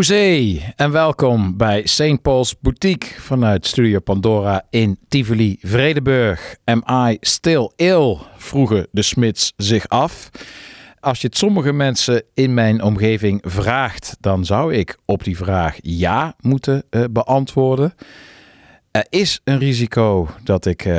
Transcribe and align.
Hoezee 0.00 0.72
en 0.76 0.90
welkom 0.90 1.56
bij 1.56 1.86
St. 1.86 2.22
Paul's 2.22 2.54
Boutique 2.60 3.20
vanuit 3.20 3.66
Studio 3.66 4.00
Pandora 4.00 4.62
in 4.70 4.98
Tivoli, 5.08 5.58
Vredenburg. 5.60 6.56
Am 6.64 6.84
I 7.08 7.16
still 7.20 7.70
ill? 7.76 8.16
vroegen 8.36 8.86
de 8.90 9.02
Smits 9.02 9.52
zich 9.56 9.88
af. 9.88 10.30
Als 11.00 11.20
je 11.20 11.26
het 11.26 11.36
sommige 11.36 11.72
mensen 11.72 12.22
in 12.34 12.54
mijn 12.54 12.82
omgeving 12.82 13.44
vraagt, 13.46 14.16
dan 14.20 14.44
zou 14.44 14.74
ik 14.74 14.96
op 15.04 15.24
die 15.24 15.36
vraag 15.36 15.78
ja 15.82 16.34
moeten 16.40 16.82
eh, 16.90 17.04
beantwoorden. 17.10 17.94
Er 18.90 19.06
is 19.08 19.40
een 19.44 19.58
risico 19.58 20.28
dat 20.44 20.66
ik 20.66 20.84
eh, 20.84 20.92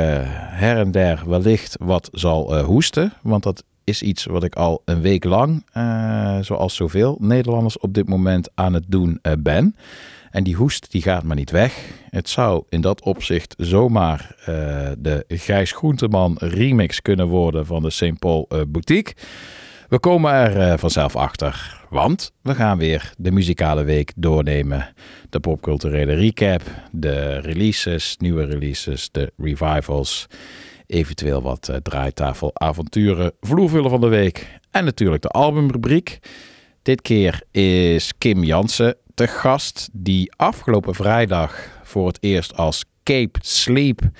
her 0.50 0.78
en 0.78 0.90
der 0.90 1.22
wellicht 1.26 1.76
wat 1.80 2.08
zal 2.12 2.56
eh, 2.56 2.64
hoesten, 2.64 3.12
want 3.22 3.42
dat 3.42 3.64
is 3.84 4.02
iets 4.02 4.24
wat 4.24 4.44
ik 4.44 4.54
al 4.54 4.82
een 4.84 5.00
week 5.00 5.24
lang, 5.24 5.64
eh, 5.72 6.38
zoals 6.40 6.74
zoveel 6.74 7.16
Nederlanders 7.20 7.78
op 7.78 7.94
dit 7.94 8.08
moment 8.08 8.48
aan 8.54 8.74
het 8.74 8.84
doen 8.88 9.18
eh, 9.22 9.32
ben. 9.38 9.76
En 10.30 10.44
die 10.44 10.54
hoest 10.54 10.90
die 10.90 11.02
gaat 11.02 11.22
maar 11.22 11.36
niet 11.36 11.50
weg. 11.50 11.90
Het 12.10 12.28
zou 12.28 12.64
in 12.68 12.80
dat 12.80 13.02
opzicht 13.02 13.54
zomaar 13.58 14.34
eh, 14.38 14.46
de 14.98 15.24
Gijs 15.28 15.72
Groenteman 15.72 16.36
remix 16.38 17.02
kunnen 17.02 17.28
worden 17.28 17.66
van 17.66 17.82
de 17.82 17.90
St. 17.90 18.18
Paul 18.18 18.48
Boutique. 18.68 19.14
We 19.88 19.98
komen 19.98 20.32
er 20.32 20.78
vanzelf 20.78 21.16
achter, 21.16 21.80
want 21.90 22.32
we 22.42 22.54
gaan 22.54 22.78
weer 22.78 23.12
de 23.18 23.30
muzikale 23.30 23.82
week 23.82 24.12
doornemen. 24.16 24.94
De 25.30 25.40
popculturele 25.40 26.14
recap, 26.14 26.62
de 26.92 27.38
releases, 27.38 28.16
nieuwe 28.18 28.44
releases, 28.44 29.10
de 29.10 29.32
revivals. 29.36 30.26
Eventueel 30.92 31.42
wat 31.42 31.68
eh, 31.68 31.76
draaitafelavonturen, 31.76 33.32
vloervullen 33.40 33.90
van 33.90 34.00
de 34.00 34.08
week 34.08 34.60
en 34.70 34.84
natuurlijk 34.84 35.22
de 35.22 35.28
albumrubriek. 35.28 36.18
Dit 36.82 37.02
keer 37.02 37.42
is 37.50 38.12
Kim 38.18 38.44
Jansen 38.44 38.96
te 39.14 39.26
gast, 39.26 39.88
die 39.92 40.32
afgelopen 40.36 40.94
vrijdag 40.94 41.68
voor 41.82 42.06
het 42.06 42.18
eerst 42.20 42.56
als 42.56 42.84
Cape 43.02 43.38
Sleep 43.42 44.10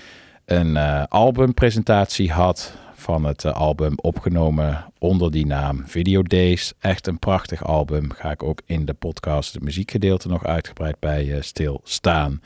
een 0.45 0.77
eh, 0.77 1.03
albumpresentatie 1.09 2.33
had 2.33 2.73
van 2.95 3.25
het 3.25 3.45
eh, 3.45 3.53
album 3.53 3.93
opgenomen 3.97 4.93
onder 4.99 5.31
die 5.31 5.47
naam 5.47 5.83
Video 5.87 6.23
Days. 6.23 6.73
Echt 6.79 7.07
een 7.07 7.19
prachtig 7.19 7.65
album. 7.65 8.13
Ga 8.13 8.31
ik 8.31 8.43
ook 8.43 8.61
in 8.67 8.85
de 8.85 8.95
podcast, 8.95 9.53
het 9.53 9.63
muziekgedeelte, 9.63 10.29
nog 10.29 10.45
uitgebreid 10.45 10.99
bij 10.99 11.35
eh, 11.35 11.43
stilstaan. 11.43 12.43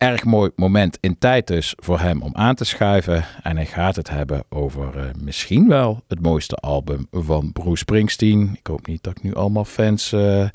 Erg 0.00 0.24
mooi 0.24 0.50
moment 0.56 0.98
in 1.00 1.18
tijd 1.18 1.46
dus 1.46 1.74
voor 1.76 1.98
hem 1.98 2.22
om 2.22 2.30
aan 2.34 2.54
te 2.54 2.64
schuiven. 2.64 3.24
En 3.42 3.56
hij 3.56 3.66
gaat 3.66 3.96
het 3.96 4.10
hebben 4.10 4.44
over 4.48 4.98
eh, 4.98 5.04
misschien 5.18 5.68
wel 5.68 6.02
het 6.08 6.22
mooiste 6.22 6.56
album 6.56 7.06
van 7.10 7.52
Bruce 7.52 7.76
Springsteen. 7.76 8.56
Ik 8.58 8.66
hoop 8.66 8.86
niet 8.86 9.02
dat 9.02 9.16
ik 9.16 9.22
nu 9.22 9.34
allemaal 9.34 9.64
fans 9.64 10.12
eh, 10.12 10.42
eh, 10.42 10.48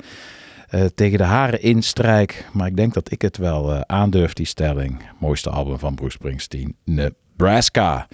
tegen 0.94 1.18
de 1.18 1.24
haren 1.24 1.62
instrijk. 1.62 2.48
Maar 2.52 2.66
ik 2.66 2.76
denk 2.76 2.94
dat 2.94 3.10
ik 3.10 3.22
het 3.22 3.36
wel 3.36 3.86
aandurf, 3.86 4.32
die 4.32 4.46
stelling. 4.46 5.02
Mooiste 5.18 5.50
album 5.50 5.78
van 5.78 5.94
Bruce 5.94 6.16
Springsteen, 6.16 6.76
Nebraska. 6.84 8.08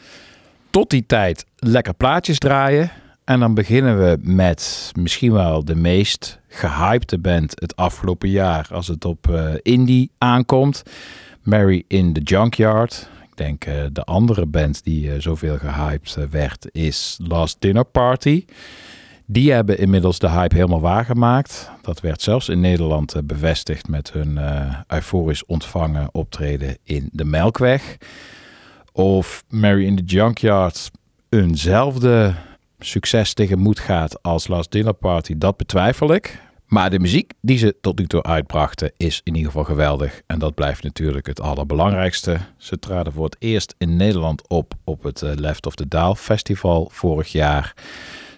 Tot 0.70 0.90
die 0.90 1.06
tijd 1.06 1.46
lekker 1.56 1.94
plaatjes 1.94 2.38
draaien. 2.38 2.90
En 3.24 3.40
dan 3.40 3.54
beginnen 3.54 3.98
we 3.98 4.18
met 4.20 4.92
misschien 4.98 5.32
wel 5.32 5.64
de 5.64 5.76
meest 5.76 6.40
gehypte 6.48 7.18
band 7.18 7.60
het 7.60 7.76
afgelopen 7.76 8.28
jaar 8.28 8.68
als 8.70 8.88
het 8.88 9.04
op 9.04 9.28
eh, 9.28 9.54
indie 9.62 10.10
aankomt. 10.18 10.82
Mary 11.42 11.84
in 11.88 12.12
the 12.12 12.20
Junkyard. 12.20 13.08
Ik 13.22 13.36
denk 13.36 13.64
eh, 13.64 13.84
de 13.92 14.04
andere 14.04 14.46
band 14.46 14.84
die 14.84 15.12
eh, 15.12 15.20
zoveel 15.20 15.58
gehyped 15.58 16.16
eh, 16.16 16.24
werd 16.24 16.68
is 16.72 17.18
Last 17.22 17.56
Dinner 17.60 17.84
Party. 17.84 18.44
Die 19.26 19.52
hebben 19.52 19.78
inmiddels 19.78 20.18
de 20.18 20.30
hype 20.30 20.54
helemaal 20.54 20.80
waargemaakt. 20.80 21.70
Dat 21.82 22.00
werd 22.00 22.22
zelfs 22.22 22.48
in 22.48 22.60
Nederland 22.60 23.14
bevestigd 23.24 23.88
met 23.88 24.12
hun 24.12 24.38
euforisch 24.86 25.46
ontvangen 25.46 26.08
optreden 26.12 26.78
in 26.84 27.08
de 27.12 27.24
Melkweg. 27.24 27.96
Of 28.92 29.44
Mary 29.48 29.84
in 29.84 29.96
the 29.96 30.02
Junkyard 30.02 30.90
eenzelfde 31.28 32.34
succes 32.84 33.34
tegemoet 33.34 33.78
gaat 33.78 34.22
als 34.22 34.48
Last 34.48 34.70
Dinner 34.70 34.92
Party, 34.92 35.38
dat 35.38 35.56
betwijfel 35.56 36.14
ik. 36.14 36.40
Maar 36.72 36.90
de 36.90 36.98
muziek 36.98 37.32
die 37.40 37.58
ze 37.58 37.76
tot 37.80 37.98
nu 37.98 38.06
toe 38.06 38.22
uitbrachten 38.22 38.92
is 38.96 39.20
in 39.24 39.34
ieder 39.34 39.50
geval 39.50 39.64
geweldig. 39.64 40.22
En 40.26 40.38
dat 40.38 40.54
blijft 40.54 40.82
natuurlijk 40.82 41.26
het 41.26 41.40
allerbelangrijkste. 41.40 42.38
Ze 42.56 42.78
traden 42.78 43.12
voor 43.12 43.24
het 43.24 43.36
eerst 43.38 43.74
in 43.78 43.96
Nederland 43.96 44.48
op 44.48 44.74
op 44.84 45.02
het 45.02 45.22
eh, 45.22 45.34
Left 45.34 45.66
of 45.66 45.74
the 45.74 45.88
Dial 45.88 46.14
Festival 46.14 46.88
vorig 46.92 47.32
jaar. 47.32 47.74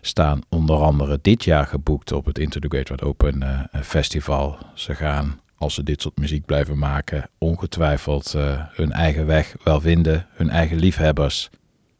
Staan 0.00 0.40
onder 0.48 0.76
andere 0.76 1.18
dit 1.22 1.44
jaar 1.44 1.66
geboekt 1.66 2.12
op 2.12 2.24
het 2.24 2.38
Wide 2.38 3.02
Open 3.02 3.42
eh, 3.42 3.80
Festival. 3.82 4.58
Ze 4.74 4.94
gaan, 4.94 5.40
als 5.56 5.74
ze 5.74 5.82
dit 5.82 6.02
soort 6.02 6.18
muziek 6.18 6.44
blijven 6.44 6.78
maken, 6.78 7.28
ongetwijfeld 7.38 8.34
eh, 8.34 8.62
hun 8.72 8.92
eigen 8.92 9.26
weg 9.26 9.56
wel 9.64 9.80
vinden. 9.80 10.26
Hun 10.30 10.50
eigen 10.50 10.76
liefhebbers. 10.76 11.50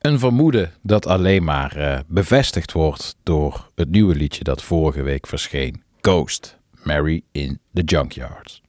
Een 0.05 0.19
vermoeden 0.19 0.73
dat 0.83 1.07
alleen 1.07 1.45
maar 1.45 1.77
eh, 1.77 1.99
bevestigd 2.07 2.73
wordt 2.73 3.17
door 3.23 3.71
het 3.75 3.91
nieuwe 3.91 4.15
liedje 4.15 4.45
dat 4.45 4.63
vorige 4.63 5.03
week 5.03 5.27
verscheen. 5.27 5.83
Ghost, 6.01 6.59
Mary 6.83 7.23
in 7.33 7.59
the 7.73 7.83
Junkyard. 7.83 8.63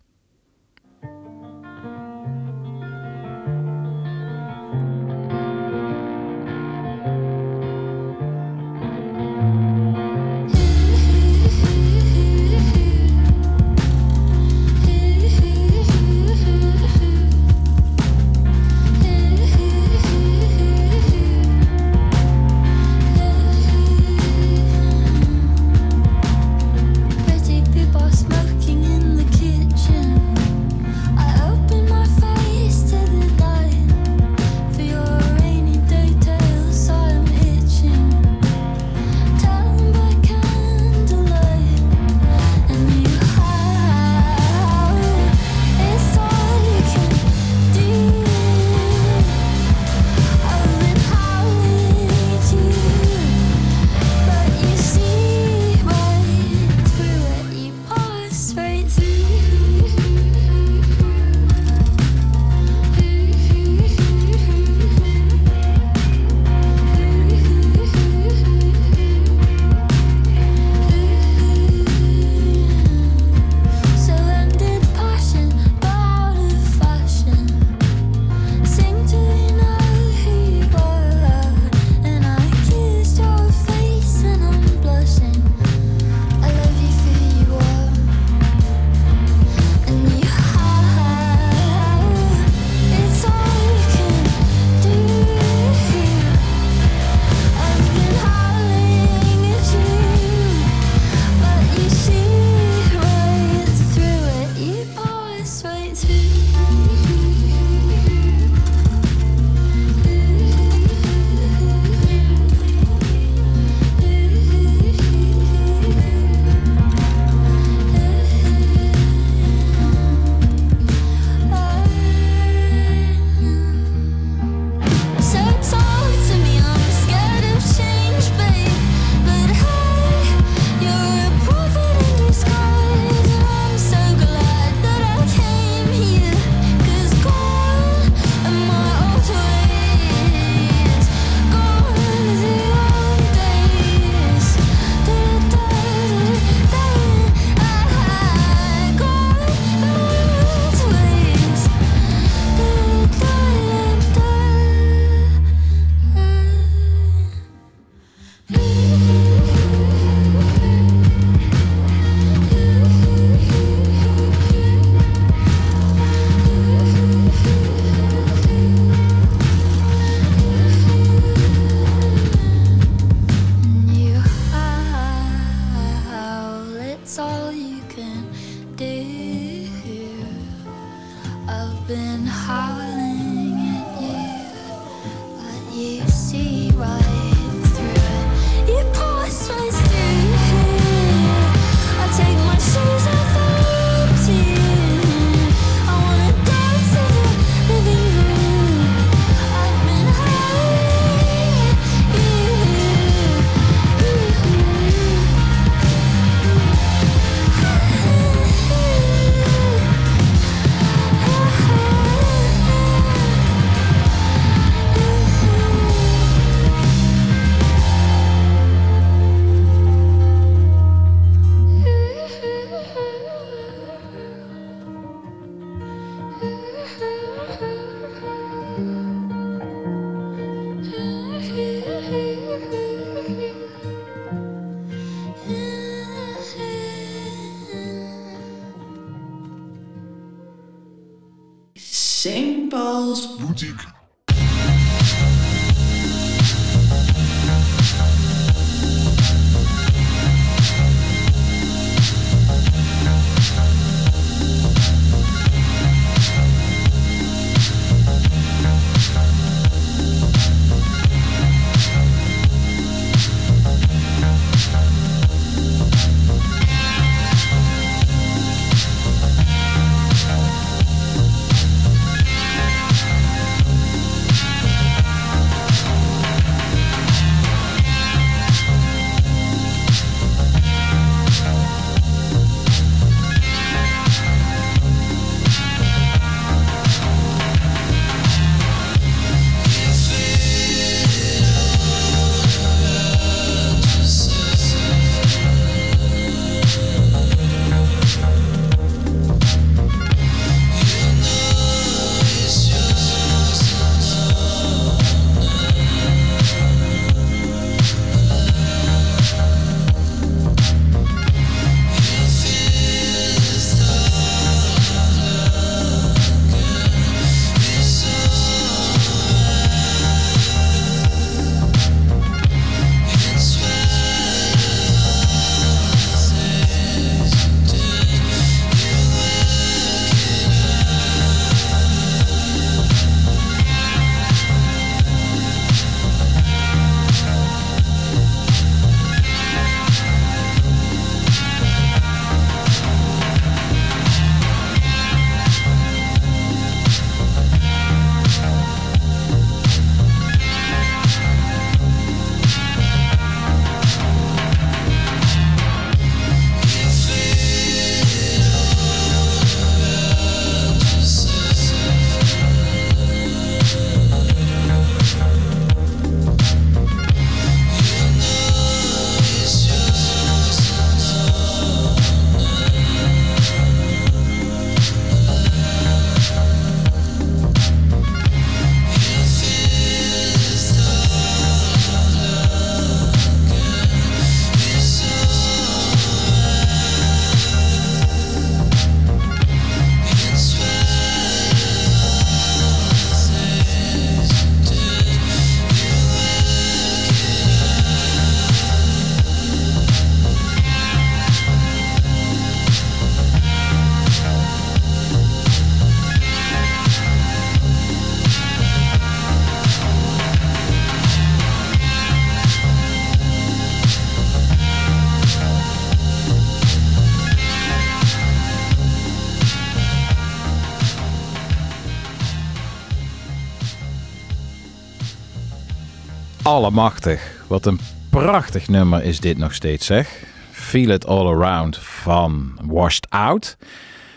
Allemachtig. 426.55 427.45
Wat 427.47 427.65
een 427.65 427.79
prachtig 428.09 428.67
nummer 428.67 429.03
is 429.03 429.19
dit 429.19 429.37
nog 429.37 429.53
steeds, 429.53 429.85
zeg. 429.85 430.23
Feel 430.51 430.89
It 430.89 431.07
All 431.07 431.27
Around 431.27 431.77
van 431.77 432.59
Washed 432.63 433.09
Out. 433.09 433.57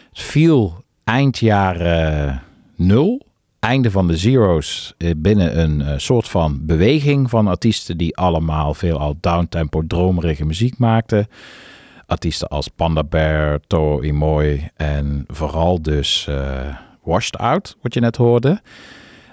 Het 0.09 0.21
viel 0.21 0.85
eind 1.05 1.39
jaren 1.39 2.43
nul. 2.77 3.27
Einde 3.59 3.91
van 3.91 4.07
de 4.07 4.17
zeros 4.17 4.95
eh, 4.99 5.11
binnen 5.17 5.61
een 5.61 5.83
eh, 5.83 5.95
soort 5.97 6.29
van 6.29 6.67
beweging 6.67 7.31
van 7.31 7.47
artiesten 7.47 7.97
die 7.97 8.17
allemaal 8.17 8.75
veelal 8.75 9.17
downtempo 9.21 9.83
dromerige 9.87 10.45
muziek 10.45 10.79
maakten. 10.79 11.29
Artiesten 12.07 12.49
als 12.49 12.69
Panda 12.69 13.05
Bear, 13.05 13.61
Toro 13.67 14.01
Imoy 14.01 14.71
en 14.77 15.25
vooral 15.29 15.83
dus 15.83 16.27
eh, 16.29 16.77
Washed 17.03 17.39
Out, 17.39 17.77
wat 17.83 17.95
je 17.95 18.01
net 18.01 18.17
hoorde. 18.17 18.61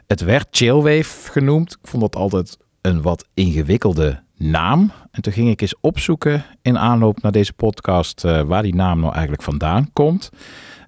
Het 0.08 0.22
werd 0.22 0.48
Chillwave 0.52 1.32
genoemd. 1.32 1.72
Ik 1.72 1.88
vond 1.88 2.02
dat 2.02 2.16
altijd 2.16 2.58
een 2.86 3.02
wat 3.02 3.28
ingewikkelde 3.34 4.24
naam. 4.38 4.92
En 5.12 5.22
toen 5.22 5.34
ging 5.34 5.50
ik 5.50 5.62
eens 5.62 5.76
opzoeken 5.82 6.46
in 6.62 6.78
aanloop 6.78 7.22
naar 7.22 7.32
deze 7.32 7.54
podcast 7.54 8.24
eh, 8.24 8.42
waar 8.42 8.64
die 8.64 8.76
naam 8.76 9.00
nou 9.00 9.12
eigenlijk 9.12 9.44
vandaan 9.44 9.90
komt. 9.94 10.30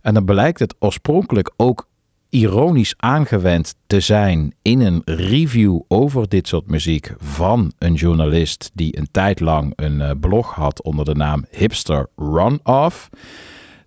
En 0.02 0.14
dan 0.14 0.26
blijkt 0.26 0.60
het 0.60 0.76
oorspronkelijk 0.80 1.54
ook 1.56 1.88
ironisch 2.30 2.94
aangewend 2.98 3.76
te 3.88 4.00
zijn 4.00 4.54
in 4.62 4.80
een 4.80 5.02
review 5.06 5.80
over 5.88 6.30
dit 6.30 6.48
soort 6.48 6.68
muziek 6.68 7.14
van 7.18 7.72
een 7.78 7.94
journalist 7.94 8.72
die 8.74 8.98
een 8.98 9.08
tijd 9.12 9.40
lang 9.40 9.74
een 9.76 10.02
eh, 10.02 10.12
blog 10.20 10.54
had 10.54 10.82
onder 10.84 11.06
de 11.06 11.16
naam 11.16 11.46
Hipster 11.52 12.08
Runoff. 12.16 13.10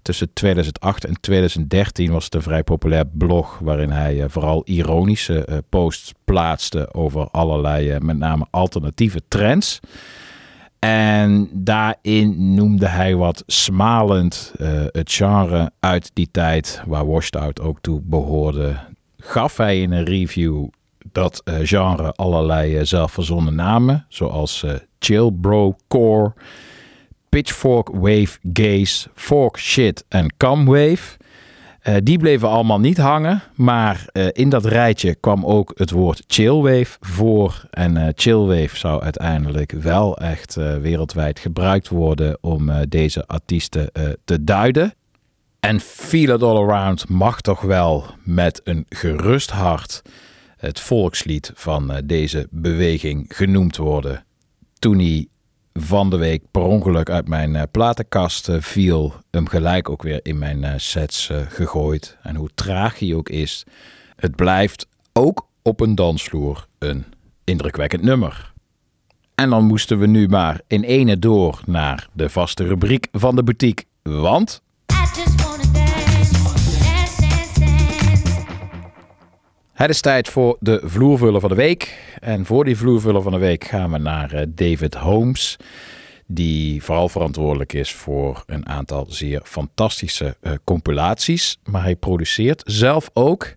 Tussen 0.03 0.33
2008 0.33 1.05
en 1.05 1.21
2013 1.21 2.13
was 2.13 2.25
het 2.25 2.35
een 2.35 2.43
vrij 2.43 2.63
populair 2.63 3.07
blog 3.07 3.59
waarin 3.59 3.91
hij 3.91 4.23
eh, 4.23 4.29
vooral 4.29 4.63
ironische 4.65 5.45
eh, 5.45 5.59
posts 5.69 6.13
plaatste 6.25 6.95
over 6.95 7.29
allerlei, 7.31 7.91
eh, 7.91 8.01
met 8.01 8.17
name 8.17 8.47
alternatieve 8.51 9.21
trends. 9.29 9.81
En 10.79 11.49
daarin 11.53 12.55
noemde 12.55 12.87
hij 12.87 13.15
wat 13.15 13.43
smalend 13.47 14.53
het 14.93 15.13
genre 15.13 15.73
uit 15.81 16.11
die 16.15 16.29
tijd 16.31 16.83
waar 16.87 17.07
Washed 17.07 17.37
Out 17.37 17.61
ook 17.61 17.79
toe 17.81 18.01
behoorde. 18.05 18.77
Gaf 19.19 19.57
hij 19.57 19.81
in 19.81 19.93
een 19.93 20.05
review 20.05 20.67
dat 21.13 21.43
genre 21.63 22.13
allerlei 22.13 22.77
eh, 22.77 22.85
zelfverzonnen 22.85 23.55
namen, 23.55 24.07
zoals 24.09 24.65
Chill 24.99 25.31
Bro 25.41 25.77
Core, 25.89 26.33
Pitchfork 27.31 27.89
Wave 27.93 28.39
Gaze, 28.53 29.09
Fork 29.15 29.59
Shit 29.59 30.05
en 30.09 30.35
Cam 30.37 30.65
Wave. 30.65 31.19
Eh, 31.81 31.95
die 32.03 32.19
bleven 32.19 32.49
allemaal 32.49 32.81
niet 32.81 32.99
hangen, 32.99 33.43
maar 33.55 34.05
eh, 34.13 34.27
in 34.33 34.49
dat 34.49 34.65
rijtje 34.65 35.15
kwam 35.15 35.47
ook 35.47 35.73
het 35.75 35.91
woord 35.91 36.25
chillwave 36.27 36.97
voor. 37.01 37.65
En 37.71 37.97
eh, 37.97 38.09
chillwave 38.15 38.77
zou 38.77 39.03
uiteindelijk 39.03 39.73
wel 39.73 40.19
echt 40.19 40.55
wereldwijd 40.55 41.39
gebruikt 41.39 41.89
worden 41.89 42.39
om 42.41 42.71
deze 42.89 43.27
artiesten 43.27 43.91
te 44.25 44.45
duiden. 44.45 44.95
En 45.61 45.81
Feel 45.81 46.35
It 46.35 46.43
All 46.43 46.57
Around 46.57 47.09
mag 47.09 47.41
toch 47.41 47.61
wel 47.61 48.05
met 48.25 48.61
een 48.65 48.87
gerust 48.89 49.51
hart 49.51 50.03
het 50.57 50.81
volkslied 50.81 51.51
van 51.55 52.03
deze 52.05 52.47
beweging 52.51 53.27
genoemd 53.29 53.77
worden. 53.77 54.25
Toen 54.79 54.99
hij 54.99 55.29
van 55.73 56.11
de 56.11 56.17
week 56.17 56.43
per 56.51 56.63
ongeluk 56.63 57.11
uit 57.11 57.29
mijn 57.29 57.57
eh, 57.57 57.63
platenkast 57.71 58.49
eh, 58.49 58.61
viel, 58.61 59.15
hem 59.31 59.49
gelijk 59.49 59.89
ook 59.89 60.03
weer 60.03 60.21
in 60.23 60.39
mijn 60.39 60.65
eh, 60.65 60.73
sets 60.77 61.31
gegooid. 61.49 62.17
En 62.23 62.37
hoe 62.37 62.51
traag 62.55 62.99
hij 62.99 63.15
ook 63.15 63.29
is, 63.29 63.65
het 64.17 64.37
blijft 64.37 64.87
ook 65.13 65.49
op 65.63 65.81
een 65.81 65.95
dansvloer 65.95 66.67
een 66.79 67.05
indrukwekkend 67.45 68.03
nummer. 68.03 68.53
En 69.35 69.51
dan 69.51 69.65
moesten 69.65 69.99
we 69.99 70.07
nu 70.07 70.29
maar 70.29 70.61
in 70.67 70.83
ene 70.83 71.19
door 71.19 71.61
naar 71.67 72.09
de 72.13 72.29
vaste 72.29 72.67
rubriek 72.67 73.09
van 73.13 73.37
de 73.37 73.43
boutique. 73.43 73.85
Want 74.03 74.63
Het 79.81 79.91
is 79.91 80.01
tijd 80.01 80.29
voor 80.29 80.57
de 80.61 80.81
vloervuller 80.85 81.41
van 81.41 81.49
de 81.49 81.55
week. 81.55 81.99
En 82.19 82.47
voor 82.47 82.65
die 82.65 82.77
vloervuller 82.77 83.23
van 83.23 83.33
de 83.33 83.39
week 83.39 83.65
gaan 83.65 83.91
we 83.91 83.99
naar 83.99 84.33
eh, 84.33 84.47
David 84.49 84.95
Holmes. 84.95 85.57
Die 86.27 86.83
vooral 86.83 87.09
verantwoordelijk 87.09 87.73
is 87.73 87.95
voor 87.95 88.43
een 88.47 88.69
aantal 88.69 89.07
zeer 89.09 89.41
fantastische 89.45 90.37
eh, 90.41 90.53
compilaties. 90.65 91.59
Maar 91.65 91.83
hij 91.83 91.97
produceert 91.97 92.63
zelf 92.65 93.11
ook. 93.13 93.55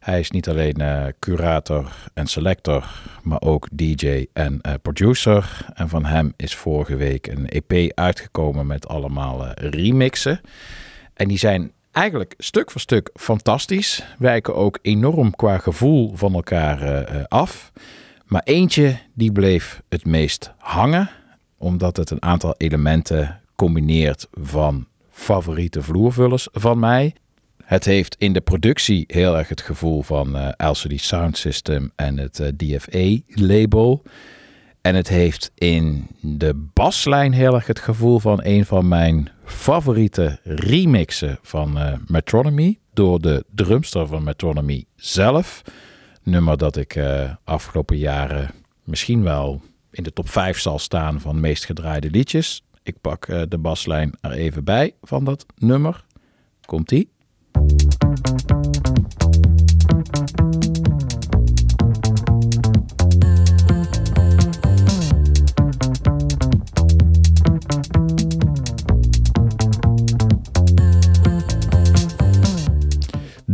Hij 0.00 0.20
is 0.20 0.30
niet 0.30 0.48
alleen 0.48 0.74
eh, 0.74 1.04
curator 1.18 1.92
en 2.14 2.26
selector, 2.26 2.84
maar 3.22 3.40
ook 3.40 3.68
DJ 3.72 4.26
en 4.32 4.60
producer. 4.82 5.66
En 5.74 5.88
van 5.88 6.04
hem 6.04 6.32
is 6.36 6.54
vorige 6.54 6.96
week 6.96 7.26
een 7.26 7.48
EP 7.48 7.92
uitgekomen 7.94 8.66
met 8.66 8.88
allemaal 8.88 9.48
remixen. 9.54 10.40
En 11.14 11.28
die 11.28 11.38
zijn 11.38 11.72
eigenlijk 11.92 12.34
stuk 12.38 12.70
voor 12.70 12.80
stuk 12.80 13.10
fantastisch. 13.14 14.04
Wijken 14.18 14.54
ook 14.54 14.78
enorm 14.82 15.36
qua 15.36 15.58
gevoel 15.58 16.12
van 16.16 16.34
elkaar 16.34 16.82
eh, 16.82 17.00
eh, 17.00 17.24
af. 17.28 17.72
Maar 18.26 18.42
eentje 18.44 18.98
die 19.14 19.32
bleef 19.32 19.82
het 19.88 20.04
meest 20.04 20.52
hangen. 20.58 21.10
Omdat 21.58 21.96
het 21.96 22.10
een 22.10 22.22
aantal 22.22 22.54
elementen 22.56 23.40
combineert 23.56 24.28
van 24.32 24.86
favoriete 25.10 25.82
vloervullers 25.82 26.48
van 26.52 26.78
mij. 26.78 27.14
Het 27.72 27.84
heeft 27.84 28.16
in 28.18 28.32
de 28.32 28.40
productie 28.40 29.04
heel 29.06 29.38
erg 29.38 29.48
het 29.48 29.60
gevoel 29.60 30.02
van 30.02 30.36
eh, 30.36 30.70
LCD 30.70 31.00
Sound 31.00 31.38
System 31.38 31.92
en 31.96 32.18
het 32.18 32.40
eh, 32.40 32.48
DFA-label. 32.56 34.02
En 34.80 34.94
het 34.94 35.08
heeft 35.08 35.50
in 35.54 36.06
de 36.20 36.68
baslijn 36.72 37.32
heel 37.32 37.54
erg 37.54 37.66
het 37.66 37.78
gevoel 37.78 38.18
van 38.18 38.40
een 38.42 38.64
van 38.64 38.88
mijn 38.88 39.28
favoriete 39.52 40.38
remixen 40.44 41.38
van 41.42 41.78
eh, 41.78 41.92
Metronomy. 42.06 42.78
Door 42.92 43.20
de 43.20 43.44
drumster 43.54 44.06
van 44.06 44.22
Metronomy 44.22 44.84
zelf. 44.96 45.62
Nummer 46.22 46.56
dat 46.58 46.76
ik 46.76 46.94
eh, 46.94 47.34
afgelopen 47.44 47.98
jaren 47.98 48.50
misschien 48.84 49.22
wel 49.22 49.60
in 49.90 50.02
de 50.02 50.12
top 50.12 50.28
5 50.28 50.58
zal 50.58 50.78
staan 50.78 51.20
van 51.20 51.40
meest 51.40 51.64
gedraaide 51.64 52.10
liedjes. 52.10 52.64
Ik 52.82 53.00
pak 53.00 53.26
eh, 53.26 53.42
de 53.48 53.58
baslijn 53.58 54.14
er 54.20 54.32
even 54.32 54.64
bij 54.64 54.94
van 55.02 55.24
dat 55.24 55.46
nummer. 55.58 56.04
Komt-ie. 56.64 57.10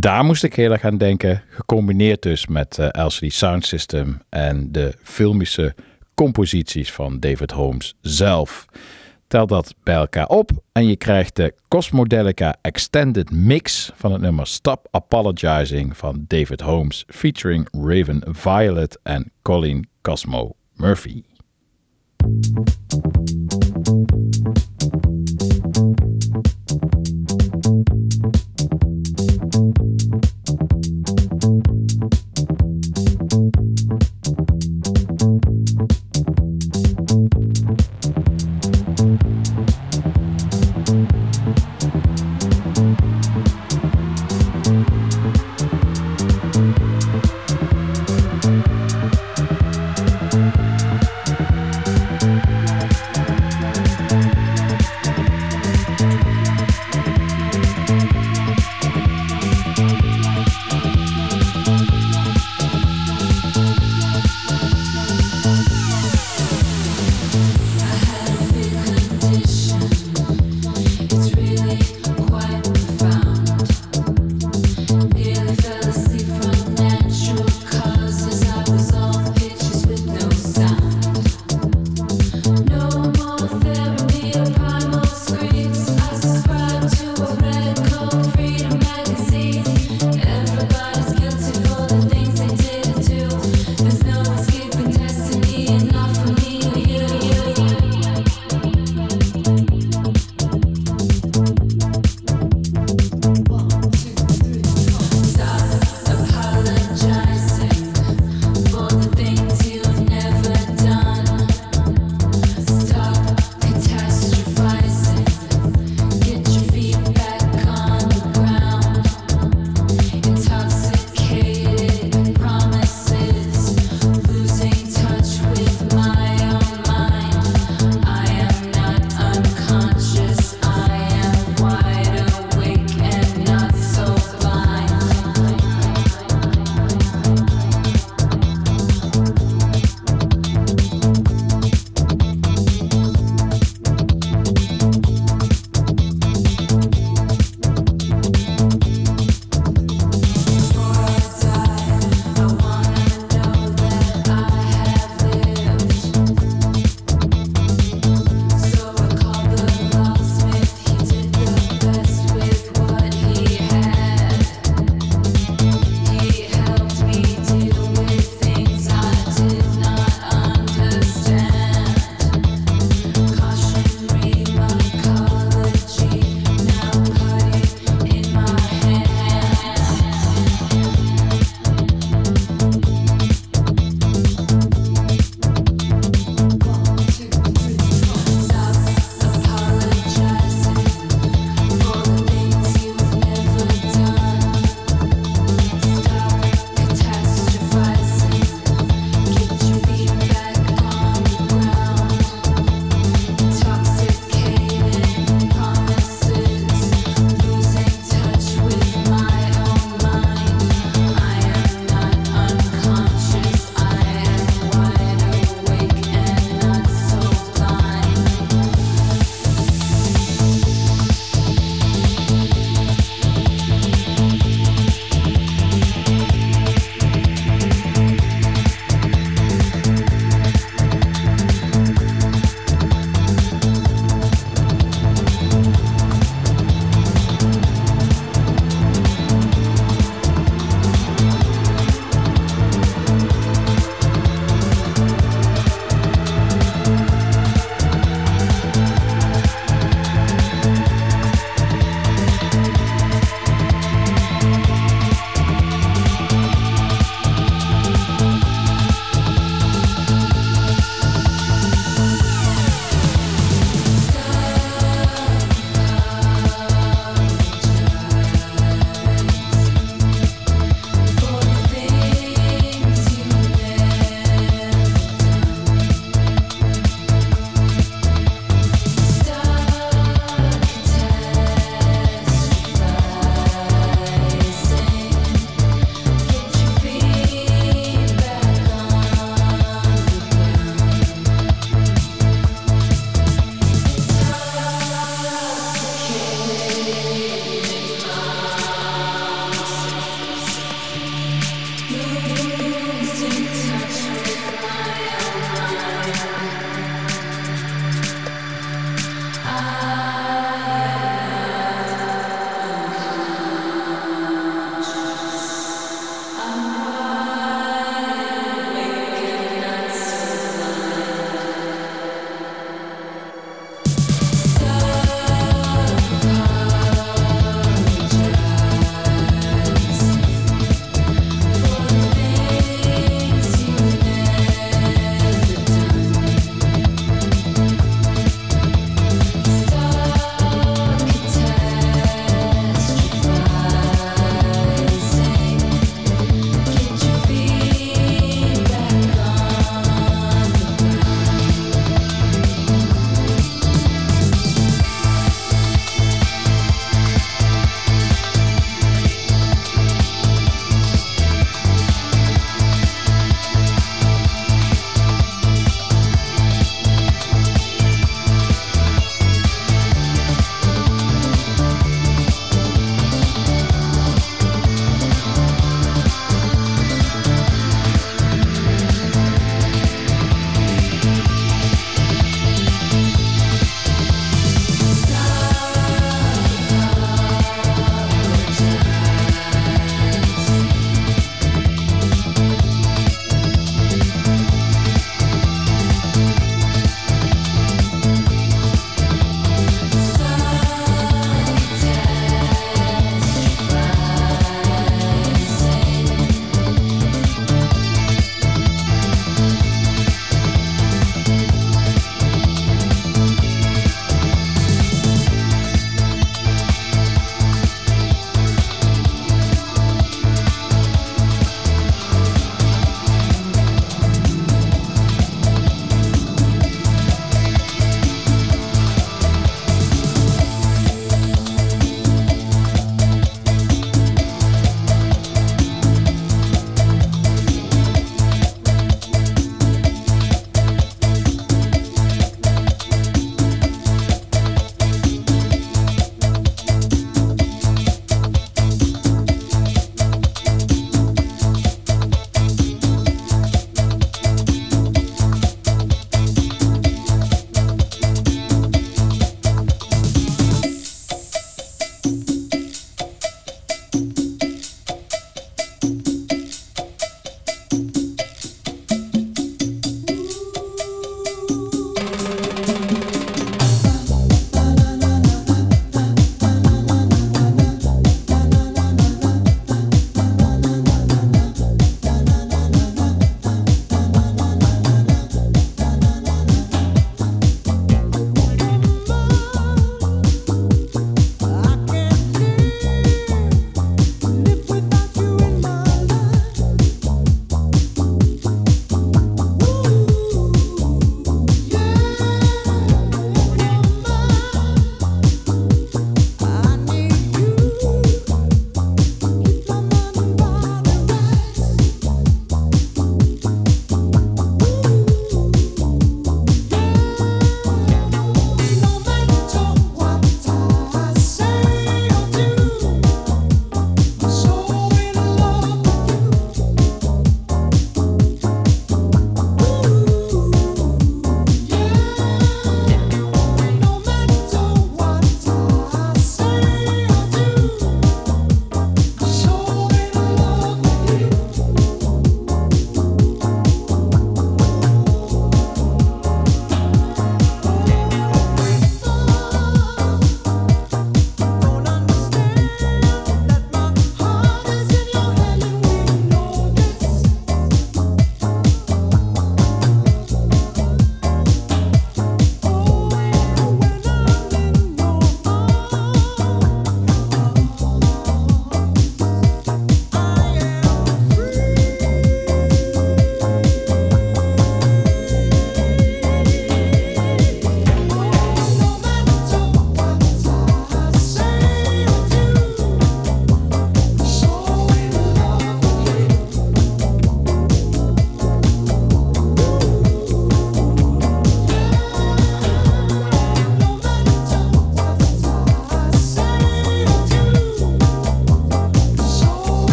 Daar 0.00 0.24
moest 0.24 0.44
ik 0.44 0.54
heel 0.54 0.72
erg 0.72 0.84
aan 0.84 0.98
denken, 0.98 1.42
gecombineerd 1.48 2.22
dus 2.22 2.46
met 2.46 2.78
eh, 2.78 3.04
LCD 3.06 3.32
Sound 3.32 3.66
System 3.66 4.20
en 4.28 4.72
de 4.72 4.94
filmische 5.02 5.74
composities 6.14 6.92
van 6.92 7.20
David 7.20 7.50
Holmes 7.50 7.94
zelf. 8.00 8.64
Tel 9.26 9.46
dat 9.46 9.74
bij 9.82 9.94
elkaar 9.94 10.26
op 10.26 10.50
en 10.72 10.86
je 10.86 10.96
krijgt 10.96 11.36
de 11.36 11.54
Cosmodelica 11.68 12.56
Extended 12.60 13.30
Mix 13.30 13.90
van 13.94 14.12
het 14.12 14.20
nummer 14.20 14.46
Stop 14.46 14.88
Apologizing 14.90 15.96
van 15.96 16.24
David 16.26 16.60
Holmes 16.60 17.04
featuring 17.06 17.68
Raven 17.72 18.22
Violet 18.26 18.98
en 19.02 19.32
Colin 19.42 19.88
Cosmo 20.02 20.56
Murphy. 20.74 21.22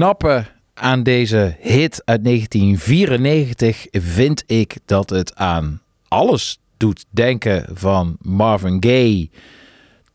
Knappe 0.00 0.44
aan 0.74 1.02
deze 1.02 1.56
hit 1.58 2.02
uit 2.04 2.24
1994 2.24 3.86
vind 3.90 4.44
ik 4.46 4.76
dat 4.84 5.10
het 5.10 5.34
aan 5.34 5.80
alles 6.08 6.58
doet 6.76 7.04
denken 7.10 7.66
van 7.72 8.16
Marvin 8.20 8.76
Gaye 8.84 9.30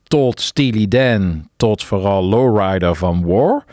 tot 0.04 0.42
Steely 0.42 0.88
Dan 0.88 1.50
tot 1.58 1.84
vooral 1.84 2.24
Lowrider 2.24 2.96
van 2.96 3.26
War, 3.26 3.66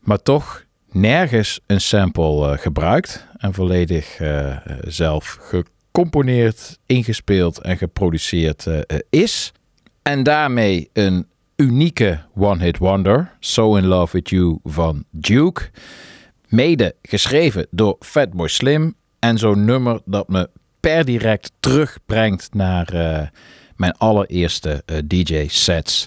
maar 0.00 0.22
toch 0.22 0.64
nergens 0.90 1.60
een 1.66 1.80
sample 1.80 2.50
eh, 2.52 2.58
gebruikt 2.58 3.26
en 3.36 3.54
volledig 3.54 4.20
eh, 4.20 4.56
zelf 4.80 5.38
gecomponeerd, 5.40 6.78
ingespeeld 6.86 7.58
en 7.58 7.76
geproduceerd 7.76 8.66
eh, 8.66 8.98
is. 9.10 9.52
En 10.02 10.22
daarmee 10.22 10.90
een 10.92 11.26
unieke 11.60 12.20
one-hit 12.34 12.78
wonder, 12.78 13.36
So 13.40 13.76
In 13.76 13.86
Love 13.86 14.12
With 14.12 14.30
You 14.30 14.58
van 14.64 15.04
Duke. 15.10 15.70
Mede 16.48 16.94
geschreven 17.02 17.66
door 17.70 17.96
Fatboy 17.98 18.48
Slim 18.48 18.94
en 19.18 19.38
zo'n 19.38 19.64
nummer 19.64 20.00
dat 20.04 20.28
me 20.28 20.50
per 20.80 21.04
direct 21.04 21.52
terugbrengt 21.60 22.54
naar 22.54 22.88
eh, 22.92 23.26
mijn 23.76 23.92
allereerste 23.92 24.82
eh, 24.86 24.96
DJ-sets. 25.04 26.06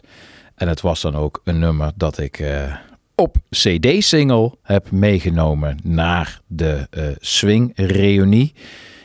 En 0.56 0.68
het 0.68 0.82
was 0.82 1.02
dan 1.02 1.16
ook 1.16 1.42
een 1.44 1.60
nummer 1.60 1.92
dat 1.96 2.18
ik 2.18 2.40
eh, 2.40 2.76
op 3.16 3.38
CD-single 3.50 4.56
heb 4.62 4.92
meegenomen 4.92 5.78
naar 5.84 6.42
de 6.48 6.88
swing-reunie. 7.20 8.54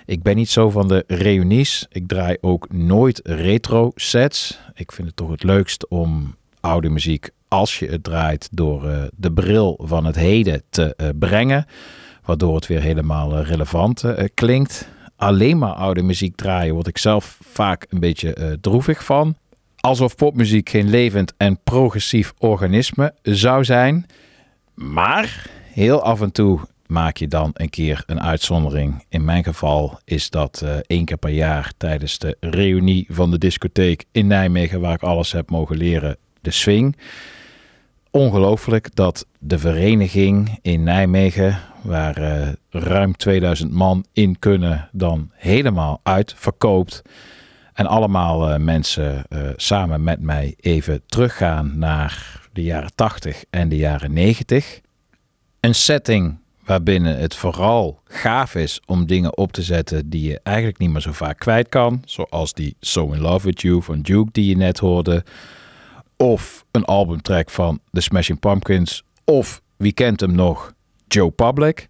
Ik 0.06 0.22
ben 0.22 0.36
niet 0.36 0.50
zo 0.50 0.70
van 0.70 0.88
de 0.88 1.04
reunies. 1.06 1.86
Ik 1.90 2.08
draai 2.08 2.36
ook 2.40 2.72
nooit 2.72 3.20
retro 3.24 3.90
sets. 3.94 4.60
Ik 4.74 4.92
vind 4.92 5.06
het 5.06 5.16
toch 5.16 5.30
het 5.30 5.42
leukst 5.42 5.88
om 5.88 6.36
oude 6.60 6.88
muziek, 6.88 7.30
als 7.48 7.78
je 7.78 7.86
het 7.86 8.04
draait, 8.04 8.48
door 8.52 8.88
eh, 8.88 9.02
de 9.16 9.32
bril 9.32 9.80
van 9.82 10.04
het 10.04 10.16
heden 10.16 10.62
te 10.70 10.94
eh, 10.94 11.08
brengen. 11.18 11.66
Waardoor 12.24 12.54
het 12.54 12.66
weer 12.66 12.80
helemaal 12.80 13.36
eh, 13.36 13.48
relevant 13.48 14.04
klinkt. 14.34 14.88
Alleen 15.16 15.58
maar 15.58 15.72
oude 15.72 16.02
muziek 16.02 16.36
draaien 16.36 16.74
word 16.74 16.86
ik 16.86 16.98
zelf 16.98 17.38
vaak 17.42 17.86
een 17.88 18.00
beetje 18.00 18.58
droevig 18.60 19.04
van. 19.04 19.34
Alsof 19.76 20.16
popmuziek 20.16 20.68
geen 20.68 20.90
levend 20.90 21.34
en 21.36 21.58
progressief 21.64 22.32
organisme 22.38 23.14
zou 23.22 23.64
zijn. 23.64 24.06
Maar 24.74 25.50
heel 25.72 26.02
af 26.02 26.20
en 26.20 26.32
toe 26.32 26.60
maak 26.88 27.16
je 27.16 27.28
dan 27.28 27.50
een 27.54 27.70
keer 27.70 28.02
een 28.06 28.20
uitzondering. 28.20 29.04
In 29.08 29.24
mijn 29.24 29.44
geval 29.44 30.00
is 30.04 30.30
dat 30.30 30.60
eh, 30.64 30.76
één 30.86 31.04
keer 31.04 31.16
per 31.16 31.30
jaar 31.30 31.72
tijdens 31.76 32.18
de 32.18 32.36
reunie 32.40 33.06
van 33.08 33.30
de 33.30 33.38
discotheek 33.38 34.04
in 34.12 34.26
Nijmegen, 34.26 34.80
waar 34.80 34.94
ik 34.94 35.02
alles 35.02 35.32
heb 35.32 35.50
mogen 35.50 35.76
leren, 35.76 36.16
de 36.48 36.54
swing. 36.54 36.96
Ongelooflijk 38.10 38.94
dat 38.94 39.26
de 39.38 39.58
vereniging 39.58 40.58
in 40.62 40.82
Nijmegen, 40.82 41.58
waar 41.82 42.16
eh, 42.16 42.48
ruim 42.70 43.16
2000 43.16 43.72
man 43.72 44.04
in 44.12 44.38
kunnen, 44.38 44.88
dan 44.92 45.30
helemaal 45.34 46.00
uitverkoopt. 46.02 47.02
En 47.72 47.86
allemaal 47.86 48.50
eh, 48.50 48.58
mensen 48.58 49.24
eh, 49.28 49.40
samen 49.56 50.04
met 50.04 50.20
mij 50.20 50.54
even 50.60 51.02
teruggaan 51.06 51.78
naar 51.78 52.40
de 52.52 52.62
jaren 52.62 52.94
80 52.94 53.44
en 53.50 53.68
de 53.68 53.76
jaren 53.76 54.12
90. 54.12 54.80
Een 55.60 55.74
setting 55.74 56.38
waarbinnen 56.64 57.18
het 57.18 57.34
vooral 57.34 58.00
gaaf 58.04 58.54
is 58.54 58.80
om 58.86 59.06
dingen 59.06 59.36
op 59.36 59.52
te 59.52 59.62
zetten 59.62 60.08
die 60.08 60.28
je 60.28 60.40
eigenlijk 60.42 60.78
niet 60.78 60.90
meer 60.90 61.00
zo 61.00 61.12
vaak 61.12 61.38
kwijt 61.38 61.68
kan. 61.68 62.02
Zoals 62.04 62.52
die 62.52 62.76
So 62.80 63.12
In 63.12 63.20
Love 63.20 63.46
With 63.46 63.60
You 63.60 63.82
van 63.82 64.00
Duke 64.00 64.28
die 64.32 64.48
je 64.48 64.56
net 64.56 64.78
hoorde. 64.78 65.24
Of 66.20 66.64
een 66.70 66.84
albumtrack 66.84 67.50
van 67.50 67.80
The 67.92 68.00
Smashing 68.00 68.38
Pumpkins. 68.38 69.02
Of, 69.24 69.62
wie 69.76 69.92
kent 69.92 70.20
hem 70.20 70.34
nog, 70.34 70.72
Joe 71.06 71.30
Public. 71.30 71.88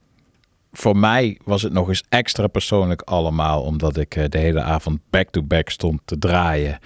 Voor 0.72 0.96
mij 0.96 1.38
was 1.44 1.62
het 1.62 1.72
nog 1.72 1.88
eens 1.88 2.04
extra 2.08 2.46
persoonlijk 2.46 3.02
allemaal, 3.02 3.62
omdat 3.62 3.96
ik 3.96 4.16
eh, 4.16 4.24
de 4.28 4.38
hele 4.38 4.62
avond 4.62 5.00
back-to-back 5.10 5.68
stond 5.68 6.00
te 6.04 6.18
draaien 6.18 6.78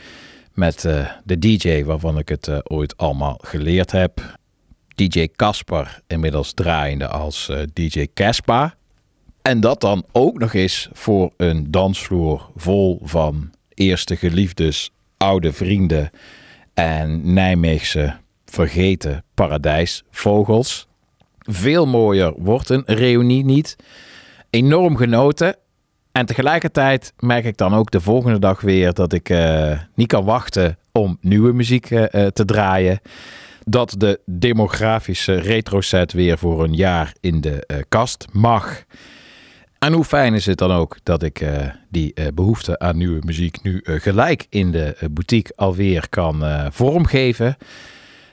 met 0.52 0.84
eh, 0.84 1.10
de 1.24 1.38
DJ 1.38 1.84
waarvan 1.84 2.18
ik 2.18 2.28
het 2.28 2.48
eh, 2.48 2.58
ooit 2.62 2.96
allemaal 2.96 3.38
geleerd 3.40 3.90
heb. 3.90 4.36
DJ 4.94 5.28
Casper, 5.36 6.00
inmiddels 6.06 6.52
draaiende 6.52 7.08
als 7.08 7.50
DJ 7.72 8.06
Caspa. 8.14 8.74
En 9.42 9.60
dat 9.60 9.80
dan 9.80 10.04
ook 10.12 10.38
nog 10.38 10.54
eens 10.54 10.88
voor 10.92 11.32
een 11.36 11.70
dansvloer 11.70 12.50
vol 12.56 13.00
van 13.02 13.50
eerste 13.74 14.16
geliefdes, 14.16 14.90
oude 15.16 15.52
vrienden 15.52 16.10
en 16.74 17.32
Nijmeegse 17.32 18.16
vergeten 18.44 19.24
paradijsvogels. 19.34 20.88
Veel 21.38 21.86
mooier 21.86 22.34
wordt 22.36 22.68
een 22.68 22.82
reunie 22.86 23.44
niet. 23.44 23.76
Enorm 24.50 24.96
genoten. 24.96 25.56
En 26.12 26.26
tegelijkertijd 26.26 27.12
merk 27.18 27.44
ik 27.44 27.56
dan 27.56 27.74
ook 27.74 27.90
de 27.90 28.00
volgende 28.00 28.38
dag 28.38 28.60
weer 28.60 28.92
dat 28.92 29.12
ik 29.12 29.28
eh, 29.28 29.78
niet 29.94 30.08
kan 30.08 30.24
wachten 30.24 30.78
om 30.92 31.18
nieuwe 31.20 31.52
muziek 31.52 31.90
eh, 31.90 32.24
eh, 32.24 32.30
te 32.32 32.44
draaien. 32.44 33.00
Dat 33.64 33.94
de 33.98 34.20
demografische 34.26 35.34
retroset 35.34 36.12
weer 36.12 36.38
voor 36.38 36.64
een 36.64 36.74
jaar 36.74 37.14
in 37.20 37.40
de 37.40 37.84
kast 37.88 38.26
mag. 38.32 38.84
En 39.82 39.92
hoe 39.92 40.04
fijn 40.04 40.34
is 40.34 40.46
het 40.46 40.58
dan 40.58 40.70
ook 40.70 40.96
dat 41.02 41.22
ik 41.22 41.40
eh, 41.40 41.66
die 41.88 42.14
eh, 42.14 42.26
behoefte 42.34 42.78
aan 42.78 42.96
nieuwe 42.96 43.20
muziek 43.24 43.62
nu 43.62 43.80
eh, 43.80 44.00
gelijk 44.00 44.46
in 44.48 44.70
de 44.70 44.96
boutique 45.10 45.56
alweer 45.56 46.08
kan 46.08 46.44
vormgeven. 46.72 47.56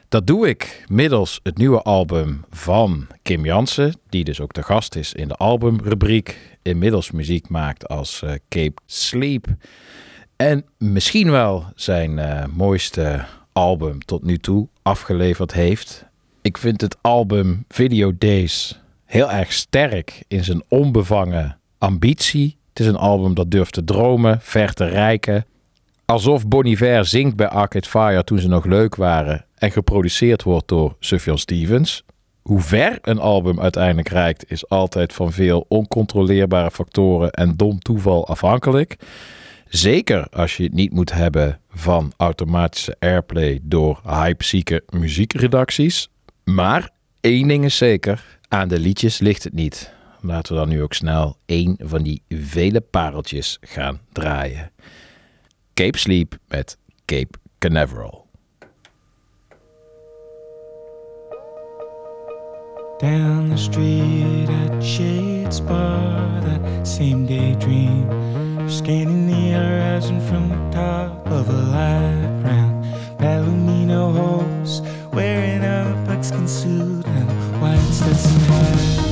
Dat 0.10 0.28
doe 0.28 0.48
ik 0.48 0.86
middels 0.88 1.40
het 1.44 1.58
nieuwe 1.58 1.82
album 1.82 2.46
van 2.50 3.08
Kim 3.22 3.46
Jansen, 3.46 3.94
die 4.10 4.24
dus 4.24 4.42
ook 4.42 4.54
de 4.54 4.64
gast 4.64 4.96
is 4.96 5.14
in 5.14 5.28
de 5.28 5.36
albumrubriek. 5.36 6.58
Inmiddels 6.62 7.12
muziek 7.12 7.50
maakt 7.50 7.88
als 7.88 8.24
Cape 8.50 8.82
Sleep. 8.86 9.48
En 10.36 10.66
misschien 10.78 11.32
wel 11.32 11.66
zijn 11.76 12.20
mooiste 12.54 13.26
album 13.54 14.06
tot 14.06 14.24
nu 14.24 14.38
toe 14.38 14.68
afgeleverd 14.82 15.54
heeft. 15.54 16.06
Ik 16.42 16.58
vind 16.58 16.82
het 16.82 16.98
album 17.02 17.66
Video 17.68 18.14
Days 18.18 18.80
heel 19.10 19.32
erg 19.32 19.54
sterk 19.54 20.24
in 20.28 20.43
zijn 20.43 20.63
onbevangen 20.67 21.58
ambitie. 21.78 22.58
Het 22.69 22.80
is 22.80 22.86
een 22.86 22.95
album 22.95 23.34
dat 23.34 23.52
durft 23.52 23.74
te 23.74 23.84
dromen, 23.84 24.38
ver 24.41 24.74
te 24.74 24.86
reiken. 24.86 25.45
Alsof 26.06 26.48
Bon 26.48 26.78
zingt 27.02 27.36
bij 27.36 27.48
Arcade 27.48 27.88
Fire 27.88 28.24
toen 28.24 28.39
ze 28.39 28.48
nog 28.48 28.65
leuk 28.65 28.95
waren 28.95 29.45
en 29.56 29.72
geproduceerd 29.72 30.43
wordt 30.43 30.67
door 30.67 30.95
Sufjan 31.00 31.38
Stevens. 31.38 32.04
Hoe 32.41 32.62
ver 32.62 32.98
een 33.02 33.19
album 33.19 33.60
uiteindelijk 33.60 34.10
reikt 34.10 34.52
is 34.52 34.69
altijd 34.69 35.13
van 35.13 35.32
veel 35.32 35.65
oncontroleerbare 35.67 36.72
factoren 36.72 37.32
en 37.32 37.54
dom 37.56 37.80
toeval 37.80 38.28
afhankelijk. 38.28 38.95
Zeker 39.67 40.28
als 40.32 40.58
je 40.58 40.63
het 40.63 40.74
niet 40.74 40.93
moet 40.93 41.13
hebben 41.13 41.60
van 41.69 42.12
automatische 42.17 42.95
airplay 43.00 43.60
door 43.62 44.02
hypezieke 44.04 44.84
muziekredacties. 44.89 46.10
Maar 46.43 46.89
één 47.22 47.48
ding 47.48 47.65
is 47.65 47.78
zeker, 47.78 48.38
aan 48.50 48.68
de 48.68 48.80
liedjes 48.80 49.20
ligt 49.20 49.44
het 49.44 49.54
niet. 49.54 49.94
Laten 50.22 50.54
we 50.54 50.60
dan 50.60 50.70
nu 50.70 50.82
ook 50.82 50.94
snel 50.94 51.38
één 51.46 51.78
van 51.80 52.04
die 52.04 52.22
vele 52.30 52.82
pareltjes 52.82 53.58
gaan 53.62 54.00
draaien. 54.12 54.72
Cape 55.74 55.98
Sleep 55.98 56.38
met 56.48 56.78
Cape 57.06 57.40
Canaveral. 57.58 58.28
Down 62.98 63.50
the 63.50 63.58
street 63.58 64.50
at 64.50 64.84
Shades 64.84 65.64
Bar, 65.64 66.42
that 66.42 66.88
same 66.88 67.26
daydream. 67.26 68.08
Scanning 68.70 69.28
the 69.28 69.52
horizon 69.54 70.22
from 70.22 70.50
the 70.50 70.78
top 70.78 71.32
of 71.32 71.50
a 71.50 71.54
light 71.54 72.42
brown 72.42 72.69
Alumino 73.20 74.14
hose, 74.14 74.82
wearing 75.12 75.64
a 75.64 76.04
buckskin 76.08 76.48
suit 76.48 77.06
and 77.06 77.62
wine 77.62 77.78
sets 77.92 78.26
in 78.26 78.40
hand. 78.42 79.09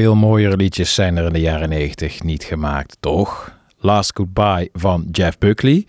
Veel 0.00 0.14
mooiere 0.14 0.56
liedjes 0.56 0.94
zijn 0.94 1.16
er 1.16 1.26
in 1.26 1.32
de 1.32 1.40
jaren 1.40 1.68
90 1.68 2.22
niet 2.22 2.44
gemaakt, 2.44 2.96
toch? 3.00 3.58
Last 3.78 4.16
Goodbye 4.16 4.68
van 4.72 5.08
Jeff 5.12 5.38
Buckley. 5.38 5.86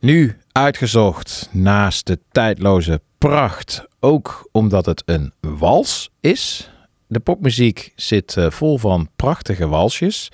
Nu 0.00 0.36
uitgezocht 0.52 1.48
naast 1.52 2.06
de 2.06 2.18
tijdloze 2.32 3.00
pracht, 3.18 3.86
ook 4.00 4.48
omdat 4.52 4.86
het 4.86 5.02
een 5.06 5.32
wals 5.40 6.10
is. 6.20 6.70
De 7.06 7.20
popmuziek 7.20 7.92
zit 7.96 8.36
eh, 8.36 8.50
vol 8.50 8.78
van 8.78 9.08
prachtige 9.16 9.66
walsjes. 9.66 10.30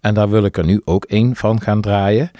En 0.00 0.14
daar 0.14 0.30
wil 0.30 0.44
ik 0.44 0.56
er 0.56 0.64
nu 0.64 0.80
ook 0.84 1.04
één 1.04 1.36
van 1.36 1.60
gaan 1.60 1.80
draaien. 1.80 2.30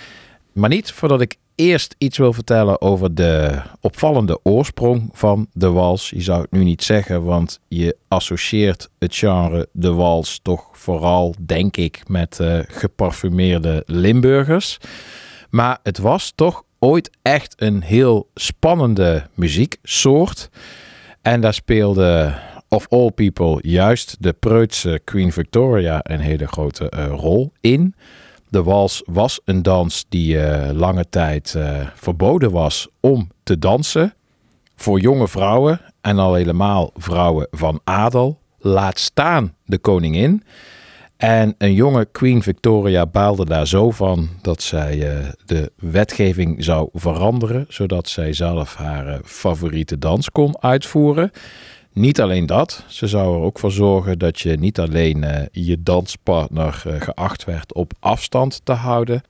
Maar 0.53 0.71
niet 0.71 0.93
voordat 0.93 1.21
ik 1.21 1.37
eerst 1.55 1.95
iets 1.99 2.19
wil 2.19 2.33
vertellen 2.33 2.81
over 2.81 3.15
de 3.15 3.63
opvallende 3.81 4.39
oorsprong 4.43 5.09
van 5.13 5.47
de 5.53 5.71
wals. 5.71 6.11
Je 6.11 6.21
zou 6.21 6.41
het 6.43 6.51
nu 6.51 6.65
niet 6.65 6.83
zeggen, 6.83 7.25
want 7.25 7.61
je 7.69 7.97
associeert 8.09 8.89
het 8.99 9.17
genre 9.17 9.69
de 9.73 9.93
wals 9.93 10.41
toch 10.43 10.69
vooral, 10.73 11.35
denk 11.47 11.77
ik, 11.77 12.09
met 12.09 12.41
eh, 12.41 12.59
geparfumeerde 12.67 13.83
Limburgers. 13.87 14.79
Maar 15.51 15.79
het 15.83 15.99
was 15.99 16.33
toch 16.35 16.63
ooit 16.79 17.11
echt 17.23 17.55
een 17.57 17.83
heel 17.83 18.31
spannende 18.35 19.27
muzieksoort. 19.35 20.49
En 21.23 21.41
daar 21.41 21.55
speelde 21.55 22.35
of 22.69 22.87
all 22.89 23.11
people 23.11 23.59
juist 23.63 24.17
de 24.21 24.33
preutse 24.33 25.01
Queen 25.05 25.33
Victoria 25.33 26.01
een 26.03 26.21
hele 26.21 26.47
grote 26.47 26.89
eh, 26.89 27.07
rol 27.07 27.53
in. 27.61 27.95
De 28.55 28.63
wals 28.63 29.03
was 29.07 29.41
een 29.45 29.63
dans 29.63 30.05
die 30.09 30.41
eh, 30.41 30.73
lange 30.73 31.09
tijd 31.11 31.55
eh, 31.55 31.87
verboden 31.95 32.51
was 32.51 32.89
om 33.01 33.31
te 33.43 33.59
dansen. 33.59 34.15
Voor 34.77 35.01
jonge 35.01 35.29
vrouwen 35.29 35.81
en 36.01 36.19
al 36.19 36.35
helemaal 36.35 36.91
vrouwen 36.97 37.47
van 37.51 37.81
adel. 37.85 38.39
Laat 38.59 38.99
staan 38.99 39.55
de 39.65 39.79
koningin. 39.79 40.43
En 41.17 41.55
een 41.59 41.73
jonge 41.75 42.05
Queen 42.05 42.43
Victoria 42.43 43.07
baalde 43.07 43.45
daar 43.45 43.67
zo 43.67 43.91
van 43.91 44.29
dat 44.43 44.63
zij 44.63 45.11
eh, 45.11 45.29
de 45.45 45.73
wetgeving 45.77 46.65
zou 46.65 46.89
veranderen, 46.93 47.67
zodat 47.69 48.09
zij 48.09 48.33
zelf 48.33 48.75
haar 48.75 49.21
favoriete 49.25 49.99
dans 49.99 50.31
kon 50.31 50.63
uitvoeren. 50.63 51.31
Niet 51.95 52.21
alleen 52.21 52.47
dat, 52.47 52.85
ze 52.89 53.07
zou 53.07 53.37
er 53.37 53.43
ook 53.43 53.59
voor 53.59 53.73
zorgen 53.73 54.19
dat 54.19 54.41
je 54.41 54.57
niet 54.57 54.79
alleen 54.79 55.25
eh, 55.25 55.47
je 55.53 55.83
danspartner 55.83 56.83
eh, 56.87 57.01
geacht 57.01 57.45
werd 57.45 57.75
op 57.75 57.93
afstand 58.01 58.61
te 58.65 58.73
houden, 58.73 59.23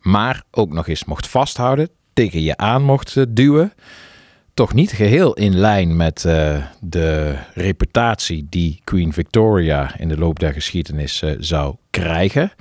maar 0.00 0.42
ook 0.50 0.72
nog 0.72 0.88
eens 0.88 1.04
mocht 1.04 1.28
vasthouden, 1.28 1.88
tegen 2.12 2.42
je 2.42 2.56
aan 2.56 2.82
mocht 2.82 3.16
eh, 3.16 3.24
duwen. 3.28 3.72
toch 4.54 4.74
niet 4.74 4.92
geheel 4.92 5.34
in 5.34 5.58
lijn 5.58 5.96
met 5.96 6.20
de 6.80 7.36
reputatie 7.54 8.46
die 8.50 8.80
Queen 8.84 9.12
Victoria 9.12 9.98
in 9.98 10.08
de 10.08 10.18
loop 10.18 10.38
der 10.38 10.52
geschiedenis 10.52 11.22
zou 11.38 11.76
krijgen. 11.90 12.52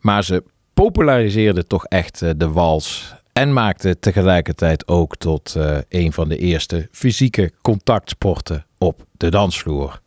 Maar 0.00 0.24
ze 0.24 0.44
populariseerde 0.74 1.66
toch 1.66 1.84
echt 1.84 2.38
de 2.38 2.48
wals 2.48 3.14
en 3.32 3.52
maakte 3.52 3.98
tegelijkertijd 3.98 4.88
ook 4.88 5.16
tot 5.16 5.54
eh, 5.56 5.76
een 5.88 6.12
van 6.12 6.28
de 6.28 6.36
eerste 6.36 6.88
fysieke 6.90 7.52
contactsporten 7.62 8.66
op 8.78 9.06
de 9.16 9.30
dansvloer. 9.30 10.00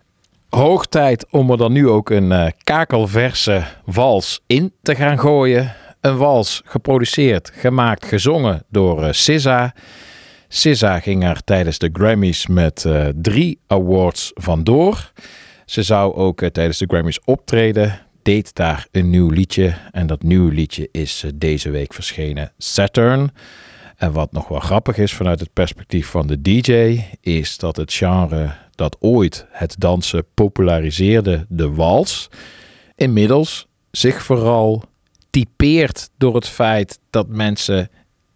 Hoog 0.50 0.86
tijd 0.86 1.26
om 1.30 1.52
er 1.52 1.58
dan 1.58 1.72
nu 1.72 1.88
ook 1.88 2.10
een 2.10 2.32
eh, 2.32 2.48
kakelverse 2.64 3.64
wals 3.86 4.42
in 4.48 4.74
te 4.82 4.96
gaan 4.96 5.20
gooien. 5.20 5.74
Een 6.02 6.18
wals 6.18 6.62
geproduceerd, 6.66 7.52
gemaakt, 7.54 8.06
gezongen 8.06 8.64
door 8.70 9.04
eh, 9.04 9.12
SZA. 9.12 11.00
Ging 11.00 11.24
er 11.24 11.44
tijdens 11.44 11.78
de 11.78 11.90
Grammys 11.94 12.48
met 12.48 12.86
drie 13.22 13.60
awards 13.68 14.32
vandoor. 14.34 15.12
Ze 15.66 15.84
zou 15.84 16.16
ook 16.16 16.40
tijdens 16.40 16.78
de 16.78 16.86
Grammys 16.86 17.20
optreden, 17.24 18.00
deed 18.26 18.56
daar 18.56 18.88
een 18.92 19.10
nieuw 19.10 19.30
liedje. 19.30 19.78
En 19.92 20.08
dat 20.08 20.24
nieuwe 20.24 20.54
liedje 20.54 20.90
is 20.92 21.24
eh, 21.24 21.32
deze 21.36 21.70
week 21.70 21.94
verschenen, 21.94 22.52
Saturn. 22.58 23.32
En 23.96 24.12
wat 24.12 24.32
nog 24.32 24.48
wel 24.48 24.60
grappig 24.60 24.98
is 24.98 25.14
vanuit 25.14 25.40
het 25.40 25.54
perspectief 25.54 26.08
van 26.08 26.28
de 26.28 26.42
DJ, 26.42 27.02
is 27.22 27.58
dat 27.58 27.76
het 27.76 27.94
genre 27.94 28.56
dat 28.76 28.98
ooit 29.00 29.46
het 29.50 29.76
dansen 29.78 30.26
populariseerde, 30.34 31.46
de 31.50 31.70
wals, 31.70 32.30
inmiddels 32.96 33.68
zich 33.92 34.24
vooral 34.24 34.84
typeert 35.30 36.10
door 36.18 36.36
het 36.36 36.48
feit 36.48 37.00
dat 37.10 37.28
mensen 37.28 37.90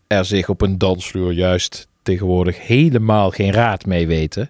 er 0.07 0.25
zich 0.25 0.49
op 0.49 0.61
een 0.61 0.77
dansvloer 0.77 1.31
juist 1.31 1.87
tegenwoordig 2.03 2.67
helemaal 2.67 3.29
geen 3.29 3.51
raad 3.51 3.85
mee 3.85 4.07
weten. 4.07 4.49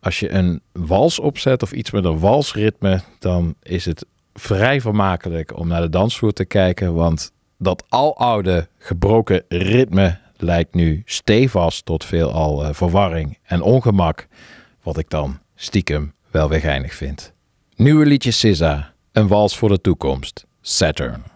Als 0.00 0.20
je 0.20 0.30
een 0.30 0.60
wals 0.72 1.18
opzet 1.18 1.62
of 1.62 1.72
iets 1.72 1.90
met 1.90 2.04
een 2.04 2.18
walsritme, 2.18 3.00
dan 3.18 3.54
is 3.62 3.84
het 3.84 4.06
vrij 4.34 4.80
vermakelijk 4.80 5.58
om 5.58 5.68
naar 5.68 5.80
de 5.80 5.88
dansvloer 5.88 6.32
te 6.32 6.44
kijken, 6.44 6.94
want 6.94 7.32
dat 7.58 7.84
aloude 7.88 8.68
gebroken 8.78 9.44
ritme 9.48 10.18
lijkt 10.36 10.74
nu 10.74 11.02
stevast 11.04 11.84
tot 11.84 12.04
veelal 12.04 12.64
eh, 12.64 12.74
verwarring 12.74 13.38
en 13.42 13.62
ongemak, 13.62 14.28
wat 14.82 14.98
ik 14.98 15.10
dan 15.10 15.38
stiekem 15.54 16.14
wel 16.30 16.48
weer 16.48 16.60
geinig 16.60 16.94
vind. 16.94 17.32
Nieuwe 17.76 18.06
liedje 18.06 18.30
SZA, 18.30 18.92
een 19.12 19.28
wals 19.28 19.56
voor 19.56 19.68
de 19.68 19.80
toekomst, 19.80 20.46
Saturn. 20.60 21.31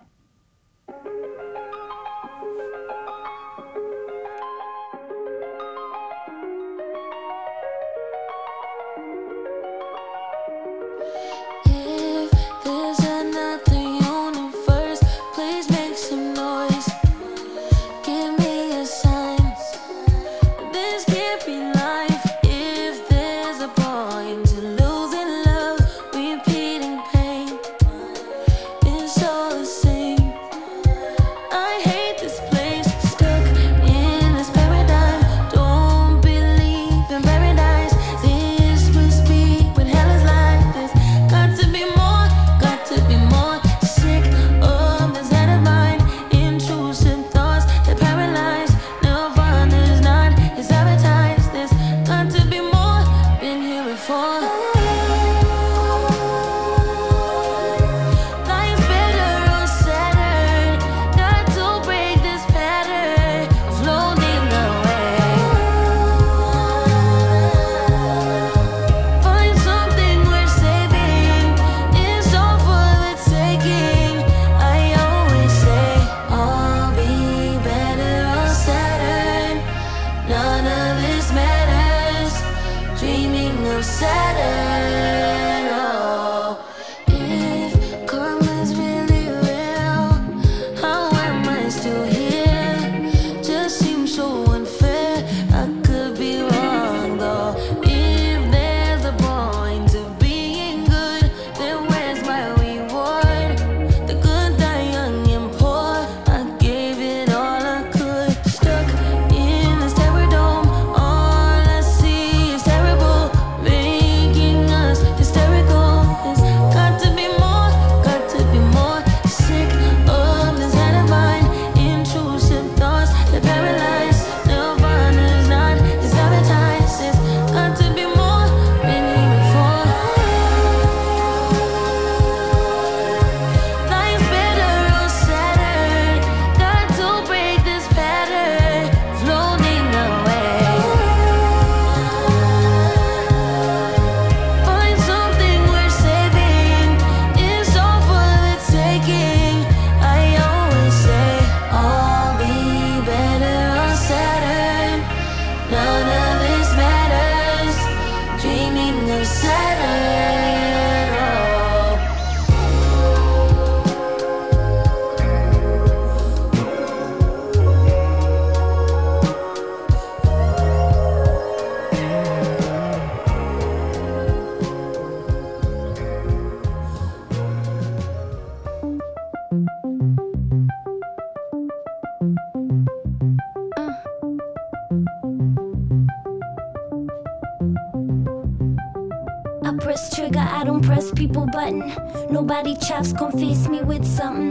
People 191.16 191.46
button. 191.46 191.92
Nobody 192.30 192.76
chops 192.76 193.12
gon' 193.12 193.32
face 193.32 193.66
me 193.68 193.82
with 193.82 194.04
something. 194.04 194.50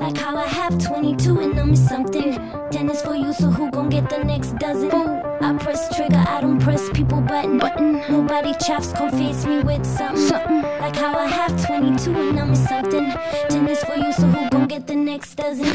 Like 0.00 0.16
how 0.16 0.36
I 0.36 0.46
have 0.46 0.78
22 0.78 1.40
and 1.40 1.58
I'm 1.58 1.76
something. 1.76 2.34
Tennis 2.70 3.02
for 3.02 3.14
you, 3.14 3.32
so 3.32 3.50
who 3.50 3.70
gon' 3.70 3.90
get 3.90 4.08
the 4.08 4.24
next 4.24 4.56
dozen? 4.58 4.90
I 4.92 5.56
press 5.58 5.94
trigger, 5.94 6.24
I 6.26 6.40
don't 6.40 6.60
press 6.60 6.88
people 6.90 7.20
button. 7.20 7.58
Nobody 8.08 8.54
chops 8.54 8.92
gon' 8.92 9.10
face 9.10 9.44
me 9.44 9.60
with 9.60 9.84
something. 9.84 10.62
Like 10.80 10.96
how 10.96 11.16
I 11.16 11.26
have 11.26 11.66
22 11.66 12.10
and 12.10 12.40
I'm 12.40 12.54
something. 12.54 13.12
Tennis 13.48 13.84
for 13.84 13.96
you, 13.96 14.12
so 14.12 14.26
who 14.26 14.48
gon' 14.50 14.66
get 14.66 14.86
the 14.86 14.96
next 14.96 15.34
dozen? 15.34 15.66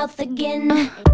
Mouth 0.00 0.18
again. 0.18 1.09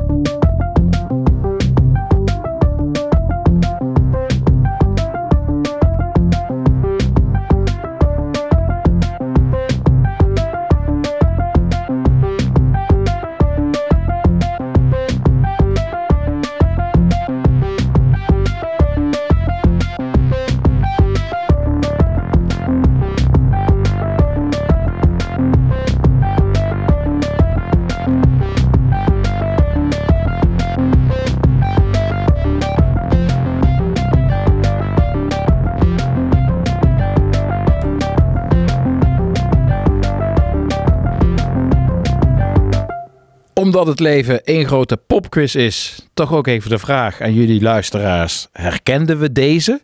Omdat 43.76 43.94
het 43.98 44.06
leven 44.06 44.44
één 44.44 44.66
grote 44.66 44.96
popquiz 44.96 45.54
is, 45.54 46.08
toch 46.14 46.32
ook 46.32 46.46
even 46.46 46.70
de 46.70 46.78
vraag 46.78 47.20
aan 47.20 47.34
jullie 47.34 47.62
luisteraars. 47.62 48.48
Herkenden 48.52 49.18
we 49.18 49.32
deze? 49.32 49.80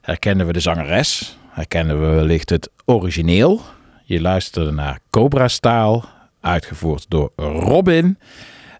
Herkenden 0.00 0.46
we 0.46 0.52
de 0.52 0.60
zangeres? 0.60 1.38
Herkenden 1.48 2.00
we 2.00 2.06
wellicht 2.06 2.50
het 2.50 2.70
origineel? 2.84 3.60
Je 4.04 4.20
luisterde 4.20 4.70
naar 4.70 4.98
Cobra 5.10 5.48
Staal, 5.48 6.04
uitgevoerd 6.40 7.06
door 7.08 7.32
Robin. 7.36 8.18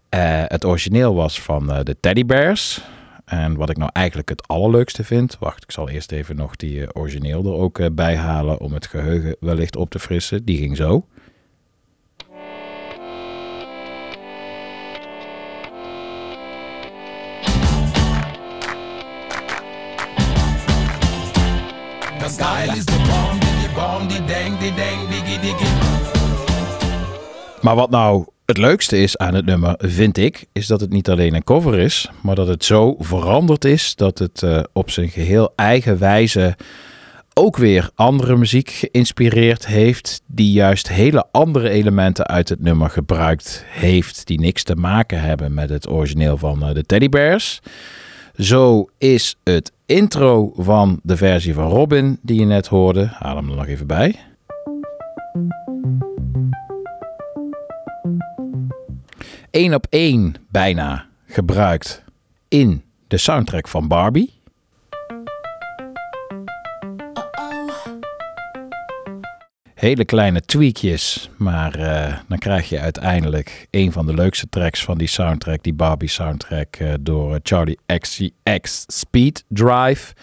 Eh, 0.09 0.43
het 0.47 0.65
origineel 0.65 1.15
was 1.15 1.41
van 1.41 1.71
eh, 1.71 1.83
de 1.83 1.99
Teddy 1.99 2.25
Bears. 2.25 2.81
En 3.25 3.55
wat 3.55 3.69
ik 3.69 3.77
nou 3.77 3.89
eigenlijk 3.93 4.29
het 4.29 4.47
allerleukste 4.47 5.03
vind. 5.03 5.37
Wacht, 5.39 5.63
ik 5.63 5.71
zal 5.71 5.89
eerst 5.89 6.11
even 6.11 6.35
nog 6.35 6.55
die 6.55 6.81
eh, 6.81 6.89
origineel 6.93 7.45
er 7.45 7.53
ook 7.53 7.95
bij 7.95 8.15
halen. 8.15 8.59
om 8.59 8.73
het 8.73 8.87
geheugen 8.87 9.35
wellicht 9.39 9.75
op 9.75 9.89
te 9.89 9.99
frissen. 9.99 10.45
Die 10.45 10.57
ging 10.57 10.77
zo. 10.77 11.05
Style 22.31 22.77
is 22.77 22.85
the 22.85 22.99
bomb, 23.09 23.39
diggy 23.39 23.73
bomb, 23.73 24.07
die 24.09 24.25
dang, 24.25 24.57
die 24.59 24.73
dang, 24.73 24.99
diggy. 25.41 25.65
Maar 27.61 27.75
wat 27.75 27.89
nou 27.89 28.25
het 28.45 28.57
leukste 28.57 28.97
is 28.97 29.17
aan 29.17 29.33
het 29.33 29.45
nummer, 29.45 29.75
vind 29.77 30.17
ik, 30.17 30.45
is 30.51 30.67
dat 30.67 30.81
het 30.81 30.89
niet 30.89 31.09
alleen 31.09 31.35
een 31.35 31.43
cover 31.43 31.79
is, 31.79 32.09
maar 32.21 32.35
dat 32.35 32.47
het 32.47 32.63
zo 32.63 32.95
veranderd 32.99 33.65
is 33.65 33.95
dat 33.95 34.19
het 34.19 34.43
eh, 34.43 34.63
op 34.73 34.89
zijn 34.89 35.09
geheel 35.09 35.53
eigen 35.55 35.99
wijze 35.99 36.55
ook 37.33 37.57
weer 37.57 37.89
andere 37.95 38.37
muziek 38.37 38.69
geïnspireerd 38.69 39.67
heeft, 39.67 40.21
die 40.25 40.51
juist 40.51 40.87
hele 40.89 41.25
andere 41.31 41.69
elementen 41.69 42.27
uit 42.27 42.49
het 42.49 42.61
nummer 42.61 42.89
gebruikt 42.89 43.63
heeft, 43.67 44.27
die 44.27 44.39
niks 44.39 44.63
te 44.63 44.75
maken 44.75 45.21
hebben 45.21 45.53
met 45.53 45.69
het 45.69 45.89
origineel 45.89 46.37
van 46.37 46.63
eh, 46.63 46.73
de 46.73 46.83
Teddy 46.83 47.09
Bears. 47.09 47.59
Zo 48.35 48.85
is 48.97 49.35
het 49.43 49.71
intro 49.91 50.51
van 50.55 50.99
de 51.03 51.17
versie 51.17 51.53
van 51.53 51.67
Robin 51.67 52.19
die 52.21 52.39
je 52.39 52.45
net 52.45 52.67
hoorde. 52.67 53.05
Haal 53.05 53.35
hem 53.35 53.49
er 53.49 53.55
nog 53.55 53.67
even 53.67 53.87
bij. 53.87 54.15
Eén 59.51 59.73
op 59.73 59.87
één 59.89 60.35
bijna 60.49 61.05
gebruikt 61.25 62.03
in 62.47 62.83
de 63.07 63.17
soundtrack 63.17 63.67
van 63.67 63.87
Barbie. 63.87 64.40
Hele 69.81 70.05
kleine 70.05 70.41
tweakjes, 70.41 71.29
maar 71.37 71.75
eh, 71.75 72.17
dan 72.27 72.37
krijg 72.37 72.69
je 72.69 72.79
uiteindelijk 72.79 73.67
een 73.71 73.91
van 73.91 74.05
de 74.05 74.13
leukste 74.13 74.49
tracks 74.49 74.83
van 74.83 74.97
die 74.97 75.07
soundtrack, 75.07 75.63
die 75.63 75.73
Barbie 75.73 76.09
soundtrack, 76.09 76.75
eh, 76.75 76.93
door 76.99 77.39
Charlie 77.43 77.79
XCX 77.85 78.83
Speed 78.87 79.43
Drive. 79.47 80.13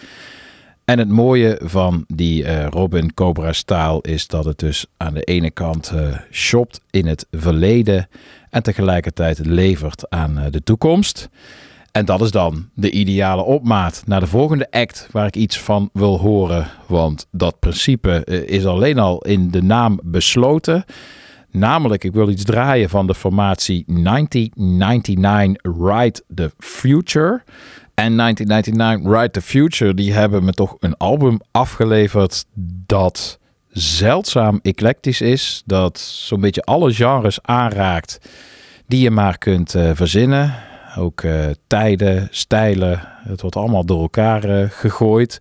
En 0.89 0.99
het 0.99 1.09
mooie 1.09 1.61
van 1.65 2.05
die 2.07 2.45
eh, 2.45 2.67
Robin 2.67 3.15
Cobra 3.15 3.53
staal 3.53 4.01
is 4.01 4.27
dat 4.27 4.45
het 4.45 4.59
dus 4.59 4.87
aan 4.97 5.15
de 5.15 5.23
ene 5.23 5.51
kant 5.51 5.91
eh, 5.95 6.19
shopt 6.31 6.81
in 6.91 7.07
het 7.07 7.27
verleden 7.31 8.09
en 8.51 8.63
tegelijkertijd 8.63 9.47
levert 9.47 10.11
aan 10.11 10.39
eh, 10.39 10.51
de 10.51 10.63
toekomst. 10.63 11.29
En 11.93 12.05
dat 12.05 12.21
is 12.21 12.31
dan 12.31 12.69
de 12.75 12.91
ideale 12.91 13.43
opmaat 13.43 14.03
naar 14.07 14.21
de 14.21 14.27
volgende 14.27 14.71
act 14.71 15.09
waar 15.11 15.27
ik 15.27 15.37
iets 15.37 15.61
van 15.61 15.91
wil 15.93 16.19
horen. 16.19 16.67
Want 16.87 17.27
dat 17.31 17.59
principe 17.59 18.25
eh, 18.25 18.49
is 18.57 18.67
alleen 18.67 18.99
al 18.99 19.19
in 19.25 19.51
de 19.51 19.63
naam 19.63 20.01
besloten. 20.03 20.85
Namelijk, 21.51 22.05
ik 22.05 22.13
wil 22.13 22.29
iets 22.29 22.45
draaien 22.45 22.89
van 22.89 23.07
de 23.07 23.15
formatie 23.15 23.85
1999 23.87 25.63
Ride 25.63 26.23
the 26.35 26.51
Future. 26.59 27.43
En 27.95 28.17
1999 28.17 29.21
Ride 29.21 29.31
the 29.31 29.43
Future, 29.43 29.95
die 29.95 30.13
hebben 30.13 30.45
me 30.45 30.53
toch 30.53 30.77
een 30.81 30.97
album 30.97 31.41
afgeleverd 31.51 32.45
dat 32.87 33.39
zeldzaam 33.71 34.59
eclectisch 34.63 35.21
is. 35.21 35.63
Dat 35.67 35.99
zo'n 35.99 36.41
beetje 36.41 36.63
alle 36.63 36.93
genres 36.93 37.39
aanraakt 37.43 38.21
die 38.87 39.01
je 39.01 39.11
maar 39.11 39.39
kunt 39.39 39.75
eh, 39.75 39.91
verzinnen. 39.95 40.55
Ook 40.99 41.23
eh, 41.23 41.47
tijden, 41.67 42.29
stijlen, 42.31 43.01
het 43.05 43.41
wordt 43.41 43.57
allemaal 43.57 43.85
door 43.85 44.01
elkaar 44.01 44.45
eh, 44.45 44.71
gegooid. 44.71 45.41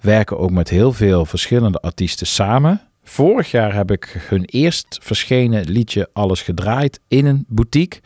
Werken 0.00 0.38
ook 0.38 0.50
met 0.50 0.68
heel 0.68 0.92
veel 0.92 1.24
verschillende 1.24 1.78
artiesten 1.78 2.26
samen. 2.26 2.80
Vorig 3.02 3.50
jaar 3.50 3.74
heb 3.74 3.90
ik 3.90 4.26
hun 4.28 4.44
eerst 4.44 4.98
verschenen 5.02 5.64
liedje 5.64 6.08
Alles 6.12 6.42
gedraaid 6.42 7.00
in 7.08 7.26
een 7.26 7.44
boutique. 7.48 8.00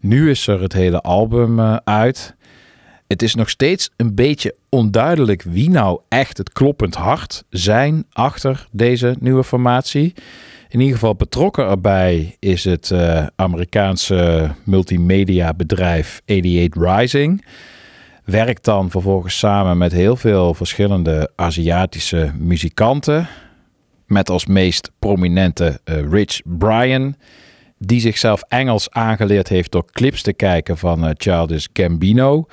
Nu 0.00 0.30
is 0.30 0.46
er 0.46 0.62
het 0.62 0.72
hele 0.72 1.00
album 1.00 1.58
eh, 1.58 1.76
uit. 1.84 2.34
Het 3.06 3.22
is 3.22 3.34
nog 3.34 3.50
steeds 3.50 3.90
een 3.96 4.14
beetje 4.14 4.54
onduidelijk 4.68 5.42
wie 5.42 5.70
nou 5.70 6.00
echt 6.08 6.38
het 6.38 6.52
kloppend 6.52 6.94
hart 6.94 7.44
zijn 7.50 8.06
achter 8.12 8.66
deze 8.72 9.16
nieuwe 9.20 9.44
formatie. 9.44 10.14
In 10.76 10.82
ieder 10.82 10.98
geval 10.98 11.14
betrokken 11.14 11.68
erbij 11.68 12.36
is 12.38 12.64
het 12.64 12.90
eh, 12.90 13.26
Amerikaanse 13.36 14.50
multimedia 14.64 15.54
bedrijf 15.54 16.20
88 16.26 16.82
Rising. 16.82 17.44
Werkt 18.24 18.64
dan 18.64 18.90
vervolgens 18.90 19.38
samen 19.38 19.78
met 19.78 19.92
heel 19.92 20.16
veel 20.16 20.54
verschillende 20.54 21.30
Aziatische 21.36 22.32
muzikanten. 22.38 23.28
Met 24.06 24.30
als 24.30 24.46
meest 24.46 24.90
prominente 24.98 25.80
eh, 25.84 26.10
Rich 26.10 26.40
Brian, 26.44 27.16
die 27.78 28.00
zichzelf 28.00 28.42
Engels 28.48 28.90
aangeleerd 28.90 29.48
heeft 29.48 29.72
door 29.72 29.86
clips 29.92 30.22
te 30.22 30.32
kijken 30.32 30.78
van 30.78 31.06
eh, 31.06 31.10
Childish 31.16 31.66
Gambino. 31.72 32.46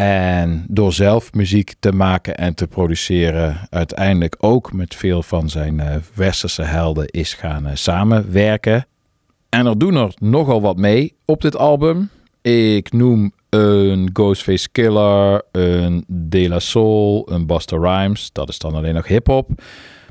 En 0.00 0.64
door 0.68 0.92
zelf 0.92 1.32
muziek 1.32 1.74
te 1.80 1.92
maken 1.92 2.36
en 2.36 2.54
te 2.54 2.66
produceren, 2.66 3.58
uiteindelijk 3.70 4.36
ook 4.38 4.72
met 4.72 4.94
veel 4.94 5.22
van 5.22 5.48
zijn 5.48 5.80
eh, 5.80 5.96
westerse 6.14 6.62
helden 6.62 7.06
is 7.06 7.34
gaan 7.34 7.66
eh, 7.66 7.74
samenwerken. 7.74 8.86
En 9.48 9.66
er 9.66 9.78
doen 9.78 9.96
er 9.96 10.14
nogal 10.18 10.60
wat 10.60 10.76
mee 10.76 11.14
op 11.24 11.40
dit 11.40 11.56
album. 11.56 12.10
Ik 12.42 12.92
noem 12.92 13.32
een 13.48 14.10
Ghostface 14.12 14.68
Killer, 14.72 15.42
een 15.52 16.04
De 16.06 16.48
La 16.48 16.58
Soul, 16.58 17.28
een 17.30 17.46
Busta 17.46 17.76
Rhymes. 17.76 18.32
Dat 18.32 18.48
is 18.48 18.58
dan 18.58 18.74
alleen 18.74 18.94
nog 18.94 19.06
hip-hop. 19.06 19.50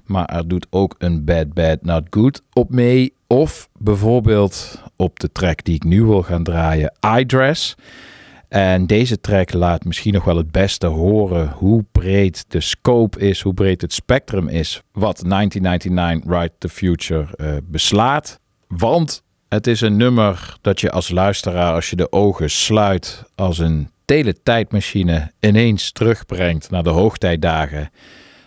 Maar 0.05 0.25
er 0.25 0.47
doet 0.47 0.67
ook 0.69 0.95
een 0.97 1.25
Bad 1.25 1.53
Bad 1.53 1.81
Not 1.81 2.03
Good 2.09 2.41
op 2.53 2.69
mee. 2.69 3.13
Of 3.27 3.69
bijvoorbeeld 3.77 4.81
op 4.95 5.19
de 5.19 5.31
track 5.31 5.63
die 5.63 5.75
ik 5.75 5.83
nu 5.83 6.03
wil 6.03 6.21
gaan 6.21 6.43
draaien, 6.43 6.93
I 7.17 7.25
Dress. 7.25 7.75
En 8.55 8.87
deze 8.87 9.21
track 9.21 9.53
laat 9.53 9.85
misschien 9.85 10.13
nog 10.13 10.23
wel 10.23 10.37
het 10.37 10.51
beste 10.51 10.87
horen 10.87 11.49
hoe 11.49 11.85
breed 11.91 12.45
de 12.47 12.59
scope 12.59 13.19
is, 13.19 13.41
hoe 13.41 13.53
breed 13.53 13.81
het 13.81 13.93
spectrum 13.93 14.47
is 14.47 14.81
wat 14.91 15.23
1999 15.27 16.39
Ride 16.39 16.53
the 16.57 16.69
Future 16.69 17.35
eh, 17.35 17.57
beslaat. 17.63 18.39
Want 18.67 19.23
het 19.49 19.67
is 19.67 19.81
een 19.81 19.97
nummer 19.97 20.57
dat 20.61 20.81
je 20.81 20.91
als 20.91 21.09
luisteraar, 21.09 21.73
als 21.73 21.89
je 21.89 21.95
de 21.95 22.11
ogen 22.11 22.49
sluit, 22.49 23.23
als 23.35 23.57
een 23.57 23.89
teletijdmachine 24.05 25.31
ineens 25.39 25.91
terugbrengt 25.91 26.69
naar 26.69 26.83
de 26.83 26.89
hoogtijdagen 26.89 27.89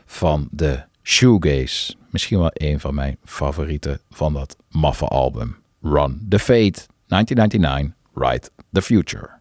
van 0.05 0.49
de 0.51 0.83
shoegaze. 1.03 1.95
Misschien 2.11 2.39
wel 2.39 2.51
een 2.53 2.81
van 2.81 2.95
mijn 2.95 3.17
favorieten 3.25 4.01
van 4.11 4.33
dat 4.33 4.57
maffe 4.71 5.07
album. 5.07 5.57
Run 5.83 6.27
the 6.29 6.39
Fate, 6.39 6.87
1999, 7.07 7.95
Ride 8.15 8.49
the 8.73 8.83
Future. 8.83 9.38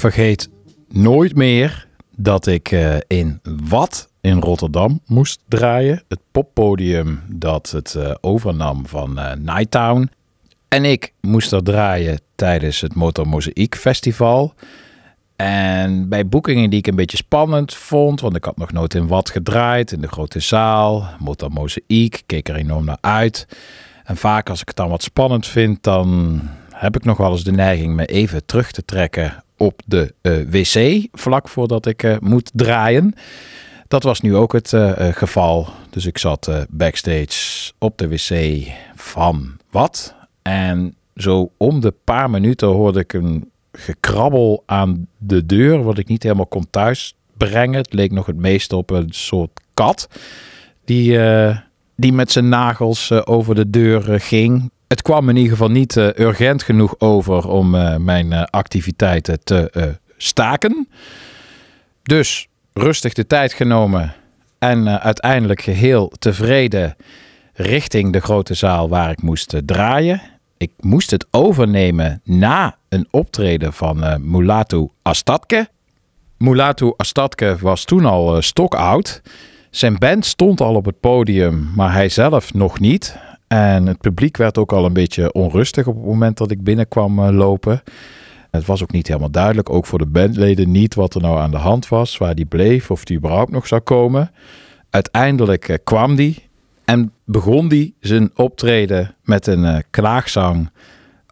Vergeet 0.00 0.48
nooit 0.88 1.36
meer 1.36 1.86
dat 2.16 2.46
ik 2.46 2.70
eh, 2.70 2.96
in 3.06 3.40
Wat 3.68 4.08
in 4.20 4.40
Rotterdam 4.40 5.00
moest 5.06 5.40
draaien. 5.48 6.02
Het 6.08 6.20
poppodium 6.30 7.22
dat 7.28 7.70
het 7.70 7.94
eh, 7.94 8.14
overnam 8.20 8.86
van 8.86 9.18
eh, 9.18 9.36
Nighttown. 9.36 10.10
En 10.68 10.84
ik 10.84 11.12
moest 11.20 11.52
er 11.52 11.62
draaien 11.62 12.20
tijdens 12.34 12.80
het 12.80 12.94
Motor 12.94 13.40
Festival. 13.70 14.54
En 15.36 16.08
bij 16.08 16.28
boekingen 16.28 16.70
die 16.70 16.78
ik 16.78 16.86
een 16.86 16.96
beetje 16.96 17.16
spannend 17.16 17.74
vond, 17.74 18.20
want 18.20 18.36
ik 18.36 18.44
had 18.44 18.56
nog 18.56 18.72
nooit 18.72 18.94
in 18.94 19.06
Wat 19.06 19.30
gedraaid, 19.30 19.92
in 19.92 20.00
de 20.00 20.08
grote 20.08 20.40
zaal, 20.40 21.08
Motor 21.18 21.50
Mozaïek, 21.50 22.22
keek 22.26 22.48
er 22.48 22.56
enorm 22.56 22.84
naar 22.84 22.98
uit. 23.00 23.46
En 24.04 24.16
vaak 24.16 24.50
als 24.50 24.60
ik 24.60 24.68
het 24.68 24.76
dan 24.76 24.88
wat 24.88 25.02
spannend 25.02 25.46
vind, 25.46 25.82
dan 25.82 26.40
heb 26.70 26.96
ik 26.96 27.04
nog 27.04 27.16
wel 27.16 27.30
eens 27.30 27.44
de 27.44 27.52
neiging 27.52 27.94
me 27.94 28.06
even 28.06 28.46
terug 28.46 28.70
te 28.70 28.84
trekken 28.84 29.44
op 29.60 29.82
de 29.86 30.14
eh, 30.20 30.32
wc, 30.48 31.06
vlak 31.12 31.48
voordat 31.48 31.86
ik 31.86 32.02
eh, 32.02 32.16
moet 32.20 32.50
draaien. 32.54 33.14
Dat 33.88 34.02
was 34.02 34.20
nu 34.20 34.36
ook 34.36 34.52
het 34.52 34.72
eh, 34.72 34.92
geval. 35.12 35.68
Dus 35.90 36.06
ik 36.06 36.18
zat 36.18 36.50
backstage 36.68 37.72
op 37.78 37.98
de 37.98 38.08
wc 38.08 38.62
van 38.94 39.56
wat. 39.70 40.14
En 40.42 40.94
zo 41.16 41.50
om 41.56 41.80
de 41.80 41.94
paar 42.04 42.30
minuten 42.30 42.68
hoorde 42.68 43.00
ik 43.00 43.12
een 43.12 43.50
gekrabbel 43.72 44.62
aan 44.66 45.06
de 45.18 45.46
deur, 45.46 45.82
wat 45.82 45.98
ik 45.98 46.08
niet 46.08 46.22
helemaal 46.22 46.46
kon 46.46 46.66
thuisbrengen. 46.70 47.76
Het 47.76 47.92
leek 47.92 48.12
nog 48.12 48.26
het 48.26 48.36
meest 48.36 48.72
op 48.72 48.90
een 48.90 49.10
soort 49.10 49.60
kat 49.74 50.08
die, 50.84 51.18
die 51.96 52.12
met 52.12 52.32
zijn 52.32 52.48
nagels 52.48 53.12
over 53.12 53.54
de 53.54 53.70
deur 53.70 54.20
ging. 54.20 54.70
Het 54.90 55.02
kwam 55.02 55.28
in 55.28 55.36
ieder 55.36 55.52
geval 55.52 55.70
niet 55.70 55.96
eh, 55.96 56.06
urgent 56.16 56.62
genoeg 56.62 56.94
over 56.98 57.48
om 57.48 57.74
eh, 57.74 57.96
mijn 57.96 58.32
eh, 58.32 58.42
activiteiten 58.42 59.44
te 59.44 59.98
staken. 60.16 60.88
Dus 62.02 62.48
rustig 62.72 63.12
de 63.12 63.26
tijd 63.26 63.52
genomen 63.52 64.14
en 64.58 65.00
uiteindelijk 65.00 65.62
geheel 65.62 66.12
tevreden 66.18 66.96
richting 67.52 68.12
de 68.12 68.20
grote 68.20 68.54
zaal 68.54 68.88
waar 68.88 69.10
ik 69.10 69.22
moest 69.22 69.54
draaien. 69.64 70.20
Ik 70.56 70.70
moest 70.80 71.10
het 71.10 71.26
overnemen 71.30 72.20
na 72.24 72.76
een 72.88 73.08
optreden 73.10 73.72
van 73.72 74.30
Mulatu 74.30 74.88
Astatke. 75.02 75.68
Mulatu 76.38 76.92
Astatke 76.96 77.56
was 77.60 77.84
toen 77.84 78.04
al 78.04 78.42
stokoud. 78.42 79.22
Zijn 79.70 79.98
band 79.98 80.26
stond 80.26 80.60
al 80.60 80.74
op 80.74 80.84
het 80.84 81.00
podium, 81.00 81.70
maar 81.74 81.92
hij 81.92 82.08
zelf 82.08 82.54
nog 82.54 82.80
niet. 82.80 83.16
En 83.52 83.86
het 83.86 84.00
publiek 84.00 84.36
werd 84.36 84.58
ook 84.58 84.72
al 84.72 84.84
een 84.84 84.92
beetje 84.92 85.32
onrustig 85.32 85.86
op 85.86 85.94
het 85.94 86.04
moment 86.04 86.38
dat 86.38 86.50
ik 86.50 86.62
binnenkwam 86.62 87.18
eh, 87.18 87.30
lopen. 87.30 87.82
Het 88.50 88.66
was 88.66 88.82
ook 88.82 88.92
niet 88.92 89.06
helemaal 89.06 89.30
duidelijk, 89.30 89.70
ook 89.70 89.86
voor 89.86 89.98
de 89.98 90.06
bandleden 90.06 90.70
niet 90.70 90.94
wat 90.94 91.14
er 91.14 91.20
nou 91.20 91.38
aan 91.38 91.50
de 91.50 91.56
hand 91.56 91.88
was, 91.88 92.18
waar 92.18 92.34
die 92.34 92.44
bleef 92.44 92.90
of 92.90 93.04
die 93.04 93.16
überhaupt 93.16 93.50
nog 93.50 93.66
zou 93.66 93.80
komen. 93.80 94.30
Uiteindelijk 94.90 95.68
eh, 95.68 95.76
kwam 95.84 96.16
die 96.16 96.48
en 96.84 97.12
begon 97.24 97.68
die 97.68 97.94
zijn 98.00 98.30
optreden 98.34 99.14
met 99.22 99.46
een 99.46 99.64
eh, 99.64 99.78
klaagzang 99.90 100.70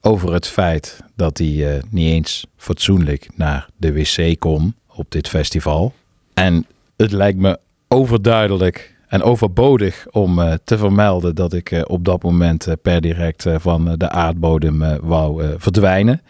over 0.01 0.33
het 0.33 0.47
feit 0.47 1.01
dat 1.17 1.39
hij 1.39 1.83
niet 1.91 2.13
eens 2.13 2.47
fatsoenlijk 2.57 3.29
naar 3.35 3.69
de 3.77 3.93
wc 3.93 4.39
kon 4.39 4.75
op 4.95 5.11
dit 5.11 5.29
festival. 5.29 5.95
En 6.35 6.67
het 6.97 7.13
lijkt 7.13 7.39
me 7.39 7.59
overduidelijk 7.89 8.98
en 9.09 9.23
overbodig 9.23 10.07
om 10.11 10.39
eh, 10.39 10.53
te 10.65 10.79
vermelden 10.79 11.35
dat 11.35 11.53
ik 11.53 11.71
eh, 11.71 11.83
op 11.87 12.05
dat 12.05 12.23
moment 12.23 12.67
eh, 12.67 12.75
per 12.83 13.01
direct 13.01 13.47
van 13.57 13.95
de 13.97 14.11
aardbodem 14.11 14.99
wou 15.01 15.45
verdwijnen. 15.59 16.23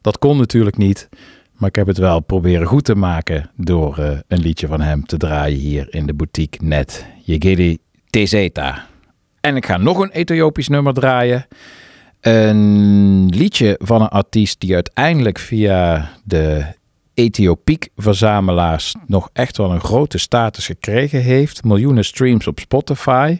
Dat 0.00 0.18
kon 0.18 0.36
natuurlijk 0.36 0.76
niet, 0.76 1.08
maar 1.56 1.68
ik 1.68 1.74
heb 1.74 1.86
het 1.86 1.98
wel 1.98 2.20
proberen 2.20 2.66
goed 2.66 2.84
te 2.84 2.94
maken 2.94 3.50
door 3.56 3.98
een 4.28 4.40
liedje 4.40 4.66
van 4.66 4.80
hem 4.80 5.06
te 5.06 5.16
draaien 5.16 5.58
hier 5.58 5.86
in 5.90 6.06
de 6.06 6.14
boutique 6.14 6.64
net. 6.64 7.06
Yegiri 7.24 7.78
Tezeta. 8.10 8.86
En 9.40 9.56
ik 9.56 9.66
ga 9.66 9.76
nog 9.76 9.98
een 9.98 10.10
Ethiopisch 10.10 10.68
nummer 10.68 10.94
draaien. 10.94 11.46
Een 12.20 13.26
liedje 13.28 13.78
van 13.82 14.00
een 14.00 14.08
artiest 14.08 14.60
die 14.60 14.74
uiteindelijk 14.74 15.38
via 15.38 16.10
de 16.24 16.64
Ethiopiek-verzamelaars 17.14 18.94
nog 19.06 19.28
echt 19.32 19.56
wel 19.56 19.72
een 19.72 19.80
grote 19.80 20.18
status 20.18 20.66
gekregen 20.66 21.20
heeft. 21.20 21.64
Miljoenen 21.64 22.04
streams 22.04 22.46
op 22.46 22.58
Spotify. 22.58 23.38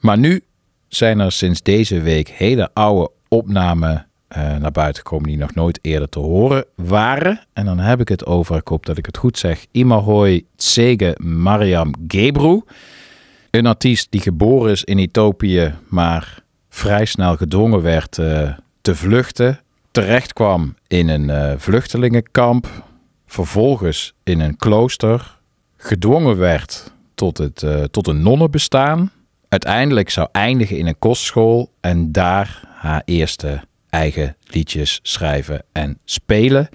Maar 0.00 0.18
nu 0.18 0.40
zijn 0.88 1.20
er 1.20 1.32
sinds 1.32 1.62
deze 1.62 2.00
week 2.00 2.28
hele 2.28 2.70
oude 2.72 3.10
opnamen 3.28 4.06
eh, 4.28 4.56
naar 4.56 4.72
buiten 4.72 5.02
gekomen 5.02 5.28
die 5.28 5.38
nog 5.38 5.54
nooit 5.54 5.78
eerder 5.82 6.08
te 6.08 6.18
horen 6.18 6.64
waren. 6.74 7.46
En 7.52 7.64
dan 7.64 7.78
heb 7.78 8.00
ik 8.00 8.08
het 8.08 8.26
over, 8.26 8.56
ik 8.56 8.68
hoop 8.68 8.86
dat 8.86 8.98
ik 8.98 9.06
het 9.06 9.16
goed 9.16 9.38
zeg, 9.38 9.66
Imahoi 9.70 10.46
Tsege 10.56 11.16
Mariam 11.20 11.94
Gebru. 12.08 12.62
Een 13.50 13.66
artiest 13.66 14.06
die 14.10 14.20
geboren 14.20 14.70
is 14.70 14.84
in 14.84 14.98
Ethiopië, 14.98 15.74
maar 15.88 16.42
vrij 16.68 17.04
snel 17.04 17.36
gedwongen 17.36 17.82
werd 17.82 18.18
eh, 18.18 18.50
te 18.80 18.94
vluchten. 18.94 19.60
Terecht 19.90 20.32
kwam 20.32 20.74
in 20.88 21.08
een 21.08 21.30
eh, 21.30 21.52
vluchtelingenkamp. 21.56 22.68
Vervolgens 23.32 24.14
in 24.22 24.40
een 24.40 24.56
klooster. 24.56 25.38
Gedwongen 25.76 26.36
werd 26.36 26.92
tot, 27.14 27.38
het, 27.38 27.62
eh, 27.62 27.82
tot 27.82 28.06
een 28.06 28.22
nonnenbestaan. 28.22 29.10
Uiteindelijk 29.48 30.10
zou 30.10 30.28
eindigen 30.32 30.78
in 30.78 30.86
een 30.86 30.98
kostschool. 30.98 31.72
En 31.80 32.12
daar 32.12 32.60
haar 32.74 33.02
eerste 33.04 33.60
eigen 33.88 34.36
liedjes 34.42 35.00
schrijven 35.02 35.64
en 35.72 35.98
spelen. 36.04 36.68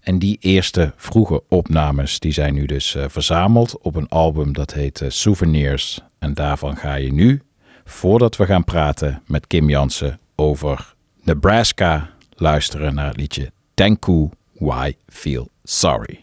En 0.00 0.18
die 0.18 0.36
eerste 0.40 0.92
vroege 0.96 1.42
opnames 1.48 2.18
die 2.18 2.32
zijn 2.32 2.54
nu 2.54 2.66
dus 2.66 2.94
eh, 2.94 3.04
verzameld 3.08 3.78
op 3.78 3.94
een 3.94 4.08
album 4.08 4.52
dat 4.52 4.72
heet 4.72 5.00
eh, 5.00 5.10
Souvenirs. 5.10 6.00
En 6.18 6.34
daarvan 6.34 6.76
ga 6.76 6.94
je 6.94 7.12
nu, 7.12 7.42
voordat 7.84 8.36
we 8.36 8.46
gaan 8.46 8.64
praten 8.64 9.22
met 9.26 9.46
Kim 9.46 9.68
Jansen 9.68 10.18
over 10.34 10.94
Nebraska, 11.22 12.10
luisteren 12.34 12.94
naar 12.94 13.06
het 13.08 13.16
liedje 13.16 13.50
Thank 13.74 14.06
You 14.06 14.28
Why 14.52 14.92
Feel 15.06 15.48
Sorry. 15.70 16.22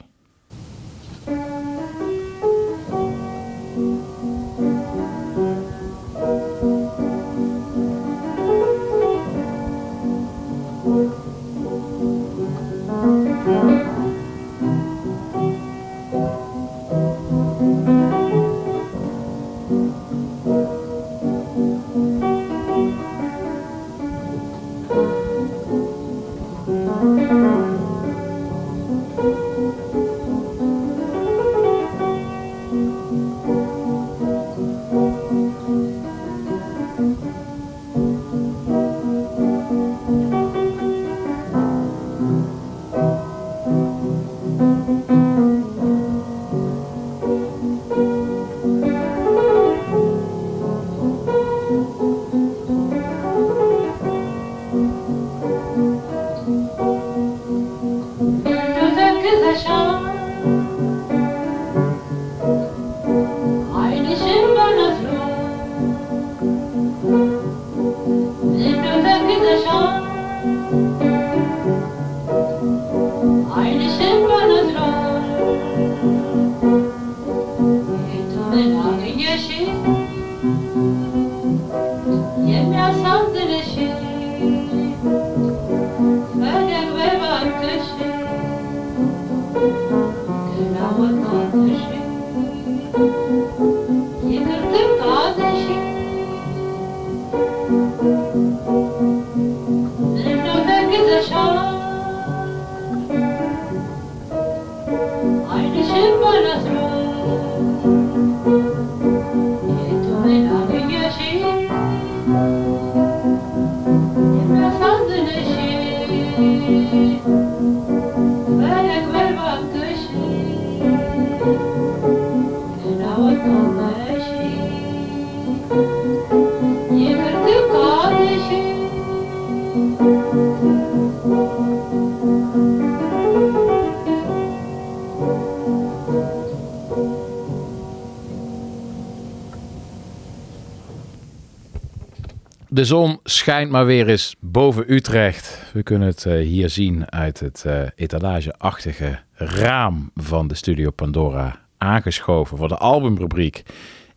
De 142.86 142.91
zon 142.91 143.19
schijnt 143.23 143.71
maar 143.71 143.86
weer 143.86 144.09
eens 144.09 144.36
boven 144.39 144.93
Utrecht. 144.93 145.59
We 145.73 145.83
kunnen 145.83 146.07
het 146.07 146.25
eh, 146.25 146.33
hier 146.33 146.69
zien 146.69 147.11
uit 147.11 147.39
het 147.39 147.63
eh, 147.65 147.81
etalageachtige 147.95 149.19
raam 149.33 150.11
van 150.15 150.47
de 150.47 150.55
Studio 150.55 150.91
Pandora. 150.91 151.59
Aangeschoven 151.77 152.57
voor 152.57 152.67
de 152.67 152.77
albumrubriek 152.77 153.63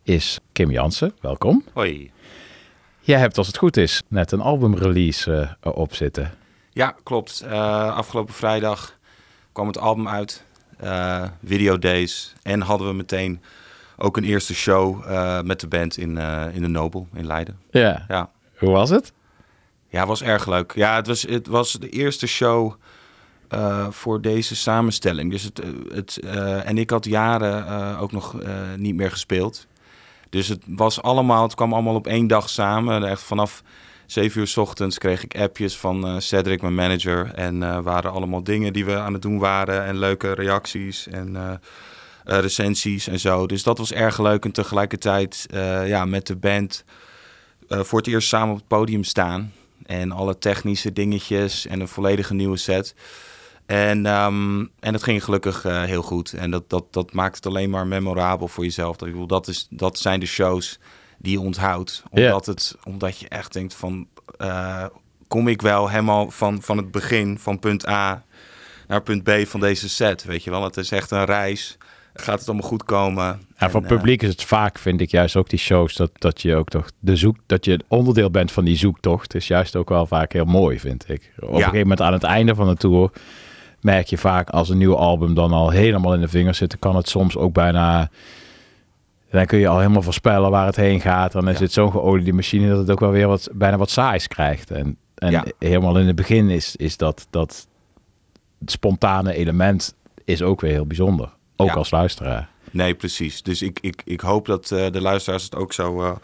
is 0.03 0.39
Kim 0.51 0.71
Jansen. 0.71 1.13
Welkom. 1.21 1.63
Hoi. 1.73 2.11
Jij 2.99 3.19
hebt, 3.19 3.37
als 3.37 3.47
het 3.47 3.57
goed 3.57 3.77
is, 3.77 4.01
net 4.07 4.31
een 4.31 4.41
albumrelease 4.41 5.33
eh, 5.33 5.71
erop 5.71 5.95
zitten. 5.95 6.31
Ja, 6.71 6.95
klopt. 7.03 7.43
Afgelopen 7.47 8.33
vrijdag 8.33 8.97
kwam 9.51 9.67
het 9.67 9.77
album 9.77 10.07
uit. 10.07 10.45
Video 11.43 11.77
Days. 11.77 12.33
En 12.41 12.61
hadden 12.61 12.87
we 12.87 12.93
meteen 12.93 13.41
ook 13.97 14.17
een 14.17 14.23
eerste 14.23 14.53
show 14.53 15.05
met 15.43 15.59
de 15.59 15.67
band 15.67 15.97
in, 15.97 16.17
in 16.53 16.61
de 16.61 16.67
Nobel 16.67 17.07
in 17.13 17.25
Leiden. 17.25 17.59
Ja. 17.71 18.05
Ja. 18.07 18.29
Hoe 18.59 18.71
was 18.71 18.89
het? 18.89 19.13
Ja, 19.87 20.05
was 20.05 20.23
erg 20.23 20.47
leuk. 20.47 20.71
Ja, 20.75 20.95
het 20.95 21.07
was, 21.07 21.21
het 21.21 21.47
was 21.47 21.71
de 21.71 21.89
eerste 21.89 22.27
show 22.27 22.73
eh, 23.47 23.87
voor 23.89 24.21
deze 24.21 24.55
samenstelling. 24.55 25.31
Dus 25.31 25.43
het, 25.43 25.59
eh, 25.59 25.69
het, 25.93 26.19
eh, 26.19 26.67
en 26.67 26.77
ik 26.77 26.89
had 26.89 27.05
jaren 27.05 27.97
ook 27.97 28.11
nog 28.11 28.35
niet 28.75 28.95
meer 28.95 29.11
gespeeld. 29.11 29.67
Dus 30.29 30.47
het 30.47 30.63
was 30.67 31.01
allemaal, 31.01 31.43
het 31.43 31.55
kwam 31.55 31.73
allemaal 31.73 31.95
op 31.95 32.07
één 32.07 32.27
dag 32.27 32.49
samen. 32.49 33.03
Echt 33.03 33.21
vanaf 33.21 33.63
zeven 34.05 34.39
uur 34.39 34.47
's 34.47 34.57
ochtends 34.57 34.97
kreeg 34.97 35.23
ik 35.23 35.37
appjes 35.37 35.77
van 35.77 36.21
Cedric, 36.21 36.61
mijn 36.61 36.75
manager. 36.75 37.31
En 37.33 37.83
waren 37.83 38.11
allemaal 38.11 38.43
dingen 38.43 38.73
die 38.73 38.85
we 38.85 38.97
aan 38.97 39.13
het 39.13 39.21
doen 39.21 39.39
waren. 39.39 39.85
En 39.85 39.97
leuke 39.97 40.33
reacties 40.33 41.07
en 41.07 41.59
recensies 42.23 43.07
en 43.07 43.19
zo. 43.19 43.47
Dus 43.47 43.63
dat 43.63 43.77
was 43.77 43.93
erg 43.93 44.19
leuk. 44.19 44.45
En 44.45 44.51
tegelijkertijd 44.51 45.45
ja, 45.85 46.05
met 46.05 46.27
de 46.27 46.35
band 46.35 46.83
voor 47.69 47.99
het 47.99 48.07
eerst 48.07 48.27
samen 48.27 48.49
op 48.49 48.57
het 48.57 48.67
podium 48.67 49.03
staan. 49.03 49.53
En 49.85 50.11
alle 50.11 50.37
technische 50.37 50.93
dingetjes 50.93 51.65
en 51.65 51.79
een 51.79 51.87
volledige 51.87 52.33
nieuwe 52.33 52.57
set. 52.57 52.95
En, 53.65 54.05
ehm, 54.05 54.59
en 54.79 54.93
het 54.93 55.03
ging 55.03 55.23
gelukkig 55.23 55.65
eh, 55.65 55.83
heel 55.83 56.01
goed. 56.01 56.33
En 56.33 56.51
dat, 56.51 56.69
dat, 56.69 56.93
dat 56.93 57.13
maakt 57.13 57.35
het 57.35 57.45
alleen 57.45 57.69
maar 57.69 57.87
memorabel 57.87 58.47
voor 58.47 58.63
jezelf. 58.63 58.95
Dat, 58.95 59.07
ik 59.07 59.13
bedoel, 59.13 59.27
dat, 59.27 59.47
is, 59.47 59.67
dat 59.69 59.97
zijn 59.97 60.19
de 60.19 60.25
shows 60.25 60.79
die 61.17 61.31
je 61.31 61.39
onthoudt. 61.39 62.03
Omdat, 62.09 62.45
het, 62.45 62.75
omdat 62.83 63.19
je 63.19 63.27
echt 63.27 63.53
denkt 63.53 63.73
van... 63.73 64.07
eh, 64.37 64.85
kom 65.27 65.47
ik 65.47 65.61
wel 65.61 65.89
helemaal 65.89 66.31
van, 66.31 66.61
van 66.61 66.77
het 66.77 66.91
begin, 66.91 67.39
van 67.39 67.59
punt 67.59 67.87
A 67.87 68.23
naar 68.87 69.01
punt 69.01 69.23
B 69.23 69.31
van 69.45 69.59
deze 69.59 69.89
set, 69.89 70.23
weet 70.23 70.43
je 70.43 70.49
wel. 70.49 70.63
Het 70.63 70.77
is 70.77 70.91
echt 70.91 71.11
een 71.11 71.25
reis. 71.25 71.77
Gaat 72.13 72.39
het 72.39 72.47
allemaal 72.47 72.67
goed 72.69 72.83
komen? 72.83 73.41
En 73.59 73.71
voor 73.71 73.81
publiek 73.81 74.21
is 74.21 74.29
het 74.29 74.43
vaak, 74.43 74.77
vind 74.79 75.01
ik 75.01 75.11
juist 75.11 75.35
ook 75.35 75.49
die 75.49 75.59
shows, 75.59 75.95
dat, 75.95 76.11
dat 76.13 76.41
je 76.41 76.55
ook 76.55 76.69
toch 76.69 76.91
de 76.99 77.15
zoek, 77.15 77.35
dat 77.45 77.65
je 77.65 77.79
onderdeel 77.87 78.31
bent 78.31 78.51
van 78.51 78.65
die 78.65 78.77
zoektocht, 78.77 79.35
is 79.35 79.47
juist 79.47 79.75
ook 79.75 79.89
wel 79.89 80.05
vaak 80.05 80.33
heel 80.33 80.45
mooi, 80.45 80.79
vind 80.79 81.09
ik. 81.09 81.31
Op 81.39 81.49
een 81.49 81.55
gegeven 81.55 81.79
moment 81.79 82.01
aan 82.01 82.13
het 82.13 82.23
einde 82.23 82.55
van 82.55 82.67
de 82.67 82.75
tour 82.75 83.11
merk 83.81 84.07
je 84.07 84.17
vaak 84.17 84.49
als 84.49 84.69
een 84.69 84.77
nieuw 84.77 84.95
album 84.95 85.33
dan 85.33 85.51
al 85.51 85.69
helemaal 85.69 86.13
in 86.13 86.21
de 86.21 86.27
vingers 86.27 86.57
zit, 86.57 86.79
kan 86.79 86.95
het 86.95 87.09
soms 87.09 87.37
ook 87.37 87.53
bijna, 87.53 88.09
dan 89.31 89.45
kun 89.45 89.59
je 89.59 89.67
al 89.67 89.79
helemaal 89.79 90.01
voorspellen 90.01 90.51
waar 90.51 90.65
het 90.65 90.75
heen 90.75 91.01
gaat. 91.01 91.31
Dan 91.31 91.49
is 91.49 91.57
Ja. 91.57 91.63
het 91.63 91.73
zo'n 91.73 91.91
geoliede 91.91 92.33
machine 92.33 92.69
dat 92.69 92.77
het 92.77 92.89
ook 92.91 92.99
wel 92.99 93.11
weer 93.11 93.27
wat, 93.27 93.49
bijna 93.53 93.77
wat 93.77 93.89
saais 93.89 94.27
krijgt. 94.27 94.71
En, 94.71 94.97
en 95.15 95.31
Ja. 95.31 95.45
helemaal 95.59 95.97
in 95.99 96.07
het 96.07 96.15
begin 96.15 96.49
is, 96.49 96.75
is 96.75 96.97
dat, 96.97 97.27
dat 97.29 97.67
spontane 98.65 99.33
element 99.33 99.95
is 100.25 100.41
ook 100.41 100.61
weer 100.61 100.71
heel 100.71 100.85
bijzonder. 100.87 101.29
Ook 101.55 101.71
als 101.75 101.91
luisteraar. 101.91 102.49
Nee, 102.71 102.95
precies. 102.95 103.43
Dus 103.43 103.61
ik, 103.61 103.79
ik, 103.81 104.01
ik 104.05 104.21
hoop 104.21 104.45
dat 104.45 104.71
eh, 104.71 104.91
de 104.91 105.01
luisteraars 105.01 105.43
het 105.43 105.55
ook 105.55 105.73
zo 105.73 106.01
eh, 106.01 106.15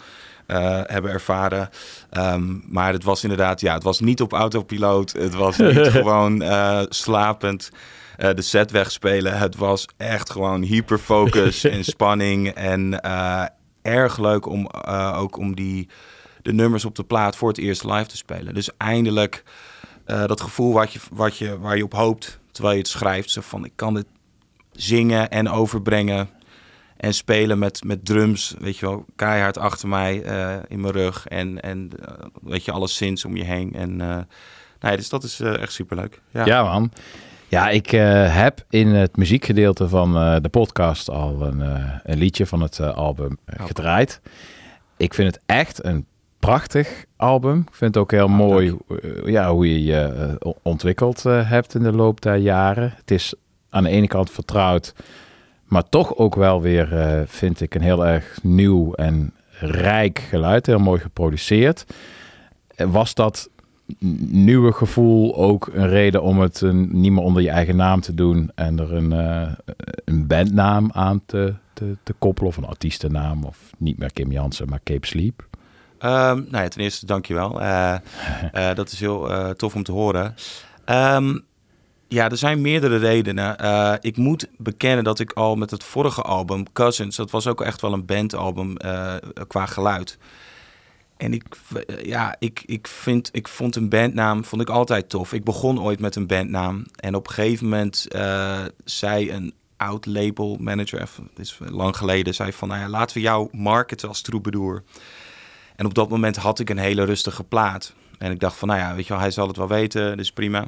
eh, 0.46 0.82
hebben 0.86 1.12
ervaren. 1.12 1.70
Ehm, 2.10 2.74
maar 2.74 2.94
het 2.94 3.04
was 3.04 3.24
inderdaad, 3.24 3.62
ja, 3.62 3.74
het 3.74 3.84
was 3.84 4.00
niet 4.00 4.22
op 4.22 4.34
autopiloot. 4.34 5.12
Het 5.12 5.34
was 5.34 5.58
niet 5.58 5.88
gewoon 6.00 6.44
slapend 6.90 7.70
de 8.18 8.42
set 8.42 8.72
wegspelen. 8.72 9.38
Het 9.38 9.56
was 9.56 9.88
echt 9.98 10.32
gewoon 10.32 10.62
hyperfocus 10.62 11.64
en 11.76 11.84
spanning. 11.84 12.50
En 12.50 13.02
erg 13.82 14.18
leuk 14.18 14.46
om 14.46 14.68
ook 15.16 15.38
om 15.38 15.56
die, 15.56 15.88
de 16.42 16.54
nummers 16.54 16.86
op 16.86 16.96
de 16.96 17.04
plaat 17.04 17.36
voor 17.36 17.48
het 17.48 17.58
eerst 17.58 17.84
live 17.84 18.06
te 18.06 18.18
spelen. 18.18 18.54
Dus 18.54 18.70
eindelijk 18.78 19.44
dat 20.06 20.42
gevoel 20.42 20.74
wat 20.74 20.94
je, 20.94 21.00
wat 21.12 21.38
je, 21.38 21.60
waar 21.60 21.78
je 21.78 21.84
op 21.84 21.94
hoopt 21.94 22.40
terwijl 22.52 22.76
je 22.76 22.82
het 22.82 22.92
schrijft. 22.92 23.30
Zo 23.30 23.42
van, 23.42 23.66
ik 23.66 23.74
kan 23.76 23.94
dit 23.94 24.06
zingen 24.72 25.30
en 25.30 25.50
overbrengen 25.50 26.30
en 26.98 27.14
spelen 27.14 27.60
met, 27.60 27.84
met 27.84 28.06
drums, 28.06 28.56
weet 28.60 28.78
je 28.78 28.86
wel, 28.86 29.06
keihard 29.16 29.58
achter 29.58 29.88
mij 29.88 30.24
eh, 30.24 30.56
in 30.68 30.82
mijn 30.82 30.94
rug 30.94 31.28
en, 31.28 31.62
en 31.62 31.90
eh, 32.06 32.14
weet 32.42 32.66
je, 32.66 32.72
alles 32.72 32.96
zins 32.96 33.26
om 33.26 33.36
je 33.38 33.44
heen. 33.44 33.74
En 33.74 34.02
eh 34.02 34.18
nee, 34.80 34.96
dus 34.98 35.10
dat 35.10 35.24
is 35.24 35.40
echt 35.40 35.72
superleuk. 35.74 36.22
Ja. 36.30 36.46
Ja, 36.46 36.64
man. 36.64 36.92
Ja, 37.48 37.70
ik 37.70 37.90
heb 38.30 38.66
in 38.70 38.88
het 38.88 39.18
muziekgedeelte 39.18 39.88
van 39.90 40.14
de 40.42 40.50
podcast 40.50 41.10
al 41.10 41.42
een, 41.42 41.60
een 42.04 42.18
liedje 42.18 42.46
van 42.46 42.62
het 42.62 42.80
album 42.80 43.38
Oh. 43.60 43.66
gedraaid. 43.66 44.22
Ik 44.98 45.14
vind 45.14 45.36
het 45.36 45.44
echt 45.46 45.84
een 45.86 46.06
prachtig 46.40 47.06
album. 47.16 47.60
Ik 47.60 47.76
vind 47.76 47.94
het 47.94 48.04
ook 48.04 48.12
heel 48.12 48.28
mooi 48.28 48.78
eh, 49.02 49.26
ja, 49.26 49.52
hoe 49.52 49.72
je 49.72 49.84
je 49.84 50.38
ontwikkeld 50.62 51.24
hebt 51.24 51.76
in 51.76 51.84
de 51.84 51.92
loop 51.92 52.22
der 52.22 52.36
jaren. 52.36 52.94
Het 52.98 53.12
is 53.12 53.34
aan 53.70 53.84
de 53.84 53.90
ene 53.90 54.08
kant 54.08 54.32
vertrouwd, 54.32 54.94
maar 55.76 55.90
toch 55.90 56.16
ook 56.16 56.36
wel 56.36 56.62
weer, 56.62 56.98
eh, 56.98 57.22
vind 57.26 57.62
ik, 57.62 57.76
een 57.76 57.82
heel 57.82 58.06
erg 58.06 58.40
nieuw 58.44 58.94
en 58.94 59.34
rijk 59.60 60.20
geluid. 60.20 60.66
Heel 60.66 60.80
mooi 60.80 61.02
geproduceerd. 61.02 61.86
Eh, 62.76 62.88
Was 62.92 63.14
dat 63.14 63.50
nieuwe 64.20 64.72
gevoel 64.72 65.36
ook 65.36 65.70
een 65.74 65.90
reden 65.90 66.22
om 66.22 66.40
het 66.40 66.62
eh, 66.62 66.72
niet 66.72 67.12
meer 67.12 67.24
onder 67.24 67.42
je 67.42 67.50
eigen 67.50 67.76
naam 67.76 68.02
te 68.02 68.14
doen 68.14 68.52
en 68.56 68.80
er 68.80 68.94
een, 68.94 69.12
eh, 69.12 69.52
een 70.06 70.28
bandnaam 70.28 70.90
aan 70.94 71.22
te, 71.26 71.54
te, 71.74 71.98
te 72.04 72.14
koppelen 72.14 72.50
of 72.50 72.58
een 72.58 72.66
artiestennaam 72.66 73.44
of 73.44 73.58
niet 73.78 73.98
meer 73.98 74.14
Kim 74.14 74.32
Jansen, 74.32 74.70
maar 74.70 74.84
Cape 74.84 75.08
Sleep? 75.08 75.48
Ehm, 76.00 76.36
nou 76.36 76.64
ja, 76.64 76.68
ten 76.68 76.82
eerste 76.82 77.06
dankjewel. 77.06 77.52
Dat 78.76 78.92
is 78.92 79.00
heel 79.00 79.54
tof 79.56 79.76
om 79.76 79.84
te 79.84 79.92
horen. 79.92 80.36
Ehm, 80.86 81.38
ja, 82.16 82.30
er 82.30 82.38
zijn 82.38 82.62
meerdere 82.62 82.98
redenen. 82.98 83.58
Eh, 83.58 83.94
ik 84.00 84.18
moet 84.18 84.48
bekennen 84.58 85.04
dat 85.04 85.20
ik 85.20 85.32
al 85.32 85.56
met 85.56 85.72
het 85.72 85.84
vorige 85.84 86.22
album, 86.22 86.74
Cousins, 86.74 87.16
dat 87.16 87.32
was 87.32 87.48
ook 87.48 87.62
echt 87.62 87.82
wel 87.82 87.94
een 87.94 88.06
bandalbum 88.06 88.78
eh, 88.78 89.16
qua 89.48 89.66
geluid. 89.66 90.18
En 91.18 91.34
ik, 91.34 91.44
eh, 91.74 92.06
ja, 92.06 92.36
ik, 92.40 92.64
ik, 92.66 92.88
vind, 92.88 93.30
ik 93.32 93.48
vond 93.48 93.76
een 93.76 93.90
bandnaam 93.90 94.46
vond 94.46 94.62
ik 94.62 94.70
altijd 94.70 95.10
tof. 95.10 95.34
Ik 95.34 95.44
begon 95.44 95.82
ooit 95.82 96.00
met 96.00 96.16
een 96.16 96.28
bandnaam. 96.28 96.86
En 96.96 97.16
op 97.16 97.28
een 97.28 97.34
gegeven 97.34 97.70
moment 97.70 98.08
zei 98.84 99.32
een 99.32 99.54
oud 99.78 100.06
label 100.06 100.58
manager, 100.60 101.10
dit 101.36 101.46
is 101.46 101.58
lang 101.60 101.98
geleden, 101.98 102.34
zei 102.34 102.54
van, 102.54 102.68
nou 102.68 102.82
ja, 102.82 102.90
laten 102.90 103.16
we 103.18 103.24
jou 103.24 103.48
marketen 103.52 104.08
als 104.08 104.22
troubadour. 104.22 104.84
En 105.76 105.86
op 105.86 105.94
dat 105.94 106.10
moment 106.10 106.36
had 106.36 106.60
ik 106.60 106.70
een 106.70 106.78
hele 106.78 107.04
rustige 107.04 107.44
plaat. 107.44 107.94
En 108.18 108.32
ik 108.32 108.40
dacht 108.40 108.58
van, 108.58 108.68
nou 108.68 108.80
ja, 108.80 108.96
weet 108.96 109.08
je 109.08 109.14
wel, 109.14 109.22
hij 109.22 109.32
zal 109.32 109.48
het 109.48 109.58
wel 109.58 109.68
weten, 109.68 110.18
dus 110.18 110.32
prima. 110.32 110.68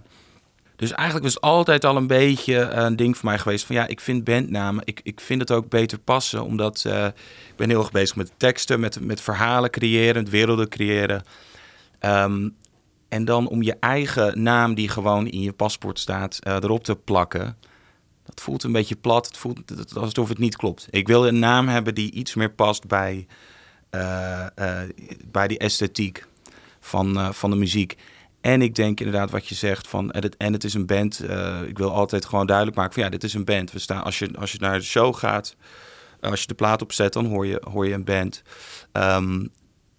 Dus 0.77 0.91
eigenlijk 0.91 1.25
was 1.25 1.41
altijd 1.41 1.85
al 1.85 1.95
een 1.95 2.07
beetje 2.07 2.55
een 2.55 2.95
ding 2.95 3.17
voor 3.17 3.29
mij 3.29 3.37
geweest 3.37 3.65
van, 3.65 3.75
ja, 3.75 3.87
ik 3.87 3.99
vind 3.99 4.23
bandnamen, 4.23 4.81
ik, 4.85 4.99
ik 5.03 5.19
vind 5.19 5.41
het 5.41 5.51
ook 5.51 5.69
beter 5.69 5.99
passen, 5.99 6.43
omdat 6.43 6.83
eh, 6.85 7.05
ik 7.49 7.55
ben 7.55 7.69
heel 7.69 7.79
erg 7.79 7.91
bezig 7.91 8.15
met 8.15 8.31
teksten, 8.37 8.79
met, 8.79 8.99
met 8.99 9.21
verhalen 9.21 9.69
creëren, 9.69 10.29
werelden 10.29 10.69
creëren. 10.69 11.23
Ehm, 11.99 12.49
en 13.09 13.25
dan 13.25 13.47
om 13.47 13.61
je 13.61 13.75
eigen 13.79 14.43
naam 14.43 14.73
die 14.73 14.89
gewoon 14.89 15.27
in 15.27 15.41
je 15.41 15.53
paspoort 15.53 15.99
staat, 15.99 16.39
eh, 16.39 16.53
erop 16.53 16.83
te 16.83 16.95
plakken. 16.95 17.57
Dat 18.25 18.41
voelt 18.41 18.63
een 18.63 18.71
beetje 18.71 18.95
plat, 18.95 19.27
het 19.27 19.37
voelt 19.37 19.95
alsof 19.95 20.29
het 20.29 20.37
niet 20.37 20.55
klopt. 20.55 20.87
Ik 20.89 21.07
wil 21.07 21.27
een 21.27 21.39
naam 21.39 21.67
hebben 21.67 21.95
die 21.95 22.11
iets 22.11 22.35
meer 22.35 22.51
past 22.51 22.87
bij, 22.87 23.27
eh, 23.89 24.45
eh, 24.55 24.89
bij 25.25 25.47
die 25.47 25.57
esthetiek 25.57 26.27
van, 26.79 27.17
eh, 27.17 27.31
van 27.31 27.49
de 27.49 27.55
muziek. 27.55 27.97
En 28.41 28.61
ik 28.61 28.75
denk 28.75 28.99
inderdaad 28.99 29.31
wat 29.31 29.47
je 29.47 29.55
zegt 29.55 29.87
van 29.87 30.11
en 30.11 30.21
het, 30.23 30.37
en 30.37 30.53
het 30.53 30.63
is 30.63 30.73
een 30.73 30.85
band. 30.85 31.19
eh, 31.19 31.61
ik 31.67 31.77
wil 31.77 31.91
altijd 31.91 32.25
gewoon 32.25 32.45
duidelijk 32.47 32.77
maken 32.77 32.93
van 32.93 33.03
ja, 33.03 33.09
dit 33.09 33.23
is 33.23 33.33
een 33.33 33.45
band. 33.45 33.71
We 33.71 33.79
staan, 33.79 34.03
als, 34.03 34.19
je, 34.19 34.29
als 34.37 34.51
je 34.51 34.57
naar 34.59 34.77
de 34.79 34.83
show 34.85 35.15
gaat, 35.15 35.55
als 36.19 36.41
je 36.41 36.47
de 36.47 36.53
plaat 36.53 36.81
opzet, 36.81 37.13
dan 37.13 37.25
hoor 37.25 37.45
je, 37.45 37.61
hoor 37.71 37.87
je 37.87 37.93
een 37.93 38.03
band. 38.03 38.41
Ehm, 38.91 39.45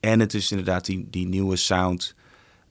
en 0.01 0.21
het 0.21 0.35
is 0.35 0.51
inderdaad 0.51 0.85
die, 0.85 1.07
die 1.11 1.27
nieuwe 1.27 1.57
sound. 1.57 2.15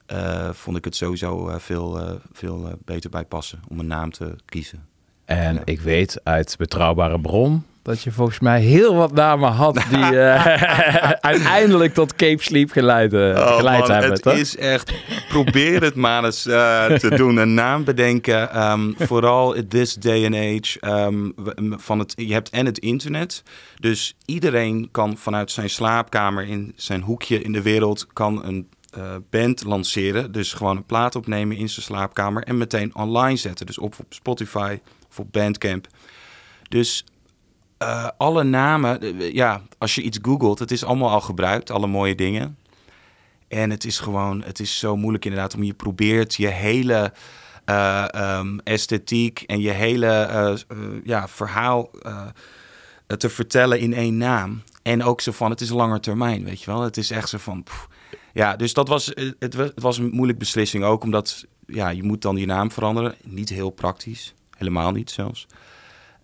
eh, 0.06 0.50
vond 0.52 0.76
ik 0.76 0.84
het 0.84 0.96
sowieso 0.96 1.48
eh, 1.48 1.58
veel, 1.58 1.98
eh, 2.00 2.12
veel 2.32 2.66
eh, 2.66 2.72
beter 2.84 3.10
bij 3.10 3.24
passen 3.24 3.60
om 3.68 3.78
een 3.78 3.86
naam 3.86 4.10
te 4.12 4.36
kiezen. 4.44 4.86
En 5.24 5.54
Ja. 5.54 5.60
ik 5.64 5.80
weet 5.80 6.20
uit 6.24 6.54
betrouwbare 6.58 7.20
bron 7.20 7.64
dat 7.88 8.02
je 8.02 8.12
volgens 8.12 8.38
mij 8.38 8.60
heel 8.60 8.94
wat 8.94 9.12
namen 9.12 9.52
had 9.52 9.74
die 9.90 10.18
eh, 10.20 10.44
uiteindelijk 11.32 11.94
tot 11.94 12.14
Cape 12.14 12.42
Sleep 12.42 12.70
geleid, 12.70 13.12
eh, 13.12 13.56
geleid 13.56 13.80
Oh, 13.82 13.86
man, 13.88 13.90
hebben. 13.96 14.12
het 14.12 14.22
toch? 14.22 14.32
is 14.34 14.56
echt. 14.56 14.92
Probeer 15.28 15.82
het 15.82 15.94
maar 15.94 16.24
eens 16.24 16.46
eh, 16.46 16.84
te 16.86 17.08
doen. 17.20 17.36
Een 17.36 17.54
naam 17.54 17.84
bedenken. 17.84 18.50
ehm, 18.50 18.92
vooral 18.96 19.52
in 19.52 19.68
this 19.68 19.94
day 19.94 20.24
and 20.24 20.34
age. 20.34 20.80
ehm, 20.80 21.30
van 21.80 21.98
het, 21.98 22.12
je 22.16 22.32
hebt 22.32 22.50
en 22.50 22.66
het 22.66 22.78
internet. 22.78 23.42
Dus 23.80 24.14
iedereen 24.24 24.88
kan 24.90 25.16
vanuit 25.16 25.50
zijn 25.50 25.70
slaapkamer 25.70 26.44
in 26.48 26.72
zijn 26.76 27.02
hoekje 27.02 27.42
in 27.42 27.52
de 27.52 27.62
wereld 27.62 28.06
kan 28.12 28.44
een 28.44 28.68
band 29.30 29.64
lanceren. 29.64 30.32
Dus 30.32 30.52
gewoon 30.52 30.76
een 30.76 30.84
plaat 30.86 31.16
opnemen 31.16 31.56
in 31.56 31.68
zijn 31.68 31.84
slaapkamer 31.86 32.42
en 32.42 32.58
meteen 32.58 32.94
online 32.96 33.36
zetten. 33.36 33.66
Dus 33.66 33.78
op, 33.78 33.94
op 33.98 34.06
Spotify 34.14 34.78
of 35.10 35.18
op 35.18 35.32
Bandcamp. 35.32 35.86
Dus 36.68 37.04
eh, 37.78 38.08
alle 38.18 38.44
namen, 38.44 39.00
eh, 39.00 39.32
ja, 39.32 39.62
als 39.78 39.94
je 39.94 40.02
iets 40.02 40.18
googelt, 40.22 40.58
het 40.58 40.70
is 40.70 40.84
allemaal 40.84 41.10
al 41.10 41.20
gebruikt, 41.20 41.70
alle 41.70 41.86
mooie 41.86 42.14
dingen. 42.14 42.58
En 43.48 43.70
het 43.70 43.84
is 43.84 43.98
gewoon, 43.98 44.42
het 44.42 44.60
is 44.60 44.78
zo 44.78 44.96
moeilijk 44.96 45.24
inderdaad 45.24 45.54
om 45.54 45.62
je 45.62 45.74
probeert 45.74 46.34
je 46.34 46.46
hele 46.46 47.12
eh, 47.64 48.04
ehm, 48.14 48.58
esthetiek 48.58 49.40
en 49.46 49.60
je 49.60 49.70
hele 49.70 50.58
ja, 51.04 51.28
verhaal 51.28 51.90
te 53.16 53.28
vertellen 53.28 53.80
in 53.80 53.94
één 53.94 54.16
naam. 54.16 54.62
En 54.82 55.02
ook 55.04 55.20
zo 55.20 55.32
van, 55.32 55.50
het 55.50 55.60
is 55.60 55.70
langer 55.70 56.00
termijn, 56.00 56.44
weet 56.44 56.60
je 56.62 56.70
wel. 56.70 56.80
Het 56.82 56.96
is 56.96 57.10
echt 57.10 57.28
zo 57.28 57.38
van, 57.38 57.64
ja, 58.32 58.56
dus 58.56 58.72
dat 58.72 58.88
was, 58.88 59.12
het, 59.38 59.54
wa- 59.54 59.62
het 59.64 59.82
was 59.82 59.98
een 59.98 60.10
moeilijke 60.10 60.40
beslissing 60.40 60.84
ook, 60.84 61.02
omdat 61.02 61.44
ja, 61.66 61.88
je 61.88 62.02
moet 62.02 62.22
dan 62.22 62.36
je 62.36 62.46
naam 62.46 62.70
veranderen. 62.72 63.14
Niet 63.24 63.48
heel 63.48 63.70
praktisch, 63.70 64.34
helemaal 64.56 64.90
niet 64.92 65.10
zelfs. 65.10 65.46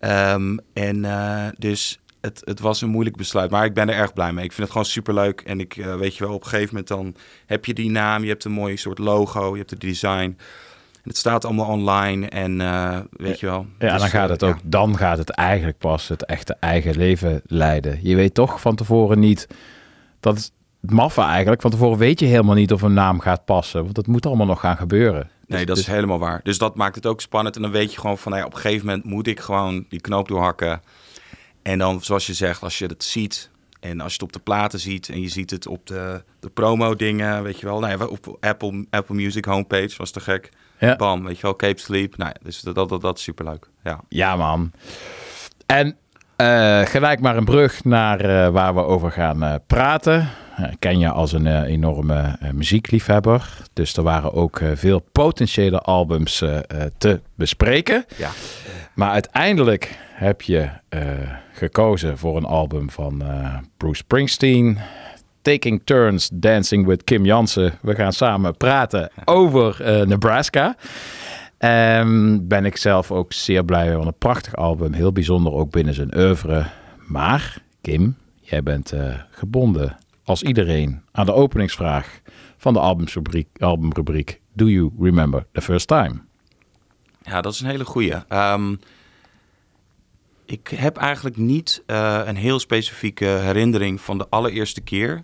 Ehm, 0.05 0.57
en 0.73 1.05
eh, 1.05 1.47
dus 1.57 1.99
het, 2.25 2.41
het 2.43 2.59
was 2.59 2.81
een 2.81 2.89
moeilijk 2.89 3.17
besluit, 3.17 3.51
maar 3.51 3.65
ik 3.65 3.73
ben 3.73 3.89
er 3.89 3.95
erg 3.95 4.13
blij 4.13 4.33
mee. 4.33 4.43
Ik 4.43 4.51
vind 4.51 4.61
het 4.61 4.71
gewoon 4.71 4.85
superleuk. 4.85 5.41
En 5.41 5.59
ik 5.59 5.77
eh, 5.77 5.95
weet 5.95 6.15
je 6.15 6.25
wel, 6.25 6.33
op 6.33 6.43
een 6.43 6.49
gegeven 6.49 6.69
moment 6.69 6.87
dan 6.87 7.15
heb 7.45 7.65
je 7.65 7.73
die 7.73 7.91
naam, 7.91 8.23
je 8.23 8.29
hebt 8.29 8.43
een 8.43 8.51
mooi 8.51 8.77
soort 8.77 8.97
logo, 8.97 9.51
je 9.51 9.57
hebt 9.57 9.69
het 9.69 9.81
design. 9.81 10.37
En 11.05 11.11
het 11.11 11.17
staat 11.17 11.45
allemaal 11.45 11.67
online 11.67 12.27
en 12.27 12.61
eh, 12.61 12.99
weet 13.11 13.39
je 13.39 13.45
wel. 13.45 13.65
Ja, 13.79 13.91
Dus, 13.91 14.01
dan 14.01 14.09
gaat 14.09 14.25
eh, 14.25 14.31
het 14.31 14.43
ook, 14.43 14.55
ja. 14.55 14.61
dan 14.63 14.97
gaat 14.97 15.17
het 15.17 15.29
eigenlijk 15.29 15.77
pas 15.77 16.07
het 16.07 16.25
echte 16.25 16.57
eigen 16.59 16.97
leven 16.97 17.41
leiden. 17.45 17.99
Je 18.01 18.15
weet 18.15 18.33
toch 18.33 18.61
van 18.61 18.75
tevoren 18.75 19.19
niet, 19.19 19.47
dat 20.19 20.37
is 20.37 20.51
het 20.81 20.91
maffe 20.91 21.21
eigenlijk, 21.21 21.61
van 21.61 21.71
tevoren 21.71 21.97
weet 21.97 22.19
je 22.19 22.25
helemaal 22.25 22.55
niet 22.55 22.73
of 22.73 22.81
een 22.81 22.93
naam 22.93 23.19
gaat 23.19 23.45
passen, 23.45 23.83
want 23.83 23.95
dat 23.95 24.07
moet 24.07 24.25
allemaal 24.25 24.45
nog 24.45 24.59
gaan 24.59 24.77
gebeuren. 24.77 25.29
Nee, 25.47 25.65
dat 25.65 25.77
is 25.77 25.85
dus- 25.85 25.93
helemaal 25.93 26.19
waar. 26.19 26.39
Dus 26.43 26.57
dat 26.57 26.75
maakt 26.75 26.95
het 26.95 27.05
ook 27.05 27.21
spannend. 27.21 27.55
En 27.55 27.61
dan 27.61 27.71
weet 27.71 27.93
je 27.93 27.99
gewoon 27.99 28.17
van, 28.17 28.31
nou 28.31 28.43
ja, 28.43 28.49
op 28.49 28.55
een 28.55 28.61
gegeven 28.61 28.85
moment 28.85 29.05
moet 29.05 29.27
ik 29.27 29.39
gewoon 29.39 29.85
die 29.89 30.01
knoop 30.01 30.27
doorhakken. 30.27 30.81
En 31.61 31.77
dan, 31.77 32.01
zoals 32.01 32.27
je 32.27 32.33
zegt, 32.33 32.61
als 32.63 32.77
je 32.77 32.85
het 32.85 33.03
ziet 33.03 33.49
en 33.79 34.01
als 34.01 34.09
je 34.13 34.17
het 34.17 34.27
op 34.27 34.33
de 34.33 34.39
platen 34.39 34.79
ziet 34.79 35.09
en 35.09 35.21
je 35.21 35.29
ziet 35.29 35.49
het 35.49 35.67
op 35.67 35.87
de, 35.87 36.23
de 36.39 36.49
promo 36.49 36.95
dingen, 36.95 37.43
weet 37.43 37.59
je 37.59 37.65
wel. 37.65 37.79
Nou 37.79 37.97
ja, 37.97 38.05
op 38.05 38.37
Apple, 38.39 38.85
Apple 38.89 39.15
Music 39.15 39.45
homepage, 39.45 39.93
was 39.97 40.11
te 40.11 40.19
gek. 40.19 40.49
Ja. 40.79 40.95
Bam, 40.95 41.23
weet 41.23 41.35
je 41.35 41.41
wel, 41.41 41.55
Cape 41.55 41.79
Sleep. 41.79 42.17
Nou 42.17 42.31
ja, 42.33 42.39
dus 42.43 42.61
dat, 42.61 42.75
dat, 42.75 42.89
dat, 42.89 43.01
dat 43.01 43.17
is 43.17 43.23
superleuk. 43.23 43.69
Ja. 43.83 43.99
Ja, 44.09 44.35
man. 44.35 44.71
En 45.65 45.97
eh, 46.35 46.81
gelijk 46.81 47.19
maar 47.19 47.37
een 47.37 47.45
brug 47.45 47.83
naar 47.83 48.19
eh, 48.19 48.49
waar 48.51 48.75
we 48.75 48.81
over 48.81 49.11
gaan 49.11 49.43
eh, 49.43 49.55
praten. 49.67 50.29
Eh, 50.55 50.65
ken 50.79 50.99
je 50.99 51.09
als 51.09 51.31
een 51.31 51.47
eh, 51.47 51.61
enorme 51.61 52.35
eh, 52.39 52.51
muziekliefhebber. 52.51 53.57
Dus 53.73 53.97
er 53.97 54.03
waren 54.03 54.33
ook 54.33 54.61
veel 54.73 54.99
potentiële 55.11 55.79
albums 55.79 56.43
te 56.97 57.21
bespreken. 57.35 58.05
Ja. 58.17 58.29
Maar 58.93 59.09
uiteindelijk 59.09 59.97
heb 60.13 60.41
je 60.41 60.69
gekozen 61.53 62.17
voor 62.17 62.37
een 62.37 62.45
album 62.45 62.89
van 62.89 63.23
Bruce 63.77 63.95
Springsteen. 63.95 64.77
Taking 65.41 65.81
Turns 65.83 66.29
Dancing 66.33 66.85
with 66.85 67.03
Kim 67.03 67.25
Jansen. 67.25 67.73
We 67.81 67.95
gaan 67.95 68.13
samen 68.13 68.57
praten 68.57 69.11
over 69.25 69.77
Nebraska. 70.07 70.75
Ehm, 71.57 72.37
ben 72.41 72.65
ik 72.65 72.77
zelf 72.77 73.11
ook 73.11 73.33
zeer 73.33 73.65
blij 73.65 73.85
mee, 73.85 73.95
want 73.95 74.07
een 74.07 74.17
prachtig 74.17 74.55
album. 74.55 74.93
Heel 74.93 75.11
bijzonder 75.11 75.53
ook 75.53 75.71
binnen 75.71 75.93
zijn 75.93 76.17
oeuvre. 76.17 76.65
Maar, 77.07 77.57
Kim, 77.81 78.15
jij 78.41 78.63
bent 78.63 78.93
gebonden 79.31 79.97
als 80.25 80.43
iedereen 80.43 81.01
aan 81.11 81.25
de 81.25 81.33
openingsvraag 81.33 82.19
van 82.57 82.73
de 82.73 82.79
albumrubriek, 83.59 84.41
Do 84.53 84.65
You 84.65 84.91
Remember 84.99 85.45
the 85.51 85.61
First 85.61 85.87
Time? 85.87 86.21
Ja, 87.21 87.41
dat 87.41 87.53
is 87.53 87.59
een 87.59 87.69
hele 87.69 87.85
goeie. 87.85 88.13
Ehm, 88.27 88.75
ik 90.45 90.67
heb 90.67 90.97
eigenlijk 90.97 91.37
niet 91.37 91.83
eh, 91.85 92.21
een 92.25 92.35
heel 92.35 92.59
specifieke 92.59 93.25
herinnering 93.25 94.01
van 94.01 94.17
de 94.17 94.27
allereerste 94.29 94.81
keer. 94.81 95.23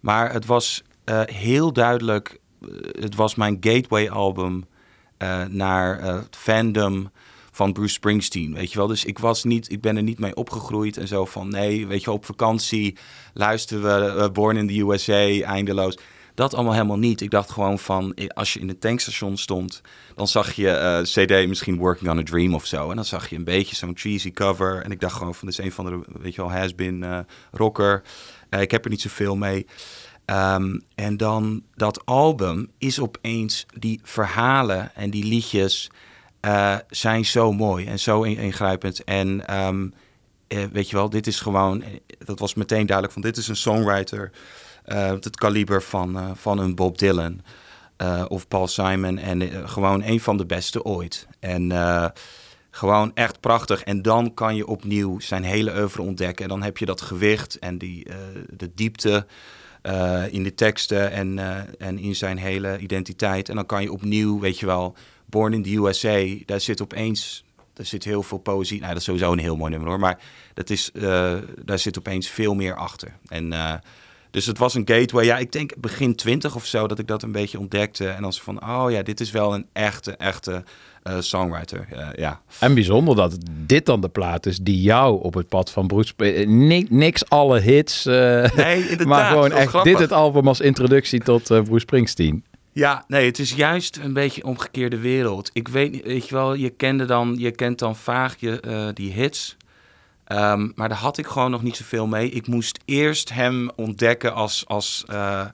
Maar 0.00 0.32
het 0.32 0.46
was 0.46 0.82
eh, 1.04 1.20
heel 1.24 1.72
duidelijk, 1.72 2.40
eh, 2.62 2.68
het 3.00 3.14
was 3.14 3.34
mijn 3.34 3.56
gateway 3.60 4.08
album 4.08 4.66
naar 5.48 6.22
fandom 6.30 7.10
van 7.58 7.72
Bruce 7.72 7.92
Springsteen, 7.92 8.54
weet 8.54 8.72
je 8.72 8.78
wel. 8.78 8.86
Dus 8.86 9.04
ik 9.04 9.18
was 9.18 9.44
niet, 9.44 9.70
ik 9.70 9.80
ben 9.80 9.96
er 9.96 10.02
niet 10.02 10.18
mee 10.18 10.34
opgegroeid 10.34 10.96
en 10.96 11.08
zo 11.08 11.24
van, 11.24 11.48
nee, 11.48 11.86
weet 11.86 12.02
je 12.02 12.10
op 12.10 12.24
vakantie 12.24 12.96
luisteren 13.34 13.82
we 13.82 14.22
eh, 14.22 14.30
Born 14.30 14.56
in 14.56 14.66
the 14.68 14.80
USA, 14.80 15.44
eindeloos. 15.44 15.98
Dat 16.34 16.54
allemaal 16.54 16.72
helemaal 16.72 16.98
niet. 16.98 17.20
Ik 17.20 17.30
dacht 17.30 17.50
gewoon 17.50 17.78
van, 17.78 18.14
als 18.34 18.52
je 18.52 18.60
in 18.60 18.68
een 18.68 18.78
tankstation 18.78 19.36
stond, 19.36 19.80
dan 20.14 20.28
zag 20.28 20.52
je 20.52 20.70
eh, 20.70 21.02
CD 21.02 21.48
misschien 21.48 21.76
Working 21.76 22.10
on 22.10 22.18
a 22.18 22.22
Dream 22.22 22.54
of 22.54 22.66
zo. 22.66 22.90
En 22.90 22.96
dan 22.96 23.04
zag 23.04 23.30
je 23.30 23.36
een 23.36 23.44
beetje 23.44 23.76
zo'n 23.76 23.96
cheesy 23.96 24.32
cover. 24.32 24.82
En 24.82 24.90
ik 24.90 25.00
dacht 25.00 25.16
gewoon 25.16 25.34
van, 25.34 25.48
dit 25.48 25.58
is 25.58 25.64
een 25.64 25.72
van 25.72 25.84
de, 25.84 26.00
weet 26.20 26.34
je 26.34 26.40
wel, 26.42 26.50
has-been 26.50 27.02
eh, 27.02 27.18
rocker. 27.50 28.02
Ik 28.50 28.70
heb 28.70 28.84
er 28.84 28.90
niet 28.90 29.00
zoveel 29.00 29.36
mee. 29.36 29.66
Ehm, 30.24 30.78
en 30.94 31.16
dan 31.16 31.62
dat 31.74 32.06
album 32.06 32.70
is 32.78 33.00
opeens, 33.00 33.66
die 33.78 34.00
verhalen 34.02 34.94
en 34.94 35.10
die 35.10 35.24
liedjes 35.24 35.90
eh, 36.40 36.76
zijn 36.88 37.24
zo 37.24 37.52
mooi 37.52 37.86
en 37.86 37.98
zo 37.98 38.22
in- 38.22 38.36
ingrijpend. 38.38 39.04
En 39.04 39.46
ehm, 39.46 39.88
eh, 40.48 40.64
weet 40.72 40.90
je 40.90 40.96
wel, 40.96 41.10
dit 41.10 41.26
is 41.26 41.40
gewoon, 41.40 41.82
eh, 41.82 41.88
dat 42.18 42.38
was 42.38 42.54
meteen 42.54 42.86
duidelijk 42.86 43.12
van, 43.12 43.22
dit 43.22 43.36
is 43.36 43.48
een 43.48 43.56
songwriter, 43.56 44.30
eh, 44.84 45.08
het 45.10 45.36
kaliber 45.36 45.82
van, 45.82 46.36
van 46.36 46.58
een 46.58 46.74
Bob 46.74 46.98
Dylan 46.98 47.40
of 48.28 48.48
Paul 48.48 48.66
Simon. 48.66 49.18
En 49.18 49.68
gewoon 49.68 50.02
een 50.02 50.20
van 50.20 50.36
de 50.36 50.46
beste 50.46 50.84
ooit. 50.84 51.26
En 51.40 51.72
gewoon 52.70 53.10
echt 53.14 53.40
prachtig. 53.40 53.82
En 53.82 54.02
dan 54.02 54.34
kan 54.34 54.56
je 54.56 54.66
opnieuw 54.66 55.20
zijn 55.20 55.42
hele 55.44 55.74
oeuvre 55.78 56.02
ontdekken. 56.02 56.44
En 56.44 56.50
dan 56.50 56.62
heb 56.62 56.78
je 56.78 56.86
dat 56.86 57.00
gewicht 57.00 57.58
en 57.58 57.78
die, 57.78 58.06
de 58.56 58.70
diepte 58.74 59.26
in 60.30 60.42
de 60.42 60.54
teksten 60.54 61.10
en, 61.10 61.38
en 61.78 61.98
in 61.98 62.14
zijn 62.14 62.36
hele 62.38 62.78
identiteit. 62.78 63.48
En 63.48 63.54
dan 63.54 63.66
kan 63.66 63.82
je 63.82 63.92
opnieuw, 63.92 64.40
weet 64.40 64.58
je 64.58 64.66
wel, 64.66 64.94
Born 65.30 65.52
in 65.52 65.62
the 65.62 65.74
USA, 65.76 66.24
daar 66.46 66.60
zit 66.60 66.82
opeens... 66.82 67.44
Daar 67.72 67.86
zit 67.86 68.04
heel 68.04 68.22
veel 68.22 68.38
poëzie. 68.38 68.78
Nou, 68.78 68.88
dat 68.88 68.98
is 68.98 69.04
sowieso 69.04 69.32
een 69.32 69.38
heel 69.38 69.56
mooi 69.56 69.70
nummer 69.70 69.88
hoor. 69.88 69.98
Maar 69.98 70.18
dat 70.54 70.70
is, 70.70 70.90
eh, 70.92 71.34
daar 71.64 71.78
zit 71.78 71.98
opeens 71.98 72.28
veel 72.28 72.54
meer 72.54 72.76
achter. 72.76 73.12
En 73.28 73.52
eh, 73.52 73.74
dus 74.30 74.46
het 74.46 74.58
was 74.58 74.74
een 74.74 74.82
gateway. 74.88 75.24
Ja, 75.24 75.38
ik 75.38 75.52
denk 75.52 75.72
begin 75.76 76.14
twintig 76.14 76.54
of 76.54 76.66
zo 76.66 76.86
dat 76.86 76.98
ik 76.98 77.06
dat 77.06 77.22
een 77.22 77.32
beetje 77.32 77.58
ontdekte. 77.58 78.08
En 78.08 78.24
als 78.24 78.40
van, 78.40 78.62
oh 78.62 78.90
ja, 78.90 79.02
dit 79.02 79.20
is 79.20 79.30
wel 79.30 79.54
een 79.54 79.66
echte, 79.72 80.12
echte 80.16 80.64
eh, 81.02 81.16
songwriter. 81.20 81.88
Ja. 82.16 82.40
En 82.60 82.74
bijzonder 82.74 83.16
dat 83.16 83.36
dit 83.66 83.86
dan 83.86 84.00
de 84.00 84.08
plaat 84.08 84.46
is 84.46 84.58
die 84.58 84.82
jou 84.82 85.22
op 85.22 85.34
het 85.34 85.48
pad 85.48 85.70
van 85.70 85.86
Bruce... 85.86 86.12
ni- 86.46 86.86
niks 86.90 87.28
alle 87.28 87.60
hits, 87.60 88.04
Nee, 88.04 88.48
inderdaad. 88.80 89.06
maar 89.06 89.30
gewoon 89.30 89.52
echt 89.52 89.68
grappig. 89.68 89.92
dit 89.92 90.00
het 90.00 90.12
album 90.12 90.48
als 90.48 90.60
introductie 90.60 91.20
tot 91.20 91.44
Bruce 91.46 91.78
Springsteen. 91.78 92.44
Ja, 92.78 93.04
nee, 93.08 93.26
het 93.26 93.38
is 93.38 93.52
juist 93.52 93.96
een 93.96 94.12
beetje 94.12 94.42
een 94.42 94.48
omgekeerde 94.48 94.98
wereld. 94.98 95.50
Ik 95.52 95.68
weet 95.68 96.02
weet 96.02 96.28
je 96.28 96.34
wel, 96.34 96.54
je 96.54 96.70
kende 96.70 97.04
dan, 97.04 97.34
je 97.38 97.50
kent 97.50 97.78
dan 97.78 97.96
vaag 97.96 98.36
je, 98.38 98.60
eh, 98.60 98.88
die 98.94 99.12
hits. 99.12 99.56
Ehm, 100.24 100.68
maar 100.74 100.88
daar 100.88 100.98
had 100.98 101.18
ik 101.18 101.26
gewoon 101.26 101.50
nog 101.50 101.62
niet 101.62 101.76
zoveel 101.76 102.06
mee. 102.06 102.30
Ik 102.30 102.46
moest 102.46 102.80
eerst 102.84 103.32
hem 103.32 103.70
ontdekken 103.76 104.34
als, 104.34 104.66
als, 104.66 105.04
eh, 105.06 105.46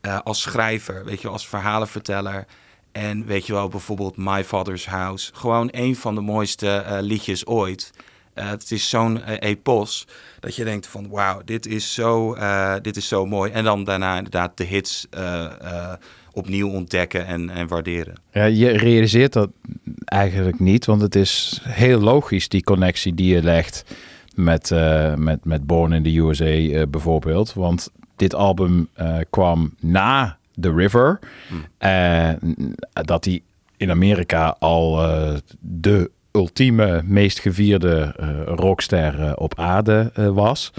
eh, 0.00 0.18
als 0.24 0.40
schrijver, 0.40 1.04
weet 1.04 1.20
je 1.20 1.28
als 1.28 1.48
verhalenverteller. 1.48 2.46
En 2.92 3.26
weet 3.26 3.46
je 3.46 3.52
wel, 3.52 3.68
bijvoorbeeld 3.68 4.16
My 4.16 4.44
Father's 4.44 4.86
House. 4.86 5.30
Gewoon 5.34 5.68
een 5.70 5.96
van 5.96 6.14
de 6.14 6.20
mooiste 6.20 6.98
liedjes 7.00 7.46
ooit. 7.46 7.90
Het 8.34 8.70
is 8.70 8.88
zo'n 8.88 9.24
epos 9.24 10.06
dat 10.40 10.56
je 10.56 10.64
denkt 10.64 10.86
van 10.86 11.08
wauw, 11.08 11.42
dit, 11.44 11.66
is 11.66 11.94
zo, 11.94 12.36
dit 12.82 12.96
is 12.96 13.08
zo 13.08 13.26
mooi. 13.26 13.52
En 13.52 13.64
dan 13.64 13.84
daarna 13.84 14.16
inderdaad 14.16 14.56
de 14.56 14.64
hits 14.64 15.06
opnieuw 16.34 16.68
ontdekken 16.68 17.26
en, 17.26 17.50
en 17.50 17.68
waarderen. 17.68 18.14
Ja, 18.32 18.44
je 18.44 18.68
realiseert 18.68 19.32
dat 19.32 19.50
eigenlijk 20.04 20.60
niet, 20.60 20.84
want 20.84 21.00
het 21.00 21.14
is 21.14 21.60
heel 21.62 22.00
logisch 22.00 22.48
die 22.48 22.62
connectie 22.62 23.14
die 23.14 23.34
je 23.34 23.42
legt 23.42 23.84
met, 24.34 24.70
eh, 24.70 25.14
met, 25.14 25.44
met 25.44 25.66
Born 25.66 25.92
in 25.92 26.02
the 26.02 26.18
USA 26.18 26.44
eh, 26.44 26.82
bijvoorbeeld. 26.88 27.52
Want 27.52 27.90
dit 28.16 28.34
album 28.34 28.88
eh, 28.94 29.16
kwam 29.30 29.74
na 29.80 30.38
The 30.60 30.74
River. 30.74 31.18
Eh, 31.78 32.30
dat 32.92 33.24
die 33.24 33.42
in 33.76 33.90
Amerika 33.90 34.56
al 34.58 35.00
de 35.60 36.10
ultieme, 36.32 37.02
meest 37.04 37.38
gevierde 37.38 38.14
rockster 38.46 39.36
op 39.36 39.58
aarde 39.58 40.12
was. 40.34 40.72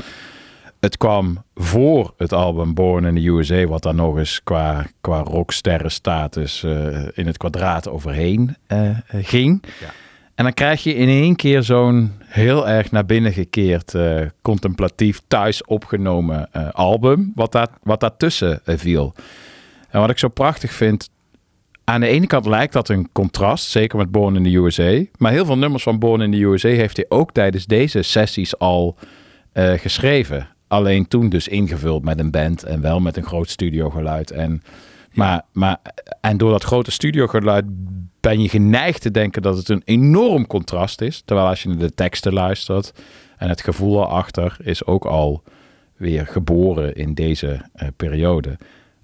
Het 0.86 0.98
kwam 0.98 1.44
voor 1.56 2.14
het 2.18 2.34
album 2.34 2.74
Born 2.74 3.06
in 3.06 3.16
the 3.16 3.28
USA, 3.28 3.66
wat 3.66 3.84
daar 3.84 3.96
nog 3.96 4.18
eens 4.18 4.44
qua, 4.44 4.86
qua 5.02 5.20
rocksterrenstatus 5.20 6.64
eh 6.64 7.08
in 7.14 7.26
het 7.26 7.38
kwadraat 7.38 7.90
overheen 7.90 8.56
eh, 8.68 8.90
eh, 8.90 8.98
ging. 9.10 9.64
Ja. 9.80 9.88
En 10.36 10.44
dan 10.44 10.54
krijg 10.54 10.84
je 10.84 10.96
in 10.96 11.08
één 11.08 11.36
keer 11.36 11.64
zo'n 11.64 12.12
heel 12.24 12.68
erg 12.68 12.92
naar 12.92 13.06
binnen 13.06 13.34
gekeerd, 13.34 13.94
contemplatief 14.42 15.22
thuis 15.28 15.64
opgenomen 15.64 16.52
album, 16.72 17.32
wat, 17.36 17.52
daar, 17.52 17.68
wat 17.84 18.00
daartussen 18.00 18.62
viel. 18.66 19.14
En 19.90 20.00
wat 20.00 20.10
ik 20.10 20.18
zo 20.18 20.28
prachtig 20.28 20.72
vind, 20.72 21.10
aan 21.84 22.02
de 22.02 22.08
ene 22.08 22.28
kant 22.28 22.46
lijkt 22.46 22.74
dat 22.74 22.90
een 22.90 23.10
contrast, 23.12 23.70
zeker 23.70 23.98
met 23.98 24.12
Born 24.12 24.36
in 24.36 24.44
the 24.44 24.56
USA. 24.56 25.04
Maar 25.18 25.32
heel 25.32 25.46
veel 25.46 25.58
nummers 25.58 25.84
van 25.84 26.00
Born 26.00 26.22
in 26.22 26.32
the 26.32 26.44
USA 26.44 26.70
heeft 26.70 26.96
hij 26.96 27.06
ook 27.10 27.32
tijdens 27.32 27.66
deze 27.66 28.02
sessies 28.02 28.58
al 28.58 28.98
geschreven. 29.54 30.55
Alleen 30.68 31.08
toen 31.08 31.30
dus 31.30 31.48
ingevuld 31.48 32.04
met 32.04 32.20
een 32.20 32.32
band 32.32 32.64
en 32.64 32.82
wel 32.82 33.00
met 33.00 33.18
een 33.18 33.26
groot 33.26 33.50
studiogeluid. 33.50 34.32
En, 34.32 34.64
maar, 35.12 35.42
maar, 35.52 35.78
en 36.22 36.38
door 36.38 36.52
dat 36.52 36.64
grote 36.64 36.92
studiogeluid 36.92 37.66
ben 38.20 38.42
je 38.42 38.50
geneigd 38.50 39.02
te 39.02 39.12
denken 39.12 39.42
dat 39.42 39.58
het 39.58 39.70
een 39.70 39.82
enorm 39.86 40.48
contrast 40.48 41.02
is. 41.02 41.22
Terwijl 41.26 41.48
als 41.48 41.64
je 41.64 41.70
naar 41.70 41.78
de 41.78 41.94
teksten 41.94 42.34
luistert 42.34 42.94
en 43.38 43.50
het 43.50 43.62
gevoel 43.62 44.02
erachter 44.02 44.58
is 44.64 44.86
ook 44.86 45.06
al 45.06 45.44
weer 45.98 46.28
geboren 46.28 46.96
in 46.96 47.14
deze 47.14 47.70
eh, 47.74 47.88
periode. 47.96 48.58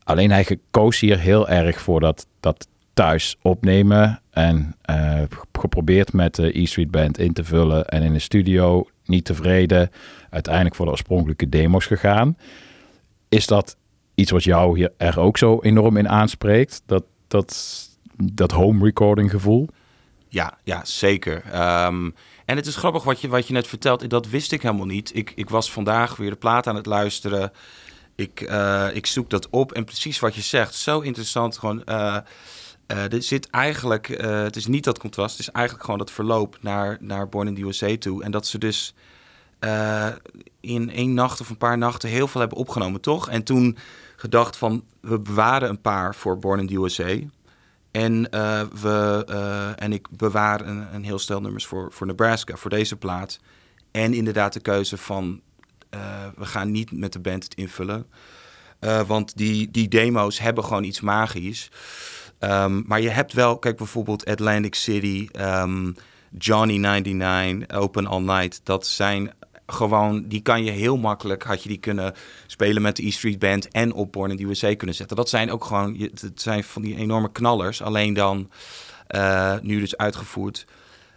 Alleen 0.04 0.32
hij 0.32 0.58
koos 0.72 1.00
hier 1.00 1.20
heel 1.20 1.50
erg 1.50 1.82
voor 1.82 2.00
dat, 2.00 2.28
dat 2.40 2.68
thuis 2.94 3.36
opnemen. 3.42 4.22
En 4.32 4.76
eh, 4.82 5.22
geprobeerd 5.52 6.14
met 6.14 6.36
de 6.36 6.60
E 6.60 6.66
Street 6.66 6.92
Band 6.92 7.18
in 7.18 7.34
te 7.34 7.44
vullen. 7.44 7.88
En 7.88 8.02
in 8.02 8.14
de 8.14 8.20
studio 8.20 8.86
niet 9.06 9.26
tevreden. 9.26 9.90
Uiteindelijk 10.32 10.76
voor 10.76 10.86
de 10.86 10.92
oorspronkelijke 10.92 11.50
demo's 11.50 11.86
gegaan. 11.86 12.38
Is 13.30 13.48
dat 13.48 13.78
iets 14.16 14.32
wat 14.32 14.44
jou 14.44 14.78
hier 14.78 14.94
er 14.98 15.20
ook 15.20 15.38
zo 15.38 15.60
enorm 15.62 15.98
in 15.98 16.10
aanspreekt? 16.10 16.82
Dat, 16.86 17.04
dat, 17.28 17.80
dat 18.16 18.52
home 18.52 18.86
recording 18.86 19.30
gevoel? 19.30 19.68
Ja, 20.28 20.58
ja 20.64 20.86
zeker. 20.86 21.44
Ehm, 21.52 22.10
en 22.46 22.56
het 22.56 22.66
is 22.66 22.76
grappig 22.76 23.04
wat 23.04 23.22
je, 23.22 23.28
wat 23.28 23.48
je 23.48 23.54
net 23.54 23.68
vertelt. 23.68 24.10
Dat 24.10 24.30
wist 24.30 24.52
ik 24.52 24.62
helemaal 24.62 24.86
niet. 24.86 25.16
Ik, 25.16 25.32
ik 25.36 25.50
was 25.50 25.72
vandaag 25.72 26.16
weer 26.16 26.30
de 26.30 26.36
plaat 26.36 26.68
aan 26.68 26.76
het 26.76 26.86
luisteren. 26.86 27.52
Ik, 28.16 28.42
eh, 28.42 28.88
ik 28.94 29.06
zoek 29.06 29.30
dat 29.30 29.50
op. 29.50 29.72
En 29.72 29.84
precies 29.84 30.20
wat 30.20 30.36
je 30.36 30.42
zegt. 30.42 30.76
Zo 30.76 31.00
interessant. 31.00 31.58
Gewoon, 31.58 31.84
eh, 31.84 32.18
Eh, 32.92 33.14
er 33.14 33.24
zit 33.24 33.50
eigenlijk, 33.50 34.08
het 34.22 34.56
is 34.56 34.68
niet 34.68 34.84
dat 34.84 35.00
contrast, 35.00 35.32
het 35.38 35.48
is 35.48 35.54
eigenlijk 35.54 35.86
gewoon 35.86 36.00
dat 36.00 36.12
verloop 36.12 36.58
naar, 36.62 36.98
naar 37.00 37.30
Born 37.30 37.48
in 37.48 37.56
the 37.56 37.62
USA 37.62 37.98
toe. 37.98 38.24
En 38.24 38.32
dat 38.32 38.48
ze 38.48 38.58
dus 38.58 38.94
eh, 39.62 40.08
in 40.60 40.92
één 40.92 41.14
nacht 41.14 41.42
of 41.42 41.50
een 41.50 41.58
paar 41.58 41.78
nachten 41.78 42.10
heel 42.10 42.28
veel 42.28 42.40
hebben 42.40 42.58
opgenomen, 42.58 43.02
toch? 43.02 43.30
En 43.30 43.44
toen 43.44 43.78
gedacht 44.16 44.58
van, 44.58 44.84
we 45.00 45.20
bewaren 45.20 45.70
een 45.70 45.82
paar 45.82 46.16
voor 46.16 46.40
Born 46.40 46.60
in 46.60 46.68
the 46.68 46.76
USA. 46.76 47.18
En, 47.92 48.30
eh, 48.30 48.62
we, 48.82 49.24
eh, 49.28 49.84
en 49.84 49.94
ik 49.94 50.08
bewaar 50.10 50.62
een, 50.62 50.94
een 50.94 51.04
heel 51.04 51.20
stel 51.20 51.42
nummers 51.42 51.66
voor, 51.66 51.92
voor 51.92 52.08
Nebraska, 52.08 52.56
voor 52.56 52.70
deze 52.70 52.96
plaat. 52.96 53.40
En 53.92 54.14
inderdaad 54.14 54.54
de 54.54 54.60
keuze 54.60 54.98
van, 54.98 55.42
we 56.36 56.46
gaan 56.46 56.72
niet 56.72 56.92
met 56.92 57.14
de 57.14 57.20
band 57.20 57.44
het 57.44 57.56
invullen. 57.56 58.06
Want 59.08 59.38
die, 59.38 59.72
die 59.72 59.88
demo's 59.88 60.40
hebben 60.40 60.64
gewoon 60.64 60.84
iets 60.84 61.02
magisch. 61.02 61.70
Ehm, 62.40 62.82
maar 62.86 63.02
je 63.02 63.10
hebt 63.10 63.34
wel, 63.34 63.60
kijk 63.60 63.78
bijvoorbeeld 63.78 64.26
Atlantic 64.26 64.76
City, 64.76 65.28
ehm, 65.32 65.92
Johnny 66.38 66.78
99, 66.78 67.78
Open 67.78 68.08
All 68.08 68.22
Night. 68.22 68.62
Dat 68.64 68.88
zijn 68.88 69.32
gewoon, 69.72 70.28
die 70.28 70.42
kan 70.42 70.64
je 70.64 70.72
heel 70.72 70.98
makkelijk, 70.98 71.44
had 71.44 71.64
je 71.64 71.70
die 71.70 71.78
kunnen 71.78 72.14
spelen 72.48 72.82
met 72.82 72.96
de 72.96 73.06
E 73.06 73.12
Street 73.12 73.40
Band 73.40 73.68
en 73.68 73.94
op 73.94 74.12
Born 74.12 74.32
in 74.32 74.38
the 74.38 74.44
USA 74.44 74.76
kunnen 74.76 74.96
zetten. 74.96 75.16
Dat 75.16 75.30
zijn 75.30 75.52
ook 75.52 75.66
gewoon, 75.66 75.98
het 76.00 76.42
zijn 76.42 76.64
van 76.64 76.82
die 76.82 76.96
enorme 76.96 77.32
knallers. 77.32 77.82
Alleen 77.82 78.14
dan, 78.14 78.50
eh, 79.08 79.56
nu 79.62 79.80
dus 79.80 79.98
uitgevoerd 79.98 80.66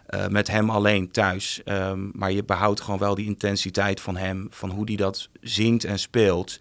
eh, 0.05 0.27
met 0.27 0.47
hem 0.47 0.69
alleen 0.69 1.11
thuis. 1.11 1.61
Ehm, 1.63 1.99
maar 2.13 2.31
je 2.31 2.43
behoudt 2.43 2.81
gewoon 2.81 2.99
wel 2.99 3.15
die 3.15 3.25
intensiteit 3.25 4.01
van 4.01 4.17
hem, 4.17 4.47
van 4.49 4.69
hoe 4.69 4.85
hij 4.85 4.95
dat 4.95 5.29
zingt 5.41 5.83
en 5.83 5.99
speelt 5.99 6.59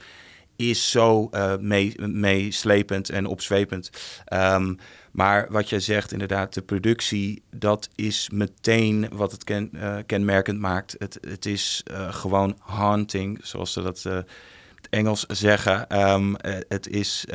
is 0.56 0.90
zo 0.90 1.30
mee, 1.60 1.94
meeslepend 2.06 3.10
en 3.10 3.26
opzwepend. 3.26 3.90
Ehm, 4.24 4.74
maar 5.14 5.46
wat 5.50 5.68
jij 5.68 5.80
zegt, 5.80 6.12
inderdaad, 6.12 6.54
de 6.54 6.62
productie, 6.62 7.42
dat 7.50 7.88
is 7.94 8.30
meteen 8.32 9.08
wat 9.12 9.32
het 9.32 9.44
ken, 9.44 9.70
eh, 9.72 9.96
kenmerkend 10.06 10.58
maakt. 10.58 10.94
Het, 10.98 11.18
het 11.28 11.46
is 11.46 11.82
eh, 11.84 12.12
gewoon 12.12 12.56
haunting, 12.60 13.40
zoals 13.42 13.72
ze 13.72 13.82
dat 13.82 14.02
het 14.02 14.88
Engels 14.90 15.26
zeggen. 15.28 15.88
Ehm, 15.88 16.34
eh, 16.34 16.56
het 16.68 16.88
is 16.88 17.26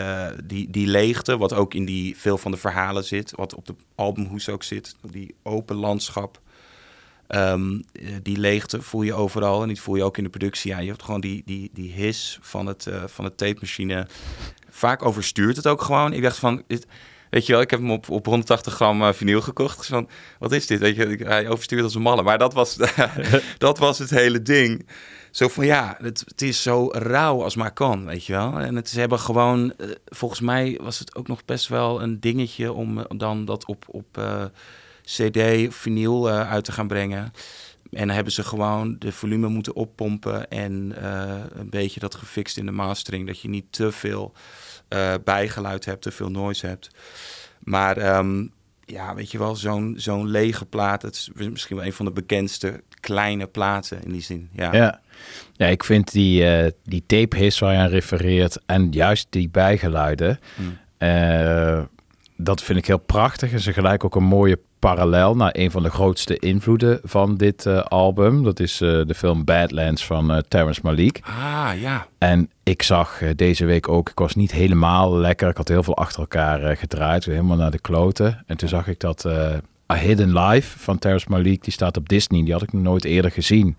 die, 0.45 0.69
die 0.69 0.87
leegte, 0.87 1.37
wat 1.37 1.53
ook 1.53 1.73
in 1.73 1.85
die 1.85 2.17
veel 2.17 2.37
van 2.37 2.51
de 2.51 2.57
verhalen 2.57 3.03
zit, 3.03 3.31
wat 3.35 3.55
op 3.55 3.65
de 3.65 3.75
albumhoes 3.95 4.49
ook 4.49 4.63
zit, 4.63 4.95
die 5.11 5.35
open 5.43 5.75
landschap. 5.75 6.41
Ehm, 7.29 7.79
eh, 7.91 8.15
die 8.21 8.37
leegte 8.37 8.81
voel 8.81 9.01
je 9.01 9.13
overal 9.13 9.61
en 9.61 9.67
die 9.67 9.81
voel 9.81 9.95
je 9.95 10.03
ook 10.03 10.17
in 10.17 10.23
de 10.23 10.29
productie. 10.29 10.71
Ja, 10.71 10.79
je 10.79 10.87
hebt 10.87 11.03
gewoon 11.03 11.21
die, 11.21 11.41
die, 11.45 11.69
die 11.73 11.91
his 11.91 12.37
van, 12.41 12.65
het, 12.65 12.87
eh, 12.87 13.03
van 13.05 13.25
de 13.25 13.35
tape-machine. 13.35 14.07
Vaak 14.69 15.05
overstuurt 15.05 15.55
het 15.55 15.67
ook 15.67 15.81
gewoon. 15.81 16.13
Ik 16.13 16.21
dacht 16.21 16.37
van, 16.37 16.63
weet 17.29 17.45
je 17.45 17.51
wel, 17.51 17.61
ik 17.61 17.69
heb 17.69 17.79
hem 17.79 17.91
op, 17.91 18.09
op 18.09 18.25
180 18.25 18.73
gram 18.73 19.01
eh, 19.01 19.13
vinyl 19.13 19.41
gekocht. 19.41 19.77
Dus 19.77 19.87
van, 19.87 20.09
wat 20.39 20.51
is 20.51 20.67
dit? 20.67 20.79
Weet 20.79 20.95
je, 20.95 21.17
hij 21.23 21.49
overstuurt 21.49 21.83
als 21.83 21.95
een 21.95 22.01
malle. 22.01 22.23
Maar 22.23 22.37
dat 22.37 22.53
was, 22.53 22.77
dat 23.57 23.77
was 23.77 23.99
het 23.99 24.09
hele 24.09 24.41
ding. 24.41 24.87
Zo 25.31 25.47
van, 25.47 25.65
ja, 25.65 25.97
het, 26.01 26.41
is 26.41 26.61
zo 26.61 26.89
rauw 26.91 27.43
als 27.43 27.55
maar 27.55 27.73
kan, 27.73 28.05
weet 28.05 28.25
je 28.25 28.33
wel. 28.33 28.59
En 28.59 28.75
het, 28.75 28.89
ze 28.89 28.99
hebben 28.99 29.19
gewoon, 29.19 29.73
volgens 30.05 30.39
mij 30.39 30.79
was 30.81 30.99
het 30.99 31.15
ook 31.15 31.27
nog 31.27 31.45
best 31.45 31.67
wel 31.67 32.01
een 32.01 32.19
dingetje 32.19 32.73
om 32.73 33.05
dan 33.17 33.45
dat 33.45 33.65
op... 33.65 33.85
op 33.87 34.17
CD 35.15 35.73
vinyl 35.75 36.29
eh, 36.29 36.51
uit 36.51 36.63
te 36.65 36.71
gaan 36.71 36.87
brengen. 36.87 37.31
En 37.91 38.07
dan 38.07 38.15
hebben 38.15 38.33
ze 38.33 38.43
gewoon 38.43 38.95
de 38.99 39.11
volume 39.11 39.47
moeten 39.47 39.75
oppompen 39.75 40.49
en 40.49 40.93
eh, 41.01 41.35
een 41.53 41.69
beetje 41.69 41.99
dat 41.99 42.15
gefixt 42.15 42.57
in 42.57 42.65
de 42.65 42.71
mastering. 42.71 43.27
Dat 43.27 43.39
je 43.39 43.49
niet 43.49 43.65
te 43.69 43.91
veel 43.91 44.33
eh, 44.87 45.13
bijgeluid 45.23 45.85
hebt, 45.85 46.01
te 46.01 46.11
veel 46.11 46.29
noise 46.29 46.67
hebt. 46.67 46.89
Maar 47.59 47.97
ehm, 47.97 48.45
ja, 48.85 49.15
weet 49.15 49.31
je 49.31 49.37
wel, 49.37 49.55
zo'n 49.55 49.93
zo'n 49.97 50.27
lege 50.27 50.65
plaat. 50.65 51.01
Het 51.01 51.15
is 51.15 51.29
misschien 51.49 51.75
wel 51.75 51.85
een 51.85 51.93
van 51.93 52.05
de 52.05 52.11
bekendste 52.11 52.83
kleine 52.99 53.47
platen 53.47 54.03
in 54.03 54.11
die 54.11 54.21
zin. 54.21 54.49
Ja, 54.51 54.73
Ja. 54.73 54.99
ja, 55.53 55.65
ik 55.67 55.83
vind 55.83 56.11
die, 56.11 56.45
eh, 56.45 56.71
die 56.83 57.03
tape 57.05 57.51
waar 57.59 57.73
je 57.73 57.79
aan 57.79 57.89
refereert 57.89 58.57
en 58.65 58.91
juist 58.91 59.27
die 59.29 59.49
bijgeluiden, 59.49 60.39
Hmm. 60.55 60.77
dat 62.37 62.63
vind 62.63 62.79
ik 62.79 62.85
heel 62.85 62.97
prachtig. 62.99 63.51
En 63.51 63.59
ze 63.59 63.73
gelijk 63.73 64.03
ook 64.03 64.15
een 64.15 64.23
mooie 64.23 64.59
parallel 64.79 65.35
naar 65.35 65.55
een 65.57 65.71
van 65.71 65.83
de 65.83 65.89
grootste 65.89 66.37
invloeden 66.37 66.99
van 67.03 67.37
dit 67.37 67.65
eh, 67.65 67.81
album. 67.81 68.43
Dat 68.43 68.59
is 68.59 68.81
eh, 68.81 69.01
de 69.05 69.15
film 69.15 69.43
Badlands 69.43 70.05
van 70.05 70.31
eh, 70.31 70.37
Terrence 70.47 70.81
Malick. 70.83 71.19
Ah, 71.23 71.71
ja. 71.81 72.07
En 72.17 72.49
ik 72.63 72.81
zag 72.81 73.21
deze 73.35 73.65
week 73.65 73.87
ook, 73.87 74.09
ik 74.09 74.19
was 74.19 74.35
niet 74.35 74.51
helemaal 74.51 75.17
lekker. 75.17 75.49
Ik 75.49 75.57
had 75.57 75.67
heel 75.67 75.83
veel 75.83 75.97
achter 75.97 76.19
elkaar 76.19 76.77
gedraaid, 76.77 77.25
helemaal 77.25 77.57
naar 77.57 77.71
de 77.71 77.79
kloten. 77.79 78.43
En 78.47 78.57
toen 78.57 78.69
zag 78.69 78.87
ik 78.87 78.99
dat 78.99 79.25
A 79.91 79.95
Hidden 79.95 80.39
Life 80.39 80.79
van 80.79 80.99
Terrence 80.99 81.25
Malick, 81.29 81.63
die 81.63 81.73
staat 81.73 81.97
op 81.97 82.09
Disney. 82.09 82.43
Die 82.43 82.53
had 82.53 82.61
ik 82.61 82.73
nog 82.73 82.81
nooit 82.81 83.05
eerder 83.05 83.31
gezien. 83.31 83.77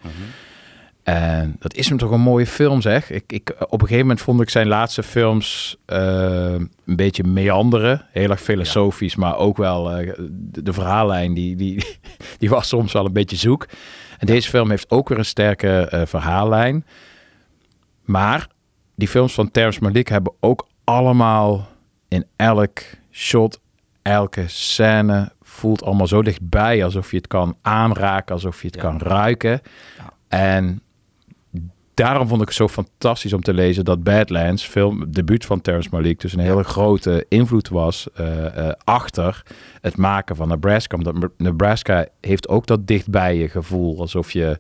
En 1.14 1.56
dat 1.58 1.74
is 1.74 1.88
hem 1.88 1.98
toch 1.98 2.10
een 2.10 2.20
mooie 2.20 2.46
film, 2.46 2.80
zeg. 2.80 3.10
Ik, 3.10 3.32
ik, 3.32 3.50
op 3.58 3.72
een 3.72 3.80
gegeven 3.80 4.00
moment 4.00 4.20
vond 4.20 4.40
ik 4.40 4.50
zijn 4.50 4.66
laatste 4.66 5.02
films 5.02 5.76
eh, 5.86 6.52
een 6.84 6.96
beetje 6.96 7.24
meanderen. 7.24 8.06
Heel 8.10 8.30
erg 8.30 8.40
filosofisch, 8.40 9.16
maar 9.16 9.36
ook 9.36 9.56
wel 9.56 9.90
eh, 9.92 10.12
de, 10.28 10.62
de 10.62 10.72
verhaallijn, 10.72 11.34
die, 11.34 11.56
die, 11.56 11.98
die 12.38 12.48
was 12.50 12.68
soms 12.68 12.92
wel 12.92 13.04
een 13.06 13.12
beetje 13.12 13.36
zoek. 13.36 13.66
En 14.18 14.26
deze 14.26 14.48
film 14.48 14.70
heeft 14.70 14.90
ook 14.90 15.08
weer 15.08 15.18
een 15.18 15.24
sterke 15.24 15.80
eh, 15.86 16.02
verhaallijn. 16.06 16.84
Maar 18.04 18.46
die 18.94 19.08
films 19.08 19.34
van 19.34 19.50
Terrence 19.50 19.82
Malick 19.82 20.08
hebben 20.08 20.32
ook 20.40 20.68
allemaal 20.84 21.68
in 22.08 22.24
elk 22.36 22.80
shot, 23.10 23.60
elke 24.02 24.44
scène 24.46 25.32
voelt 25.42 25.82
allemaal 25.82 26.06
zo 26.06 26.22
dichtbij 26.22 26.84
alsof 26.84 27.10
je 27.10 27.16
het 27.16 27.26
kan 27.26 27.56
aanraken, 27.62 28.34
alsof 28.34 28.60
je 28.60 28.66
het 28.66 28.76
Ja. 28.76 28.82
kan 28.82 28.98
ruiken. 28.98 29.60
Ja. 29.98 30.12
En 30.28 30.82
daarom 32.04 32.28
vond 32.28 32.40
ik 32.40 32.46
het 32.48 32.56
zo 32.56 32.68
fantastisch 32.68 33.32
om 33.32 33.42
te 33.42 33.54
lezen 33.54 33.84
dat 33.84 34.02
Badlands, 34.02 34.66
film 34.66 35.12
debuut 35.12 35.44
van 35.44 35.60
Terrence 35.60 35.88
Malick, 35.92 36.20
dus 36.20 36.32
een 36.32 36.38
hele 36.38 36.64
grote 36.64 37.26
invloed 37.28 37.68
was 37.68 38.08
eh, 38.14 38.68
eh, 38.68 38.74
achter 38.84 39.42
het 39.80 39.96
maken 39.96 40.36
van 40.36 40.48
Nebraska. 40.48 40.96
Omdat 40.96 41.30
Nebraska 41.36 42.06
heeft 42.20 42.48
ook 42.48 42.66
dat 42.66 42.86
dichtbij 42.86 43.36
je 43.36 43.48
gevoel, 43.48 44.00
alsof 44.00 44.32
je 44.32 44.58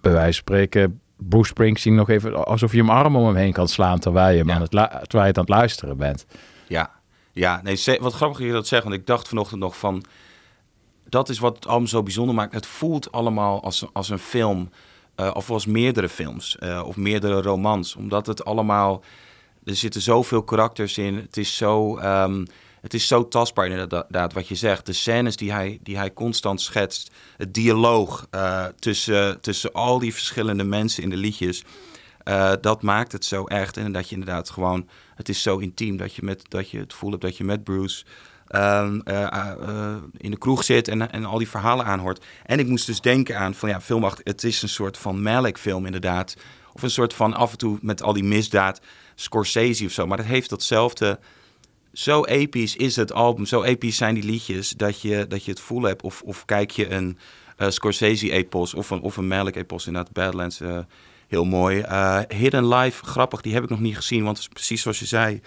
bij 0.00 0.12
wijze 0.12 0.24
van 0.24 0.32
spreken 0.32 1.00
Bruce 1.16 1.48
Springsteen 1.48 1.94
nog 1.94 2.08
even, 2.08 2.44
alsof 2.46 2.72
je 2.72 2.78
hem 2.78 2.90
arm 2.90 3.16
om 3.16 3.26
hem 3.26 3.36
heen 3.36 3.52
kan 3.52 3.68
slaan 3.68 3.98
terwijl 3.98 4.30
je, 4.30 4.38
hem 4.38 4.48
Ja. 4.48 4.54
aan, 4.54 4.60
het 4.60 4.70
terwijl 4.70 5.02
je 5.12 5.18
het 5.18 5.38
aan 5.38 5.44
het 5.44 5.54
luisteren 5.54 5.96
bent. 5.96 6.26
Ja, 6.68 6.90
ja 7.32 7.60
nee, 7.62 7.98
wat 8.00 8.12
grappig 8.12 8.38
dat 8.38 8.46
je 8.46 8.52
dat 8.52 8.66
zegt, 8.66 8.82
want 8.82 8.94
ik 8.94 9.06
dacht 9.06 9.28
vanochtend 9.28 9.60
nog 9.60 9.78
van... 9.78 10.04
Dat 11.08 11.28
is 11.28 11.38
wat 11.38 11.54
het 11.54 11.66
album 11.66 11.86
zo 11.86 12.02
bijzonder 12.02 12.34
maakt. 12.34 12.54
Het 12.54 12.66
voelt 12.66 13.12
allemaal 13.12 13.62
als, 13.62 13.86
als 13.92 14.08
een 14.08 14.18
film, 14.18 14.70
eh, 15.20 15.30
of 15.34 15.50
als 15.50 15.66
meerdere 15.66 16.08
films, 16.08 16.58
eh, 16.58 16.82
of 16.86 16.96
meerdere 16.96 17.42
romans. 17.42 17.96
Omdat 17.96 18.26
het 18.26 18.44
allemaal, 18.44 19.04
er 19.64 19.76
zitten 19.76 20.00
zoveel 20.00 20.42
karakters 20.42 20.98
in. 20.98 21.16
Het 21.16 21.36
is 21.36 21.56
zo, 21.56 21.96
ehm, 21.96 22.44
het 22.80 22.94
is 22.94 23.06
zo 23.06 23.28
tastbaar 23.28 23.66
inderdaad 23.66 24.32
wat 24.32 24.48
je 24.48 24.54
zegt. 24.54 24.86
De 24.86 24.92
scènes 24.92 25.36
die 25.36 25.52
hij, 25.52 25.78
die 25.82 25.96
hij 25.96 26.12
constant 26.12 26.60
schetst, 26.60 27.10
het 27.36 27.54
dialoog 27.54 28.26
eh, 28.30 28.64
tussen, 28.78 29.40
tussen 29.40 29.72
al 29.72 29.98
die 29.98 30.12
verschillende 30.12 30.64
mensen 30.64 31.02
in 31.02 31.10
de 31.10 31.16
liedjes... 31.16 31.64
Dat 32.60 32.82
maakt 32.82 33.12
het 33.12 33.24
zo 33.24 33.44
echt. 33.44 33.76
En 33.76 33.92
dat 33.92 34.08
je 34.08 34.14
inderdaad 34.14 34.50
gewoon, 34.50 34.88
het 35.14 35.28
is 35.28 35.42
zo 35.42 35.58
intiem 35.58 35.96
dat 35.96 36.14
je, 36.14 36.22
met, 36.22 36.44
dat 36.48 36.70
je 36.70 36.78
het 36.78 36.92
gevoel 36.92 37.10
hebt 37.10 37.22
dat 37.22 37.36
je 37.36 37.44
met 37.44 37.64
Bruce 37.64 38.04
ehm, 38.50 39.00
eh, 39.04 39.22
eh, 39.22 39.52
eh, 39.68 39.96
in 40.16 40.30
de 40.30 40.38
kroeg 40.38 40.64
zit 40.64 40.88
en, 40.88 41.12
en 41.12 41.24
al 41.24 41.38
die 41.38 41.48
verhalen 41.48 41.84
aanhoort. 41.84 42.24
En 42.44 42.58
ik 42.58 42.66
moest 42.66 42.86
dus 42.86 43.00
denken 43.00 43.38
aan 43.38 43.54
van 43.54 43.68
ja, 43.68 43.80
filmacht, 43.80 44.20
het 44.24 44.44
is 44.44 44.62
een 44.62 44.68
soort 44.68 44.98
van 44.98 45.22
Malick 45.22 45.58
film 45.58 45.86
inderdaad. 45.86 46.36
Of 46.72 46.82
een 46.82 46.90
soort 46.90 47.14
van 47.14 47.34
af 47.34 47.52
en 47.52 47.58
toe 47.58 47.78
met 47.82 48.02
al 48.02 48.12
die 48.12 48.24
misdaad, 48.24 48.80
Scorsese 49.14 49.84
of 49.84 49.90
zo. 49.90 50.06
Maar 50.06 50.16
dat 50.16 50.26
heeft 50.26 50.50
datzelfde. 50.50 51.18
Zo 51.92 52.24
episch 52.24 52.76
is 52.76 52.96
het 52.96 53.12
album, 53.12 53.46
zo 53.46 53.62
episch 53.62 53.96
zijn 53.96 54.14
die 54.14 54.24
liedjes 54.24 54.70
dat 54.70 55.00
je, 55.00 55.26
dat 55.28 55.44
je 55.44 55.50
het 55.50 55.60
voel 55.60 55.82
hebt. 55.82 56.02
Of, 56.02 56.22
of 56.22 56.44
kijk 56.44 56.70
je 56.70 56.90
een 56.90 57.18
Scorsese-epos 57.56 58.74
of 58.74 58.90
een, 58.90 59.00
of 59.00 59.16
een 59.16 59.28
Malick-epos, 59.28 59.86
inderdaad, 59.86 60.12
Badlands, 60.12 60.60
heel 61.28 61.44
mooi. 61.44 61.84
Hidden 62.28 62.68
Life, 62.68 63.04
grappig, 63.04 63.40
die 63.40 63.54
heb 63.54 63.62
ik 63.62 63.70
nog 63.70 63.80
niet 63.80 63.96
gezien, 63.96 64.24
want 64.24 64.38
het 64.38 64.48
precies 64.48 64.82
zoals 64.82 64.98
je 64.98 65.06
zei. 65.06 65.40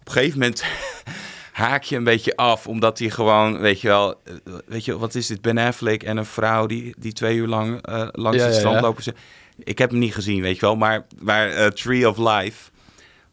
Op 0.00 0.06
een 0.06 0.12
gegeven 0.12 0.38
moment 0.38 0.64
haak 1.60 1.82
je 1.82 1.96
een 1.96 2.04
beetje 2.04 2.36
af, 2.36 2.66
omdat 2.66 2.98
hij 2.98 3.10
gewoon, 3.10 3.58
weet 3.58 3.80
je 3.80 3.88
wel, 3.88 4.20
eh, 4.24 4.34
weet 4.66 4.84
je, 4.84 4.98
wat 4.98 5.14
is 5.14 5.26
dit, 5.26 5.40
Ben 5.40 5.58
Affleck 5.58 6.02
en 6.02 6.16
een 6.16 6.26
vrouw 6.26 6.66
die, 6.66 6.94
die 6.98 7.12
twee 7.12 7.36
uur 7.36 7.46
lang 7.46 7.82
eh, 7.82 8.08
langs 8.12 8.38
Ja, 8.38 8.44
het 8.44 8.52
ja, 8.52 8.58
strand 8.58 8.76
ja. 8.76 8.82
lopen. 8.82 9.14
Ik 9.58 9.78
heb 9.78 9.90
hem 9.90 9.98
niet 9.98 10.14
gezien, 10.14 10.42
weet 10.42 10.54
je 10.54 10.60
wel, 10.60 10.76
maar, 10.76 11.06
maar 11.18 11.48
eh, 11.48 11.66
Tree 11.66 12.08
of 12.08 12.16
Life 12.16 12.70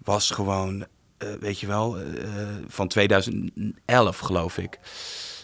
was 0.03 0.31
gewoon, 0.31 0.85
weet 1.39 1.59
je 1.59 1.67
wel, 1.67 1.97
van 2.67 2.87
2011 2.87 4.17
geloof 4.17 4.57
ik. 4.57 4.79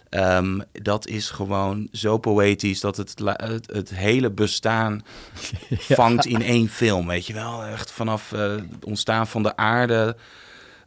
Ehm, 0.10 0.60
dat 0.72 1.08
is 1.08 1.30
gewoon 1.30 1.88
zo 1.92 2.18
poëtisch 2.18 2.80
dat 2.80 2.98
het, 2.98 3.14
het, 3.24 3.72
het 3.74 3.96
hele 3.96 4.32
bestaan 4.32 5.02
vangt 5.70 6.26
in 6.26 6.42
één 6.42 6.70
film, 6.70 7.08
weet 7.08 7.28
je 7.28 7.34
wel. 7.34 7.64
Echt 7.64 7.92
vanaf 7.92 8.30
het 8.30 8.86
ontstaan 8.86 9.28
van 9.28 9.44
de 9.44 9.56
aarde 9.56 10.16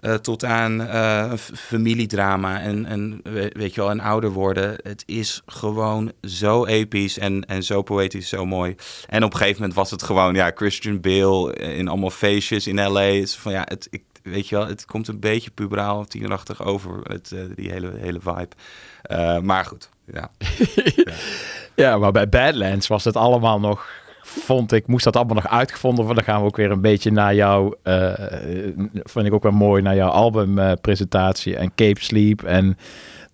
eh, 0.01 0.15
tot 0.15 0.45
aan 0.45 0.81
eh, 0.87 1.33
familiedrama 1.55 2.61
en, 2.61 2.87
en 2.87 3.21
we- 3.23 3.51
weet 3.53 3.75
je 3.75 3.81
wel, 3.81 3.91
en 3.91 4.01
ouder 4.01 4.31
worden. 4.31 4.77
Het 4.83 5.03
is 5.07 5.43
gewoon 5.47 6.13
zo 6.23 6.65
episch 6.67 7.19
en, 7.19 7.45
en 7.45 7.63
zo 7.63 7.83
poëtisch, 7.83 8.29
zo 8.29 8.47
mooi. 8.47 8.75
En 9.09 9.25
op 9.25 9.31
een 9.33 9.39
gegeven 9.39 9.61
moment 9.61 9.79
was 9.79 9.91
het 9.91 10.03
gewoon, 10.03 10.35
ja, 10.35 10.51
Christian 10.55 11.01
Bale 11.01 11.53
in 11.55 11.89
allemaal 11.89 12.11
feestjes 12.11 12.67
in 12.67 12.85
L.A. 12.89 13.25
Van, 13.27 13.53
ja, 13.53 13.63
het, 13.69 13.87
ik, 13.91 14.03
weet 14.23 14.49
je 14.49 14.57
wel, 14.57 14.67
het 14.67 14.85
komt 14.85 15.09
een 15.09 15.21
beetje 15.21 15.51
puberaal 15.51 15.99
of 15.99 16.07
tienerachtig 16.07 16.65
over, 16.65 17.01
het, 17.03 17.33
eh, 17.33 17.41
die 17.55 17.71
hele, 17.71 17.93
hele 17.97 18.21
vibe. 18.21 18.49
Eh, 19.03 19.39
maar 19.39 19.65
goed, 19.65 19.89
ja. 20.13 20.31
Ja, 21.75 21.99
maar 21.99 22.13
bij 22.13 22.29
Badlands 22.29 22.87
was 22.87 23.05
het 23.05 23.17
allemaal 23.17 23.61
nog, 23.61 23.87
vond 24.27 24.73
ik, 24.73 24.87
moest 24.87 25.05
dat 25.05 25.17
allemaal 25.17 25.35
nog 25.35 25.49
uitgevonden 25.49 26.05
worden. 26.05 26.25
Dan 26.25 26.35
gaan 26.35 26.43
we 26.43 26.49
ook 26.49 26.57
weer 26.57 26.71
een 26.71 26.81
beetje 26.81 27.11
naar 27.11 27.35
jouw, 27.35 27.75
eh, 27.83 28.13
vind 29.05 29.27
ik 29.27 29.35
ook 29.35 29.43
wel 29.43 29.53
mooi, 29.53 29.83
naar 29.83 29.95
jouw 29.95 30.09
albumpresentatie 30.09 31.57
en 31.57 31.75
Cape 31.75 32.03
Sleep. 32.03 32.43
En 32.43 32.79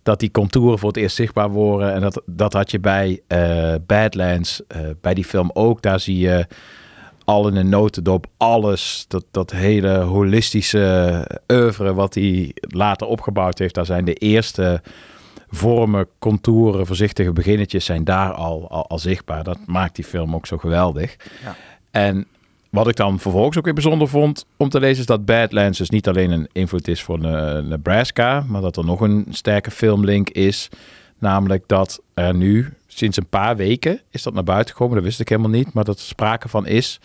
dat 0.03 0.21
die 0.21 0.31
contouren 0.31 0.79
voor 0.79 0.89
het 0.89 0.97
eerst 0.97 1.17
zichtbaar 1.17 1.51
worden. 1.51 1.93
En 1.93 2.01
dat, 2.01 2.23
dat 2.27 2.53
had 2.53 2.71
je 2.71 2.81
bij 2.81 3.21
eh, 3.27 3.75
Badlands, 3.87 4.63
eh, 4.67 4.81
bij 5.01 5.15
die 5.15 5.25
film 5.25 5.51
ook. 5.53 5.83
Daar 5.83 6.01
zie 6.01 6.19
je 6.19 6.47
al 7.25 7.49
in 7.49 7.57
een 7.57 7.69
notendop 7.69 8.27
alles, 8.37 9.05
dat, 9.09 9.25
dat 9.31 9.51
hele 9.51 9.99
holistische 9.99 11.27
oeuvre 11.53 11.95
wat 11.95 12.15
hij 12.15 12.55
later 12.61 13.07
opgebouwd 13.07 13.59
heeft. 13.59 13.75
Daar 13.75 13.87
zijn 13.87 14.05
de 14.05 14.15
eerste 14.15 14.83
vormen, 15.53 16.07
contouren, 16.19 16.87
voorzichtige 16.87 17.33
beginnetjes 17.33 17.85
zijn 17.85 18.05
daar 18.05 18.33
al, 18.33 18.71
al, 18.71 18.89
al 18.89 18.99
zichtbaar. 18.99 19.45
Dat 19.45 19.59
maakt 19.67 19.95
die 19.97 20.05
film 20.05 20.35
ook 20.35 20.47
zo 20.47 20.59
geweldig. 20.59 21.17
Ja. 21.45 21.57
En 21.91 22.27
wat 22.71 22.89
ik 22.89 22.97
dan 22.97 23.19
vervolgens 23.19 23.59
ook 23.59 23.65
weer 23.65 23.75
bijzonder 23.75 24.09
vond 24.09 24.47
om 24.57 24.69
te 24.69 24.81
lezen... 24.81 24.99
is 24.99 25.07
dat 25.07 25.25
Badlands 25.25 25.79
dus 25.79 25.91
niet 25.91 26.09
alleen 26.09 26.31
een 26.31 26.49
invloed 26.53 26.89
is 26.89 27.03
voor 27.03 27.19
Nebraska... 27.65 28.45
maar 28.49 28.61
dat 28.61 28.77
er 28.77 28.85
nog 28.85 29.01
een 29.01 29.27
sterke 29.31 29.71
filmlink 29.71 30.31
is. 30.31 30.69
Namelijk 31.19 31.65
dat 31.67 32.03
er 32.15 32.35
nu, 32.35 32.75
sinds 32.87 33.17
een 33.17 33.29
paar 33.29 33.57
weken 33.57 34.01
is 34.11 34.23
dat 34.23 34.35
naar 34.35 34.45
buiten 34.45 34.73
gekomen. 34.73 34.95
Dat 34.95 35.05
wist 35.05 35.21
ik 35.21 35.29
helemaal 35.29 35.51
niet, 35.51 35.73
maar 35.73 35.85
dat 35.85 35.99
er 35.99 36.05
sprake 36.05 36.49
van 36.49 36.67
is... 36.67 37.01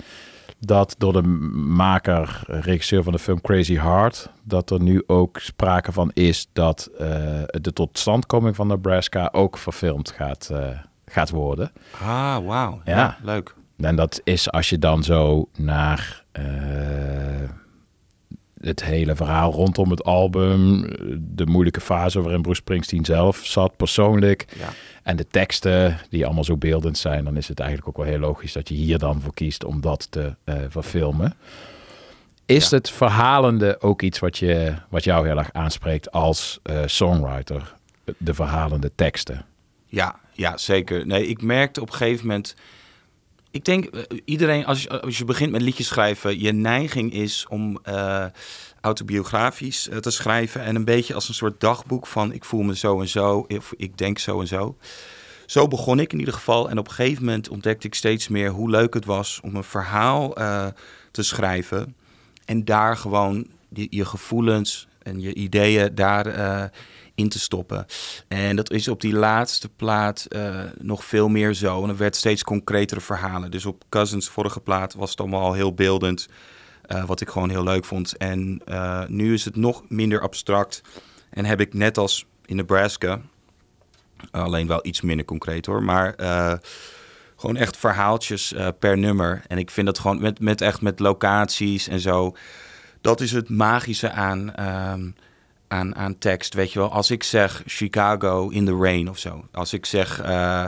dat 0.60 0.96
door 0.98 1.14
de 1.14 1.22
maker, 1.68 2.44
regisseur 2.48 3.04
van 3.04 3.14
de 3.14 3.20
film 3.20 3.42
Crazy 3.42 3.76
Heart... 3.78 4.30
dat 4.44 4.70
er 4.70 4.82
nu 4.82 5.04
ook 5.08 5.40
sprake 5.40 5.92
van 5.92 6.12
is 6.14 6.48
dat 6.54 6.90
eh, 6.98 7.08
de 7.46 7.74
totstandkoming 7.74 8.56
van 8.56 8.68
Nebraska... 8.68 9.30
ook 9.32 9.58
verfilmd 9.58 10.12
gaat, 10.12 10.50
eh, 10.50 10.68
gaat 11.06 11.30
worden. 11.30 11.72
Ah, 12.02 12.46
wauw. 12.46 12.82
Ja. 12.86 12.98
Ja. 12.98 13.18
leuk. 13.22 13.56
En 13.78 13.96
dat 13.96 14.22
is 14.24 14.52
als 14.52 14.70
je 14.70 14.80
dan 14.80 15.04
zo 15.04 15.50
naar 15.58 16.24
eh, 16.32 16.44
het 18.62 18.84
hele 18.84 19.16
verhaal 19.16 19.52
rondom 19.52 19.90
het 19.90 20.04
album, 20.04 20.82
de 21.20 21.46
moeilijke 21.46 21.82
fase 21.82 22.22
waarin 22.22 22.42
Bruce 22.42 22.62
Springsteen 22.62 23.06
zelf 23.06 23.38
zat 23.46 23.76
persoonlijk, 23.78 24.46
Ja. 24.60 24.70
en 25.04 25.16
de 25.16 25.28
teksten 25.28 25.98
die 26.10 26.26
allemaal 26.26 26.44
zo 26.44 26.58
beeldend 26.58 26.98
zijn, 26.98 27.24
dan 27.24 27.38
is 27.38 27.48
het 27.48 27.60
eigenlijk 27.60 27.90
ook 27.90 27.98
wel 28.06 28.14
heel 28.14 28.20
logisch 28.28 28.54
dat 28.54 28.70
je 28.70 28.76
hier 28.76 28.98
dan 29.00 29.22
voor 29.22 29.34
kiest 29.34 29.64
om 29.66 29.82
dat 29.82 30.08
te 30.12 30.36
eh, 30.44 30.56
verfilmen. 30.70 31.34
Is 32.46 32.70
Ja. 32.70 32.76
het 32.78 32.90
verhalende 32.90 33.82
ook 33.82 34.02
iets 34.02 34.20
wat, 34.20 34.38
je, 34.38 34.74
wat 34.90 35.04
jou 35.04 35.28
heel 35.28 35.38
erg 35.38 35.54
aanspreekt 35.54 36.12
als 36.12 36.60
eh, 36.64 36.80
songwriter? 36.86 37.76
De 38.18 38.34
verhalende 38.34 38.92
teksten. 38.96 39.46
Ja, 39.86 40.16
ja, 40.34 40.58
zeker. 40.58 41.06
Nee, 41.08 41.28
ik 41.28 41.42
merkte 41.42 41.82
op 41.82 41.88
een 41.90 41.96
gegeven 41.96 42.28
moment. 42.28 42.56
Ik 43.58 43.66
denk, 43.66 43.86
eh, 43.86 44.04
iedereen, 44.26 44.66
als 44.66 44.84
je, 44.84 45.04
je 45.08 45.26
begint 45.26 45.52
met 45.52 45.62
liedjes 45.62 45.88
schrijven, 45.88 46.40
je 46.40 46.52
neiging 46.52 47.14
is 47.14 47.46
om 47.50 47.80
eh, 47.84 48.26
autobiografisch 48.82 49.90
eh, 49.90 49.98
te 49.98 50.12
schrijven. 50.12 50.62
En 50.62 50.76
een 50.76 50.86
beetje 50.86 51.14
als 51.14 51.28
een 51.28 51.34
soort 51.34 51.60
dagboek 51.60 52.08
van 52.08 52.34
ik 52.34 52.46
voel 52.46 52.62
me 52.62 52.76
zo 52.76 53.02
en 53.02 53.08
zo, 53.08 53.46
of 53.48 53.74
ik 53.78 53.98
denk 53.98 54.20
zo 54.20 54.40
en 54.40 54.48
zo. 54.48 54.78
Zo 55.46 55.68
begon 55.68 56.00
ik 56.00 56.14
in 56.14 56.20
ieder 56.20 56.34
geval. 56.34 56.70
En 56.70 56.78
op 56.78 56.88
een 56.88 56.94
gegeven 56.94 57.26
moment 57.26 57.50
ontdekte 57.50 57.88
ik 57.88 57.96
steeds 57.96 58.28
meer 58.28 58.50
hoe 58.50 58.70
leuk 58.70 58.94
het 58.94 59.06
was 59.06 59.40
om 59.44 59.56
een 59.56 59.64
verhaal 59.64 60.34
te 61.12 61.24
schrijven. 61.24 61.96
En 62.46 62.66
daar 62.66 62.98
gewoon 62.98 63.48
die, 63.70 63.88
je 63.90 64.06
gevoelens 64.06 64.88
en 65.04 65.20
je 65.20 65.34
ideeën 65.34 65.96
daar 65.96 66.26
in 67.18 67.30
te 67.30 67.40
stoppen. 67.40 67.86
En 68.28 68.56
dat 68.56 68.72
is 68.72 68.88
op 68.88 69.02
die 69.02 69.14
laatste 69.14 69.70
plaat 69.70 70.26
eh, 70.26 70.60
nog 70.78 71.06
veel 71.06 71.28
meer 71.28 71.54
zo. 71.54 71.84
En 71.84 71.90
er 71.90 71.98
werd 71.98 72.16
steeds 72.16 72.44
concretere 72.44 73.02
verhalen. 73.02 73.52
Dus 73.52 73.66
op 73.66 73.84
Cousins 73.90 74.30
vorige 74.30 74.60
plaat 74.60 74.94
was 74.94 75.10
het 75.10 75.20
allemaal 75.20 75.42
al 75.42 75.54
heel 75.54 75.74
beeldend. 75.74 76.28
eh, 76.82 77.06
wat 77.06 77.22
ik 77.22 77.30
gewoon 77.30 77.50
heel 77.50 77.64
leuk 77.64 77.86
vond. 77.86 78.18
En 78.18 78.62
eh, 78.66 79.06
nu 79.08 79.34
is 79.34 79.46
het 79.46 79.56
nog 79.56 79.84
minder 79.90 80.22
abstract. 80.22 80.82
En 81.30 81.46
heb 81.46 81.60
ik 81.60 81.74
net 81.74 81.98
als 81.98 82.26
in 82.46 82.56
Nebraska... 82.56 83.22
Alleen 84.32 84.68
wel 84.68 84.80
iets 84.86 85.02
minder 85.02 85.26
concreet 85.26 85.66
hoor. 85.66 85.84
Maar 85.84 86.16
gewoon 87.36 87.56
echt 87.56 87.78
verhaaltjes 87.78 88.54
per 88.80 88.98
nummer. 88.98 89.42
En 89.48 89.58
ik 89.58 89.72
vind 89.72 89.86
dat 89.86 90.00
gewoon 90.00 90.22
met, 90.22 90.40
met 90.40 90.62
echt 90.62 90.82
met 90.82 91.00
locaties 91.00 91.88
en 91.88 92.00
zo. 92.00 92.36
Dat 93.02 93.22
is 93.22 93.32
het 93.32 93.50
magische 93.50 94.12
aan, 94.12 94.56
ehm, 94.56 95.10
aan, 95.68 95.96
aan 95.96 96.18
tekst. 96.18 96.54
Weet 96.54 96.72
je 96.74 96.80
wel, 96.80 96.92
als 96.92 97.12
ik 97.12 97.24
zeg 97.24 97.64
Chicago 97.66 98.50
in 98.50 98.66
the 98.66 98.76
rain 98.82 99.10
of 99.10 99.18
zo. 99.18 99.46
Als 99.52 99.74
ik 99.74 99.86
zeg. 99.86 100.22
eh, 100.22 100.64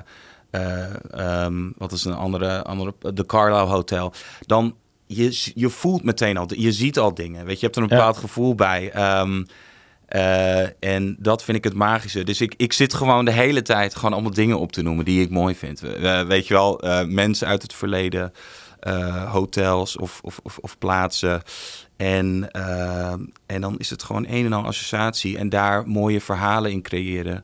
eh, 0.52 0.84
ehm, 1.12 1.70
wat 1.78 1.92
is 1.92 2.06
een 2.06 2.14
andere, 2.16 2.64
andere. 2.64 2.94
De 3.14 3.26
Carlisle 3.26 3.66
Hotel. 3.66 4.14
Dan. 4.40 4.76
Je, 5.12 5.52
je 5.56 5.70
voelt 5.70 6.04
meteen 6.04 6.38
al, 6.38 6.48
je 6.54 6.72
ziet 6.72 7.00
al 7.00 7.14
dingen. 7.14 7.46
Weet 7.46 7.60
je, 7.60 7.60
je 7.60 7.66
hebt 7.66 7.76
er 7.76 7.82
een 7.84 7.90
Ja. 7.90 7.96
bepaald 7.96 8.18
gevoel 8.18 8.56
bij. 8.56 8.92
Ehm, 8.92 9.44
eh, 10.06 10.84
en 10.84 11.16
dat 11.20 11.44
vind 11.44 11.58
ik 11.58 11.64
het 11.64 11.74
magische. 11.74 12.24
Dus 12.24 12.42
ik, 12.42 12.54
ik 12.58 12.74
zit 12.74 12.94
gewoon 12.94 13.26
de 13.26 13.32
hele 13.32 13.62
tijd 13.62 13.96
gewoon 13.96 14.14
allemaal 14.14 14.34
dingen 14.34 14.60
op 14.60 14.72
te 14.72 14.82
noemen 14.82 15.06
die 15.06 15.22
ik 15.22 15.30
mooi 15.30 15.56
vind. 15.56 15.80
Weet 16.28 16.48
je 16.48 16.54
wel, 16.54 16.82
mensen 17.08 17.48
uit 17.48 17.62
het 17.62 17.74
verleden, 17.74 18.34
hotels 19.28 19.98
of, 19.98 20.20
of, 20.24 20.40
of, 20.44 20.58
of 20.58 20.78
plaatsen. 20.78 21.42
En, 22.00 22.52
eh, 22.52 23.14
en 23.46 23.62
dan 23.62 23.78
is 23.78 23.90
het 23.90 24.04
gewoon 24.04 24.26
een 24.30 24.46
en 24.46 24.54
al 24.54 24.66
associatie. 24.66 25.38
En 25.38 25.50
daar 25.50 25.88
mooie 25.88 26.22
verhalen 26.22 26.72
in 26.72 26.82
creëren. 26.82 27.44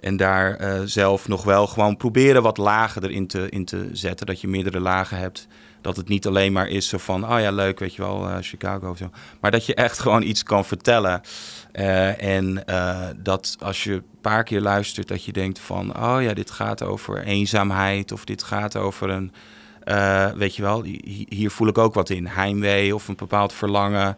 En 0.00 0.16
daar 0.16 0.56
eh, 0.56 0.80
zelf 0.84 1.28
nog 1.28 1.44
wel 1.44 1.66
gewoon 1.66 1.96
proberen 1.96 2.42
wat 2.42 2.56
lagen 2.56 3.02
erin 3.02 3.26
te, 3.26 3.48
in 3.48 3.64
te 3.64 3.88
zetten. 3.92 4.26
Dat 4.26 4.40
je 4.40 4.48
meerdere 4.48 4.80
lagen 4.80 5.16
hebt. 5.16 5.46
Dat 5.80 5.96
het 5.96 6.08
niet 6.08 6.26
alleen 6.26 6.52
maar 6.52 6.68
is 6.68 6.88
zo 6.88 6.98
van, 6.98 7.32
oh 7.32 7.40
ja, 7.40 7.50
leuk, 7.50 7.78
weet 7.78 7.94
je 7.94 8.02
wel, 8.02 8.28
eh, 8.28 8.36
Chicago 8.40 8.90
of 8.90 8.96
zo. 8.96 9.10
Maar 9.40 9.50
dat 9.50 9.66
je 9.66 9.74
echt 9.74 9.98
gewoon 10.04 10.22
iets 10.22 10.42
kan 10.42 10.64
vertellen. 10.64 11.20
En 12.18 12.64
dat 13.16 13.56
als 13.60 13.84
je 13.84 13.92
een 13.92 14.20
paar 14.20 14.44
keer 14.44 14.60
luistert, 14.60 15.08
dat 15.08 15.24
je 15.24 15.32
denkt 15.32 15.58
van, 15.58 15.96
oh 15.96 16.22
ja, 16.22 16.34
dit 16.34 16.50
gaat 16.50 16.82
over 16.82 17.22
eenzaamheid. 17.22 18.12
Of 18.12 18.24
dit 18.24 18.42
gaat 18.42 18.76
over 18.76 19.10
een, 19.10 19.32
eh, 19.84 20.30
weet 20.32 20.56
je 20.56 20.62
wel, 20.62 20.82
hi- 20.82 21.26
hier 21.28 21.50
voel 21.50 21.68
ik 21.68 21.78
ook 21.78 21.94
wat 21.94 22.10
in. 22.10 22.26
Heimwee 22.26 22.94
of 22.94 23.08
een 23.08 23.16
bepaald 23.16 23.52
verlangen. 23.52 24.14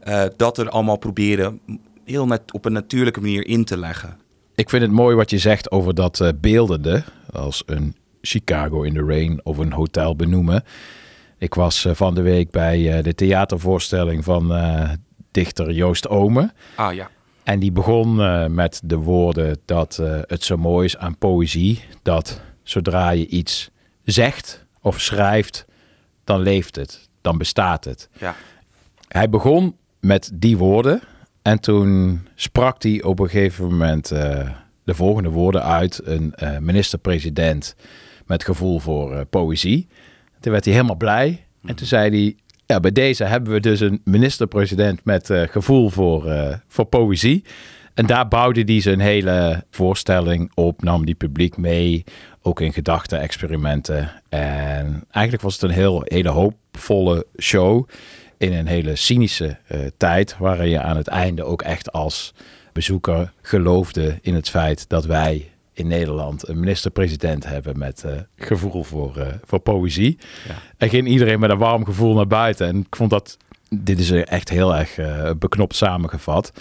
Eh, 0.00 0.24
dat 0.36 0.58
er 0.58 0.68
allemaal 0.68 0.96
proberen 0.98 1.60
heel 2.04 2.26
net 2.26 2.52
op 2.52 2.64
een 2.64 2.72
natuurlijke 2.72 3.20
manier 3.20 3.46
in 3.46 3.64
te 3.64 3.76
leggen. 3.78 4.18
Ik 4.54 4.68
vind 4.70 4.82
het 4.82 4.90
mooi 4.92 5.16
wat 5.16 5.30
je 5.30 5.38
zegt 5.38 5.70
over 5.70 5.94
dat 5.94 6.20
eh, 6.20 6.28
beeldende, 6.40 7.02
als 7.32 7.62
een 7.66 7.96
Chicago 8.20 8.82
in 8.82 8.94
the 8.94 9.04
Rain 9.04 9.40
of 9.44 9.58
een 9.58 9.72
hotel 9.72 10.16
benoemen. 10.16 10.64
Ik 11.38 11.54
was 11.54 11.86
van 11.90 12.14
de 12.14 12.22
week 12.22 12.50
bij 12.50 13.02
de 13.02 13.14
theatervoorstelling 13.14 14.24
van 14.24 14.52
dichter 15.30 15.72
Joost 15.72 16.08
Ome. 16.08 16.52
Ah 16.76 16.94
ja, 16.94 17.10
En 17.42 17.58
die 17.58 17.72
begon 17.72 18.14
met 18.54 18.80
de 18.84 18.96
woorden 18.96 19.58
dat 19.64 19.96
het 20.26 20.44
zo 20.44 20.56
mooi 20.56 20.84
is 20.84 20.96
aan 20.96 21.18
poëzie, 21.18 21.80
dat 22.02 22.40
zodra 22.62 23.10
je 23.10 23.26
iets 23.26 23.70
zegt 24.04 24.63
of 24.84 25.00
schrijft, 25.00 25.64
dan 26.24 26.40
leeft 26.40 26.76
het, 26.76 27.08
dan 27.20 27.38
bestaat 27.38 27.84
het. 27.84 28.08
ja, 28.18 28.34
Hij 29.08 29.28
begon 29.28 29.76
met 30.00 30.30
die 30.34 30.56
woorden 30.56 31.02
en 31.42 31.60
toen 31.60 32.26
sprak 32.34 32.82
hij 32.82 33.02
op 33.02 33.18
een 33.18 33.28
gegeven 33.28 33.64
moment 33.64 34.10
eh, 34.10 34.50
de 34.84 34.94
volgende 34.94 35.28
woorden 35.28 35.62
uit. 35.62 36.00
Een 36.04 36.34
eh, 36.34 36.58
minister-president 36.58 37.76
met 38.26 38.44
gevoel 38.44 38.78
voor 38.78 39.14
eh, 39.14 39.20
poëzie. 39.30 39.88
Toen 40.40 40.52
werd 40.52 40.64
hij 40.64 40.74
helemaal 40.74 40.96
blij 40.96 41.46
en 41.64 41.74
toen 41.74 41.86
zei 41.86 42.10
hij... 42.10 42.36
Ja, 42.66 42.80
bij 42.80 42.92
deze 42.92 43.24
hebben 43.24 43.52
we 43.52 43.60
dus 43.60 43.80
een 43.80 44.00
minister-president 44.04 45.04
met 45.04 45.30
gevoel 45.50 45.88
voor, 45.88 46.60
voor 46.68 46.84
poëzie. 46.84 47.44
En 47.94 48.06
daar 48.06 48.28
bouwde 48.28 48.62
hij 48.62 48.80
zijn 48.80 49.00
hele 49.00 49.64
voorstelling 49.70 50.50
op, 50.54 50.82
nam 50.82 51.04
die 51.04 51.14
publiek 51.14 51.56
mee, 51.56 52.04
ook 52.46 52.60
in 52.60 52.72
gedachte-experimenten. 52.72 54.10
En 54.28 55.04
eigenlijk 55.10 55.44
was 55.44 55.52
het 55.52 55.62
een 55.62 55.70
heel, 55.70 56.02
hele 56.04 56.28
hoopvolle 56.28 57.26
show 57.38 57.88
in 58.38 58.52
een 58.52 58.66
hele 58.66 58.96
cynische 58.96 59.56
eh, 59.66 59.80
tijd, 59.96 60.36
waarin 60.38 60.68
je 60.68 60.80
aan 60.80 60.96
het 60.96 61.08
einde 61.08 61.44
ook 61.44 61.62
echt 61.62 61.92
als 61.92 62.34
bezoeker 62.72 63.32
geloofde 63.42 64.18
in 64.22 64.34
het 64.34 64.50
feit 64.50 64.88
dat 64.88 65.04
wij 65.04 65.50
in 65.72 65.86
Nederland 65.86 66.48
een 66.48 66.60
minister-president 66.60 67.46
hebben 67.46 67.78
met 67.78 68.04
eh, 68.04 68.12
gevoel 68.36 68.82
voor, 68.82 69.16
eh, 69.16 69.26
voor 69.44 69.58
poëzie. 69.58 70.18
Ja. 70.48 70.54
En 70.76 70.88
ging 70.88 71.08
iedereen 71.08 71.40
met 71.40 71.50
een 71.50 71.58
warm 71.58 71.84
gevoel 71.84 72.14
naar 72.14 72.26
buiten. 72.26 72.66
En 72.66 72.76
ik 72.76 72.96
vond 72.96 73.10
dat 73.10 73.36
dit 73.70 73.98
is 73.98 74.10
echt 74.10 74.48
heel 74.48 74.76
erg 74.76 74.98
beknopt 75.38 75.74
samengevat. 75.74 76.52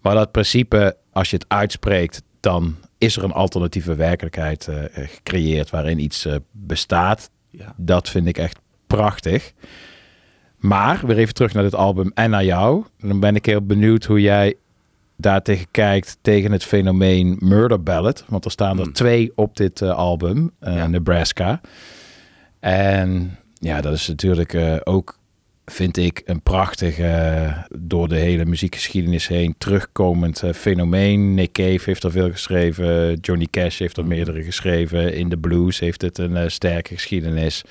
Maar 0.00 0.14
dat 0.14 0.32
principe, 0.32 0.96
als 1.12 1.30
je 1.30 1.36
het 1.36 1.48
uitspreekt, 1.48 2.22
dan 2.40 2.76
is 2.98 3.16
er 3.16 3.24
een 3.24 3.32
alternatieve 3.32 3.94
werkelijkheid 3.94 4.68
eh, 4.68 4.84
gecreëerd 4.92 5.70
waarin 5.70 5.98
iets 5.98 6.24
eh, 6.24 6.34
bestaat. 6.52 7.30
Ja. 7.50 7.74
Dat 7.76 8.08
vind 8.08 8.26
ik 8.26 8.38
echt 8.38 8.58
prachtig. 8.86 9.52
Maar 10.56 11.06
weer 11.06 11.18
even 11.18 11.34
terug 11.34 11.52
naar 11.52 11.62
dit 11.62 11.74
album 11.74 12.10
en 12.14 12.30
naar 12.30 12.44
jou. 12.44 12.84
Dan 13.00 13.20
ben 13.20 13.34
ik 13.36 13.46
heel 13.46 13.62
benieuwd 13.66 14.04
hoe 14.04 14.20
jij 14.20 14.54
daartegen 15.16 15.66
kijkt 15.70 16.18
tegen 16.20 16.52
het 16.52 16.64
fenomeen 16.64 17.36
Murder 17.40 17.82
Ballad. 17.82 18.24
Want 18.28 18.44
er 18.44 18.50
staan 18.50 18.78
er 18.78 18.84
Hmm. 18.84 18.92
twee 18.92 19.32
op 19.34 19.56
dit 19.56 19.82
eh, 19.82 19.90
album, 19.90 20.50
Ja. 20.60 20.86
Nebraska. 20.86 21.60
En 22.60 23.38
ja, 23.54 23.80
dat 23.80 23.92
is 23.92 24.08
natuurlijk 24.08 24.80
ook, 24.84 25.17
vind 25.70 25.96
ik, 25.96 26.22
een 26.24 26.42
prachtig, 26.42 26.98
eh, 26.98 27.58
door 27.78 28.08
de 28.08 28.16
hele 28.16 28.44
muziekgeschiedenis 28.44 29.28
heen 29.28 29.54
terugkomend 29.58 30.42
eh, 30.42 30.52
fenomeen. 30.52 31.34
Nick 31.34 31.52
Cave 31.52 31.80
heeft 31.84 32.04
er 32.04 32.10
veel 32.10 32.30
geschreven, 32.30 33.14
Johnny 33.14 33.46
Cash 33.50 33.78
heeft 33.78 33.96
er 33.96 34.06
meerdere 34.06 34.42
geschreven. 34.42 35.14
In 35.14 35.28
de 35.28 35.38
blues 35.38 35.78
heeft 35.78 36.02
het 36.02 36.18
een 36.18 36.36
eh, 36.36 36.48
sterke 36.48 36.94
geschiedenis. 36.94 37.62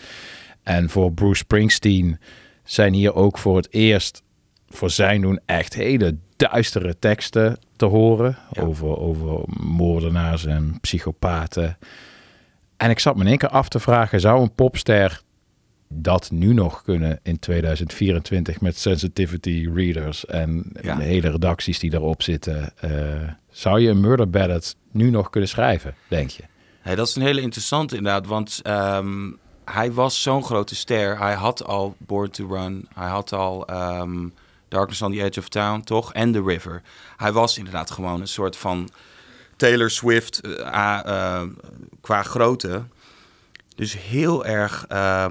En 0.63 0.89
voor 0.89 1.11
Bruce 1.11 1.35
Springsteen 1.37 2.19
zijn 2.63 2.93
hier 2.93 3.13
ook 3.13 3.37
voor 3.37 3.55
het 3.55 3.67
eerst, 3.73 4.23
voor 4.69 4.89
zijn 4.89 5.21
doen, 5.21 5.39
echt 5.45 5.73
hele 5.73 6.17
duistere 6.35 6.99
teksten 6.99 7.57
te 7.75 7.85
horen. 7.85 8.37
Ja. 8.51 8.61
Over, 8.61 8.97
over 8.97 9.41
moordenaars 9.59 10.45
en 10.45 10.77
psychopaten. 10.81 11.77
En 12.77 12.89
ik 12.89 12.99
zat 12.99 13.15
me 13.15 13.21
in 13.21 13.27
één 13.27 13.37
keer 13.37 13.49
af 13.49 13.69
te 13.69 13.79
vragen, 13.79 14.19
zou 14.19 14.41
een 14.41 14.55
popster 14.55 15.21
dat 15.89 16.31
nu 16.31 16.53
nog 16.53 16.81
kunnen 16.83 17.19
in 17.23 17.39
2024 17.39 18.61
met 18.61 18.77
sensitivity 18.77 19.69
readers 19.73 20.25
en 20.25 20.71
Ja. 20.81 20.95
de 20.95 21.03
hele 21.03 21.29
redacties 21.29 21.79
die 21.79 21.89
daarop 21.89 22.21
zitten? 22.21 22.71
eh, 22.79 22.91
zou 23.51 23.79
je 23.79 23.89
een 23.89 23.99
murder 23.99 24.29
ballad 24.29 24.75
nu 24.91 25.09
nog 25.09 25.29
kunnen 25.29 25.49
schrijven, 25.49 25.95
denk 26.07 26.29
je? 26.29 26.43
Hey, 26.81 26.95
dat 26.95 27.07
is 27.07 27.15
een 27.15 27.21
hele 27.21 27.41
interessante 27.41 27.95
inderdaad, 27.95 28.25
want 28.27 28.59
ehm, 28.63 29.31
hij 29.65 29.91
was 29.91 30.21
zo'n 30.21 30.43
grote 30.43 30.75
ster. 30.75 31.17
Hij 31.19 31.33
had 31.33 31.65
al 31.65 31.95
Born 31.97 32.29
to 32.31 32.47
Run, 32.47 32.87
hij 32.93 33.07
had 33.09 33.33
al 33.33 33.67
ehm, 33.67 34.27
Darkness 34.67 35.01
on 35.01 35.11
the 35.11 35.23
Edge 35.23 35.39
of 35.39 35.49
Town, 35.49 35.81
toch? 35.81 36.13
En 36.13 36.31
The 36.31 36.43
River. 36.43 36.81
Hij 37.17 37.31
was 37.31 37.57
inderdaad 37.57 37.91
gewoon 37.91 38.21
een 38.21 38.27
soort 38.27 38.55
van 38.57 38.89
Taylor 39.55 39.89
Swift 39.89 40.41
eh, 40.41 40.99
eh, 41.05 41.41
qua 42.01 42.23
grootte. 42.23 42.83
Dus 43.77 43.97
heel 43.97 44.45
erg 44.45 44.85
eh, 44.87 45.25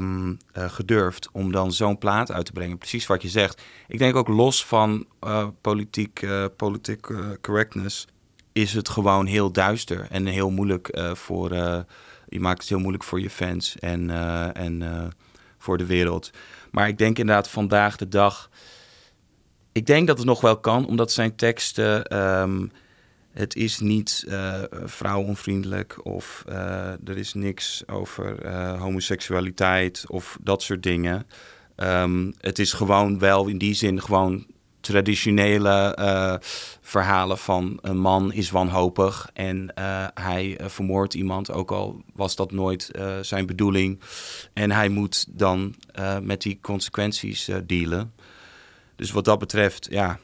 gedurfd 0.52 1.28
om 1.32 1.52
dan 1.52 1.72
zo'n 1.72 1.98
plaat 1.98 2.32
uit 2.32 2.46
te 2.46 2.52
brengen. 2.52 2.78
Precies 2.78 3.06
wat 3.06 3.22
je 3.22 3.28
zegt. 3.28 3.62
Ik 3.88 3.98
denk 3.98 4.16
ook 4.16 4.28
los 4.28 4.64
van 4.64 5.06
eh, 5.20 5.48
politiek, 5.60 6.22
eh, 6.22 6.44
politiek 6.56 7.08
correctness 7.40 8.06
is 8.52 8.72
het 8.72 8.88
gewoon 8.88 9.26
heel 9.26 9.52
duister 9.52 10.06
en 10.10 10.26
heel 10.26 10.50
moeilijk 10.50 10.98
voor. 11.12 11.54
je 12.28 12.40
maakt 12.40 12.58
het 12.58 12.68
heel 12.68 12.78
moeilijk 12.78 13.04
voor 13.04 13.20
je 13.20 13.30
fans 13.30 13.76
en, 13.78 14.10
en 14.54 15.12
voor 15.58 15.78
de 15.78 15.86
wereld. 15.86 16.30
Maar 16.70 16.88
ik 16.88 16.98
denk 16.98 17.18
inderdaad 17.18 17.48
vandaag 17.48 17.96
de 17.96 18.08
dag. 18.08 18.50
Ik 19.72 19.86
denk 19.86 20.06
dat 20.06 20.18
het 20.18 20.26
nog 20.26 20.40
wel 20.40 20.60
kan, 20.60 20.86
omdat 20.86 21.12
zijn 21.12 21.36
teksten. 21.36 22.04
ehm, 22.04 22.66
het 23.36 23.56
is 23.56 23.78
niet 23.78 24.24
eh 24.28 24.62
vrouwonvriendelijk 24.84 26.06
of 26.06 26.44
eh, 26.48 27.08
er 27.08 27.16
is 27.16 27.34
niks 27.34 27.82
over 27.86 28.42
eh, 28.42 28.80
homoseksualiteit 28.80 30.04
of 30.08 30.38
dat 30.42 30.62
soort 30.62 30.82
dingen. 30.82 31.26
Ehm, 31.76 32.32
het 32.40 32.58
is 32.58 32.72
gewoon 32.72 33.18
wel 33.18 33.46
in 33.46 33.58
die 33.58 33.74
zin 33.74 34.02
gewoon 34.02 34.46
traditionele 34.80 35.94
verhalen 36.80 37.38
van 37.38 37.78
een 37.82 37.98
man 37.98 38.32
is 38.32 38.50
wanhopig 38.50 39.30
en 39.32 39.72
hij 40.14 40.56
eh, 40.56 40.68
vermoordt 40.68 41.14
iemand, 41.14 41.50
ook 41.50 41.70
al 41.70 42.02
was 42.14 42.36
dat 42.36 42.52
nooit 42.52 42.90
zijn 43.20 43.46
bedoeling. 43.46 44.00
En 44.52 44.70
hij 44.70 44.88
moet 44.88 45.26
dan 45.28 45.74
met 46.22 46.42
die 46.42 46.58
consequenties 46.60 47.50
dealen. 47.64 48.12
Dus 48.96 49.10
wat 49.10 49.24
dat 49.24 49.38
betreft, 49.38 49.86
ja, 49.90 50.18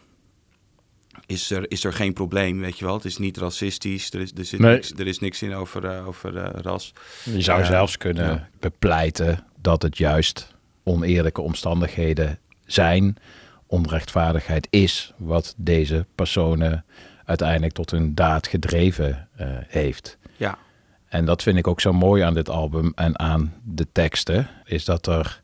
is 1.32 1.50
er, 1.50 1.70
is 1.70 1.84
er 1.84 1.92
geen 1.92 2.12
probleem, 2.12 2.60
weet 2.60 2.78
je 2.78 2.84
wel. 2.84 2.94
Het 2.94 3.04
is 3.04 3.18
niet 3.18 3.36
racistisch, 3.36 4.10
er 4.12 4.20
is, 4.20 4.30
er 4.36 4.44
zit 4.44 4.60
Nee. 4.60 4.72
niks, 4.74 4.90
er 4.92 5.06
is 5.06 5.18
niks 5.18 5.42
in 5.42 5.54
over, 5.54 5.84
eh, 5.84 6.06
over 6.06 6.36
eh, 6.36 6.60
ras. 6.62 6.92
Je 7.24 7.40
zou 7.40 7.60
Ja. 7.60 7.66
zelfs 7.66 7.96
kunnen 7.98 8.24
Ja. 8.30 8.48
bepleiten 8.60 9.44
dat 9.60 9.82
het 9.82 9.98
juist 9.98 10.54
oneerlijke 10.82 11.40
omstandigheden 11.40 12.38
zijn, 12.66 13.16
onrechtvaardigheid 13.66 14.66
is, 14.70 15.12
wat 15.16 15.54
deze 15.56 16.06
personen 16.14 16.84
uiteindelijk 17.24 17.72
tot 17.72 17.90
hun 17.90 18.14
daad 18.14 18.46
gedreven 18.46 19.28
eh, 19.36 19.46
heeft. 19.68 20.18
Ja, 20.36 20.58
En 21.08 21.24
dat 21.24 21.42
vind 21.42 21.58
ik 21.58 21.66
ook 21.66 21.80
zo 21.80 21.92
mooi 21.92 22.22
aan 22.22 22.34
dit 22.34 22.48
album 22.48 22.92
en 22.94 23.18
aan 23.18 23.54
de 23.64 23.86
teksten, 23.92 24.48
is 24.64 24.84
dat 24.84 25.06
er 25.06 25.40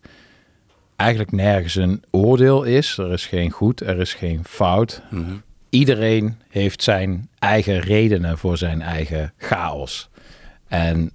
eigenlijk 0.96 1.32
nergens 1.32 1.74
een 1.74 2.02
oordeel 2.10 2.62
is. 2.62 2.98
Er 2.98 3.12
is 3.12 3.26
geen 3.26 3.50
goed, 3.50 3.80
er 3.80 4.00
is 4.00 4.14
geen 4.14 4.44
fout. 4.44 5.02
mhm. 5.10 5.32
Iedereen 5.70 6.40
heeft 6.48 6.82
zijn 6.82 7.28
eigen 7.38 7.80
redenen 7.80 8.38
voor 8.38 8.58
zijn 8.58 8.82
eigen 8.82 9.32
chaos. 9.36 10.08
En 10.68 11.12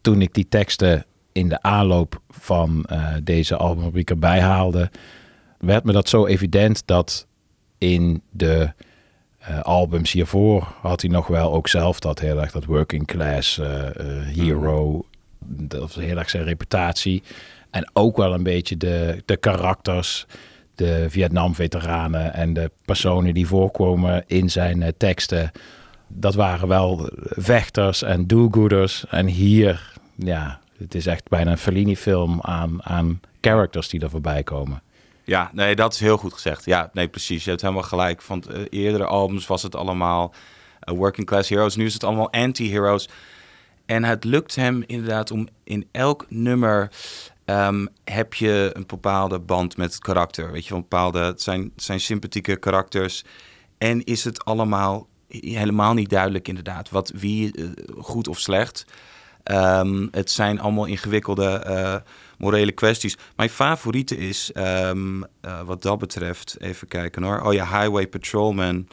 toen 0.00 0.22
ik 0.22 0.34
die 0.34 0.48
teksten 0.48 1.04
in 1.32 1.48
de 1.48 1.62
aanloop 1.62 2.20
van 2.28 2.84
eh, 2.84 3.14
deze 3.22 3.56
albumrubriek 3.56 4.10
erbij 4.10 4.40
haalde, 4.40 4.90
werd 5.58 5.84
me 5.84 5.92
dat 5.92 6.08
zo 6.08 6.26
evident 6.26 6.86
dat 6.86 7.26
in 7.78 8.22
de 8.30 8.72
eh, 9.38 9.60
albums 9.60 10.12
hiervoor 10.12 10.74
had 10.80 11.00
hij 11.00 11.10
nog 11.10 11.26
wel 11.26 11.52
ook 11.52 11.68
zelf 11.68 12.00
dat 12.00 12.18
heel 12.18 12.40
erg 12.40 12.50
dat 12.50 12.64
working 12.64 13.06
class 13.06 13.58
eh, 13.58 13.90
hero. 14.22 15.06
Dat 15.46 15.80
was 15.80 15.94
heel 15.94 16.18
erg 16.18 16.30
zijn 16.30 16.44
reputatie. 16.44 17.22
En 17.70 17.90
ook 17.92 18.16
wel 18.16 18.34
een 18.34 18.42
beetje 18.42 18.76
de, 18.76 19.22
de 19.24 19.36
karakters, 19.36 20.26
de 20.74 21.06
Vietnam-veteranen 21.08 22.34
en 22.34 22.52
de 22.52 22.70
personen 22.84 23.34
die 23.34 23.46
voorkomen 23.46 24.24
in 24.26 24.50
zijn 24.50 24.82
eh, 24.82 24.92
teksten. 24.96 25.50
Dat 26.08 26.34
waren 26.34 26.68
wel 26.68 27.08
vechters 27.20 28.02
en 28.02 28.26
do-gooders. 28.26 29.04
En 29.08 29.26
hier, 29.26 29.92
ja, 30.16 30.60
het 30.78 30.94
is 30.94 31.06
echt 31.06 31.28
bijna 31.28 31.50
een 31.50 31.58
Fellini-film 31.58 32.38
aan, 32.40 32.84
aan 32.84 33.20
characters 33.40 33.88
die 33.88 34.00
er 34.00 34.10
voorbij 34.10 34.42
komen. 34.42 34.82
Ja, 35.24 35.50
nee, 35.52 35.74
dat 35.74 35.92
is 35.92 36.00
heel 36.00 36.16
goed 36.16 36.32
gezegd. 36.32 36.64
Ja, 36.64 36.90
nee, 36.92 37.08
precies. 37.08 37.44
Je 37.44 37.50
hebt 37.50 37.62
helemaal 37.62 37.82
gelijk. 37.82 38.22
Van 38.22 38.42
eh, 38.42 38.60
eerdere 38.70 39.04
albums 39.04 39.46
was 39.46 39.62
het 39.62 39.76
allemaal 39.76 40.34
eh, 40.80 40.94
working 40.94 41.26
class 41.26 41.48
heroes. 41.48 41.76
Nu 41.76 41.84
is 41.84 41.94
het 41.94 42.04
allemaal 42.04 42.32
anti-heroes. 42.32 43.08
En 43.86 44.04
het 44.04 44.24
lukt 44.24 44.54
hem 44.54 44.84
inderdaad 44.86 45.30
om 45.30 45.48
in 45.64 45.88
elk 45.92 46.26
nummer 46.28 46.90
ehm, 47.44 47.86
heb 48.04 48.34
je 48.34 48.70
een 48.72 48.86
bepaalde 48.86 49.38
band 49.38 49.76
met 49.76 49.92
het 49.92 50.02
karakter. 50.02 50.52
Weet 50.52 50.66
je, 50.66 50.74
een 50.74 50.80
bepaalde, 50.80 51.18
het 51.18 51.42
zijn, 51.42 51.72
zijn 51.76 52.00
sympathieke 52.00 52.56
karakters. 52.56 53.24
En 53.78 54.04
is 54.04 54.24
het 54.24 54.44
allemaal 54.44 55.08
helemaal 55.40 55.94
niet 55.94 56.10
duidelijk 56.10 56.48
inderdaad 56.48 56.90
wat 56.90 57.12
wie 57.14 57.52
eh, 57.54 57.64
goed 57.98 58.28
of 58.28 58.38
slecht. 58.38 58.84
Ehm, 59.42 60.06
het 60.10 60.30
zijn 60.30 60.60
allemaal 60.60 60.84
ingewikkelde 60.84 61.48
eh, 61.48 61.96
morele 62.38 62.72
kwesties. 62.72 63.16
Mijn 63.36 63.50
favoriete 63.50 64.16
is, 64.16 64.52
ehm, 64.52 65.22
eh, 65.40 65.60
wat 65.62 65.82
dat 65.82 65.98
betreft, 65.98 66.56
even 66.60 66.88
kijken 66.88 67.22
hoor. 67.22 67.40
Oh 67.40 67.52
ja, 67.52 67.80
Highway 67.80 68.06
Patrolman. 68.06 68.88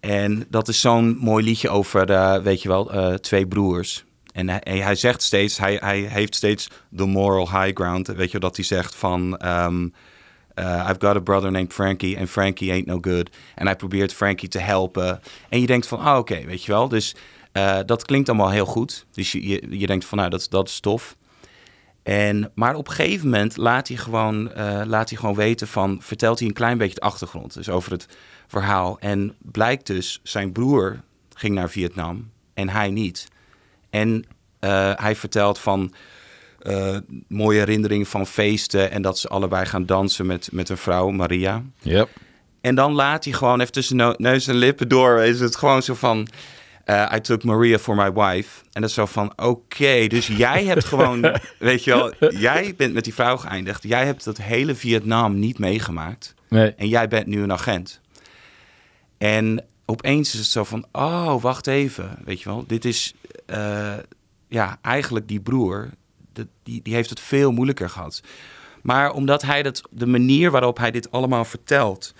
En 0.00 0.46
dat 0.48 0.68
is 0.68 0.80
zo'n 0.80 1.16
mooi 1.20 1.44
liedje 1.44 1.68
over, 1.68 2.06
weet 2.42 2.62
je 2.62 2.68
wel, 2.68 3.18
twee 3.20 3.46
broers. 3.46 4.05
En 4.36 4.48
hij, 4.62 4.94
zegt 4.94 5.22
steeds, 5.22 5.58
hij, 5.58 5.76
hij 5.80 5.98
heeft 5.98 6.34
steeds 6.34 6.70
de 6.88 7.06
moral 7.06 7.50
high 7.50 7.74
ground. 7.74 8.06
Weet 8.06 8.30
je, 8.30 8.38
dat 8.38 8.56
hij 8.56 8.64
zegt 8.64 8.94
van... 8.94 9.36
ehm, 9.36 9.88
eh, 10.54 10.88
I've 10.90 11.06
got 11.06 11.16
a 11.16 11.20
brother 11.20 11.50
named 11.50 11.72
Frankie 11.72 12.18
and 12.18 12.28
Frankie 12.28 12.72
ain't 12.72 12.86
no 12.86 12.98
good. 13.00 13.30
En 13.54 13.66
hij 13.66 13.76
probeert 13.76 14.12
Frankie 14.12 14.48
te 14.48 14.58
helpen. 14.58 15.20
En 15.48 15.60
je 15.60 15.66
denkt 15.66 15.86
van, 15.86 15.98
ah 15.98 16.18
oké, 16.18 16.44
weet 16.44 16.64
je 16.64 16.72
wel. 16.72 16.88
Dus 16.88 17.14
eh, 17.52 17.78
dat 17.86 18.04
klinkt 18.04 18.28
allemaal 18.28 18.50
heel 18.50 18.66
goed. 18.66 19.06
Dus 19.10 19.32
je, 19.32 19.48
je, 19.48 19.78
je 19.78 19.86
denkt 19.86 20.04
van, 20.04 20.18
nou, 20.18 20.30
dat, 20.30 20.46
dat 20.50 20.68
is 20.68 20.80
tof. 20.80 21.16
En, 22.02 22.50
maar 22.54 22.74
op 22.74 22.88
een 22.88 22.94
gegeven 22.94 23.28
moment 23.28 23.56
laat 23.56 23.88
hij, 23.88 23.96
gewoon, 23.96 24.52
eh, 24.52 24.82
laat 24.84 25.08
hij 25.08 25.18
gewoon 25.18 25.34
weten 25.34 25.68
van... 25.68 25.98
vertelt 26.00 26.38
hij 26.38 26.48
een 26.48 26.54
klein 26.54 26.78
beetje 26.78 26.94
de 26.94 27.00
achtergrond. 27.00 27.54
Dus 27.54 27.68
over 27.68 27.92
het 27.92 28.08
verhaal. 28.46 28.98
En 28.98 29.34
blijkt 29.38 29.86
dus, 29.86 30.20
zijn 30.22 30.52
broer 30.52 31.00
ging 31.34 31.54
naar 31.54 31.70
Vietnam 31.70 32.30
en 32.54 32.68
hij 32.68 32.90
niet. 32.90 33.28
En 34.00 34.24
eh, 34.58 34.92
hij 34.94 35.16
vertelt 35.16 35.58
van 35.58 35.94
eh, 36.58 36.96
mooie 37.28 37.58
herinneringen 37.58 38.06
van 38.06 38.26
feesten... 38.26 38.90
en 38.90 39.02
dat 39.02 39.18
ze 39.18 39.28
allebei 39.28 39.66
gaan 39.66 39.86
dansen 39.86 40.26
met, 40.26 40.48
met 40.52 40.68
een 40.68 40.76
vrouw, 40.76 41.10
Maria. 41.10 41.62
Yep. 41.80 42.08
En 42.60 42.74
dan 42.74 42.92
laat 42.92 43.24
hij 43.24 43.32
gewoon 43.32 43.60
even 43.60 43.72
tussen 43.72 44.14
neus 44.16 44.46
en 44.46 44.54
lippen 44.54 44.88
door. 44.88 45.20
Is 45.20 45.40
het 45.40 45.56
gewoon 45.56 45.82
zo 45.82 45.94
van. 45.94 46.28
eh, 46.84 47.12
I 47.14 47.20
took 47.20 47.44
Maria 47.44 47.78
for 47.78 47.94
my 47.94 48.12
wife. 48.12 48.64
En 48.72 48.80
dat 48.80 48.90
is 48.90 48.96
zo 48.96 49.06
van, 49.06 49.32
oké, 49.36 50.06
dus 50.06 50.26
jij 50.26 50.64
hebt 50.64 50.84
gewoon, 50.92 51.38
weet 51.58 51.84
je 51.84 51.90
wel, 51.90 52.30
jij 52.30 52.74
bent 52.76 52.94
met 52.94 53.04
die 53.04 53.14
vrouw 53.14 53.36
geëindigd. 53.36 53.82
Jij 53.82 54.04
hebt 54.06 54.24
dat 54.24 54.36
hele 54.36 54.74
Vietnam 54.74 55.38
niet 55.38 55.58
meegemaakt. 55.58 56.34
Nee. 56.48 56.74
En 56.76 56.88
jij 56.88 57.08
bent 57.08 57.26
nu 57.26 57.42
een 57.42 57.52
agent. 57.52 58.00
En 59.18 59.64
opeens 59.86 60.32
is 60.32 60.40
het 60.40 60.48
zo 60.48 60.64
van, 60.64 60.86
oh, 60.92 61.42
wacht 61.42 61.66
even, 61.66 62.18
weet 62.24 62.40
je 62.40 62.48
wel. 62.48 62.64
Dit 62.66 62.84
is, 62.84 63.14
eh, 63.46 63.94
ja, 64.48 64.78
eigenlijk 64.82 65.28
die 65.28 65.40
broer, 65.40 65.90
die, 66.62 66.82
die 66.82 66.94
heeft 66.94 67.10
het 67.10 67.20
veel 67.20 67.52
moeilijker 67.52 67.90
gehad. 67.90 68.22
Maar 68.82 69.12
omdat 69.12 69.42
hij 69.42 69.62
dat, 69.62 69.82
de 69.90 70.06
manier 70.06 70.50
waarop 70.50 70.78
hij 70.78 70.90
dit 70.90 71.10
allemaal 71.10 71.44
vertelt, 71.44 72.14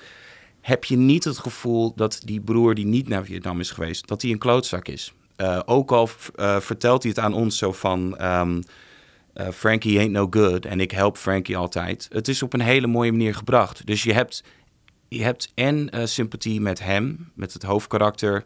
heb 0.60 0.84
je 0.84 0.96
niet 0.96 1.24
het 1.24 1.38
gevoel 1.38 1.92
dat 1.94 2.20
die 2.24 2.40
broer 2.40 2.74
die 2.74 2.86
niet 2.86 3.08
naar 3.08 3.24
Vietnam 3.24 3.60
is 3.60 3.70
geweest, 3.70 4.08
dat 4.08 4.22
hij 4.22 4.30
een 4.30 4.38
klootzak 4.38 4.88
is. 4.88 5.12
Eh, 5.36 5.60
ook 5.64 5.92
al 5.92 6.08
eh, 6.34 6.60
vertelt 6.60 7.02
hij 7.02 7.12
het 7.14 7.24
aan 7.24 7.34
ons 7.34 7.58
zo 7.58 7.72
van 7.72 8.16
eh, 9.36 9.48
Frankie 9.54 9.98
ain't 9.98 10.12
no 10.12 10.26
good 10.30 10.66
en 10.66 10.80
ik 10.80 10.90
help 10.90 11.16
Frankie 11.16 11.56
altijd. 11.56 12.08
Het 12.12 12.28
is 12.28 12.42
op 12.42 12.52
een 12.52 12.60
hele 12.60 12.86
mooie 12.86 13.12
manier 13.12 13.34
gebracht. 13.34 13.86
Dus 13.86 14.02
je 14.02 14.12
hebt, 14.12 14.44
je 15.08 15.22
hebt 15.22 15.52
en 15.54 15.90
eh, 15.90 16.06
sympathie 16.06 16.60
met 16.60 16.80
hem, 16.80 17.30
met 17.34 17.52
het 17.52 17.62
hoofdkarakter 17.62 18.44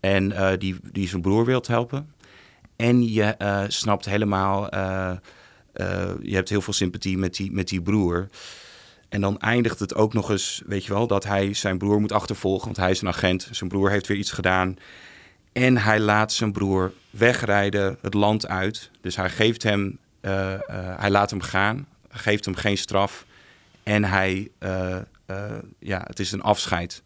en 0.00 0.32
eh, 0.32 0.58
die, 0.58 0.76
die 0.92 1.08
zijn 1.08 1.22
broer 1.22 1.44
wilt 1.44 1.66
helpen. 1.66 2.12
En 2.76 3.12
je 3.12 3.22
eh, 3.24 3.64
snapt 3.68 4.04
helemaal, 4.04 4.68
je 6.22 6.34
hebt 6.34 6.48
heel 6.48 6.60
veel 6.60 6.72
sympathie 6.72 7.18
met 7.18 7.34
die, 7.34 7.52
met 7.52 7.68
die 7.68 7.82
broer. 7.82 8.28
En 9.08 9.20
dan 9.20 9.38
eindigt 9.38 9.78
het 9.78 9.94
ook 9.94 10.12
nog 10.12 10.30
eens, 10.30 10.62
weet 10.66 10.84
je 10.84 10.92
wel, 10.92 11.06
dat 11.06 11.24
hij 11.24 11.54
zijn 11.54 11.78
broer 11.78 12.00
moet 12.00 12.12
achtervolgen, 12.12 12.64
want 12.64 12.76
hij 12.76 12.90
is 12.90 13.00
een 13.00 13.08
agent. 13.08 13.48
Zijn 13.50 13.70
broer 13.70 13.90
heeft 13.90 14.06
weer 14.06 14.16
iets 14.16 14.30
gedaan. 14.30 14.76
En 15.52 15.78
hij 15.78 16.00
laat 16.00 16.32
zijn 16.32 16.52
broer 16.52 16.92
wegrijden 17.10 17.98
het 18.02 18.14
land 18.14 18.48
uit. 18.48 18.90
Dus 19.00 19.16
hij 19.16 19.30
geeft 19.30 19.62
hem, 19.62 19.98
hij 20.96 21.10
laat 21.10 21.30
hem 21.30 21.40
gaan, 21.40 21.86
geeft 22.08 22.44
hem 22.44 22.54
geen 22.54 22.78
straf. 22.78 23.26
En 23.82 24.04
hij, 24.04 24.50
ja, 25.78 26.02
het 26.06 26.18
is 26.20 26.32
een 26.32 26.42
afscheid. 26.42 27.02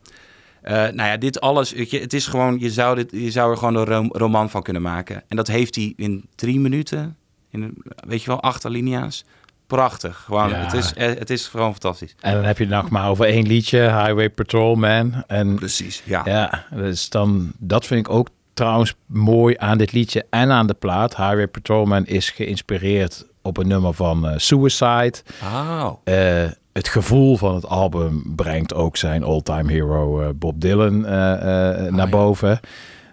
Eh, 0.63 0.73
nou 0.75 0.97
ja, 1.09 1.17
dit 1.17 1.41
alles, 1.41 1.71
je, 1.71 1.99
het 2.01 2.13
is 2.13 2.27
gewoon, 2.27 2.59
je 2.61 2.71
zou, 2.71 2.95
dit, 2.97 3.11
je 3.11 3.31
zou 3.31 3.51
er 3.51 3.57
gewoon 3.57 3.75
een 3.77 3.85
rom- 3.85 4.13
roman 4.13 4.51
van 4.51 4.63
kunnen 4.63 4.83
maken. 4.83 5.23
En 5.29 5.37
dat 5.37 5.47
heeft 5.47 5.75
hij 5.75 5.93
in 5.97 6.25
drie 6.35 6.61
minuten, 6.61 7.17
in, 7.51 7.83
weet 8.09 8.23
je 8.23 8.27
wel, 8.31 8.41
acht 8.43 8.65
alinea's. 8.65 9.25
Prachtig, 9.67 10.23
gewoon, 10.25 10.49
Ja. 10.49 10.57
het, 10.57 10.73
is, 10.73 10.95
eh, 10.95 11.07
het 11.07 11.31
is 11.31 11.47
gewoon 11.49 11.71
fantastisch. 11.71 12.15
En 12.21 12.35
dan 12.35 12.45
heb 12.45 12.59
je 12.59 12.65
het 12.65 12.73
nog 12.73 12.91
maar 12.91 13.09
over 13.09 13.27
één 13.27 13.47
liedje, 13.47 13.79
Highway 13.81 14.31
Patrolman. 14.31 15.25
En 15.27 15.55
Precies, 15.55 16.03
ja. 16.05 16.23
ja, 16.25 16.65
dus 16.75 17.09
dan, 17.09 17.53
dat 17.59 17.87
vind 17.87 18.07
ik 18.07 18.13
ook 18.13 18.29
trouwens 18.55 18.95
mooi 19.07 19.55
aan 19.59 19.79
dit 19.79 19.93
liedje 19.93 20.27
en 20.31 20.51
aan 20.51 20.67
de 20.67 20.75
plaat. 20.75 21.17
Highway 21.17 21.47
Patrolman 21.47 22.07
is 22.07 22.31
geïnspireerd 22.31 23.27
op 23.43 23.57
een 23.57 23.69
nummer 23.69 23.93
van 23.95 24.29
eh, 24.29 24.39
Suicide. 24.39 25.15
Oh, 25.43 25.91
Eh, 26.05 26.45
het 26.77 26.89
gevoel 26.89 27.37
van 27.37 27.55
het 27.55 27.67
album 27.67 28.23
brengt 28.37 28.75
ook 28.75 28.97
zijn 28.97 29.23
all-time 29.23 29.73
hero 29.73 30.21
eh, 30.21 30.29
Bob 30.35 30.61
Dylan 30.61 31.07
eh, 31.07 31.33
eh, 31.33 31.93
naar 31.93 32.07
ja. 32.07 32.09
boven. 32.09 32.61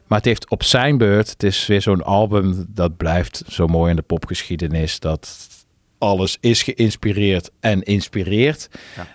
Maar 0.07 0.17
het 0.17 0.27
heeft 0.27 0.49
op 0.49 0.63
zijn 0.63 0.97
beurt, 0.97 1.29
het 1.29 1.43
is 1.43 1.67
weer 1.67 1.81
zo'n 1.81 2.03
album 2.03 2.65
dat 2.69 2.97
blijft 2.97 3.43
zo 3.47 3.67
mooi 3.67 3.89
in 3.89 3.95
de 3.95 4.01
popgeschiedenis. 4.01 4.99
Dat 4.99 5.47
alles 5.97 6.37
is 6.39 6.63
geïnspireerd 6.63 7.51
en 7.59 7.83
inspireert. 7.83 8.69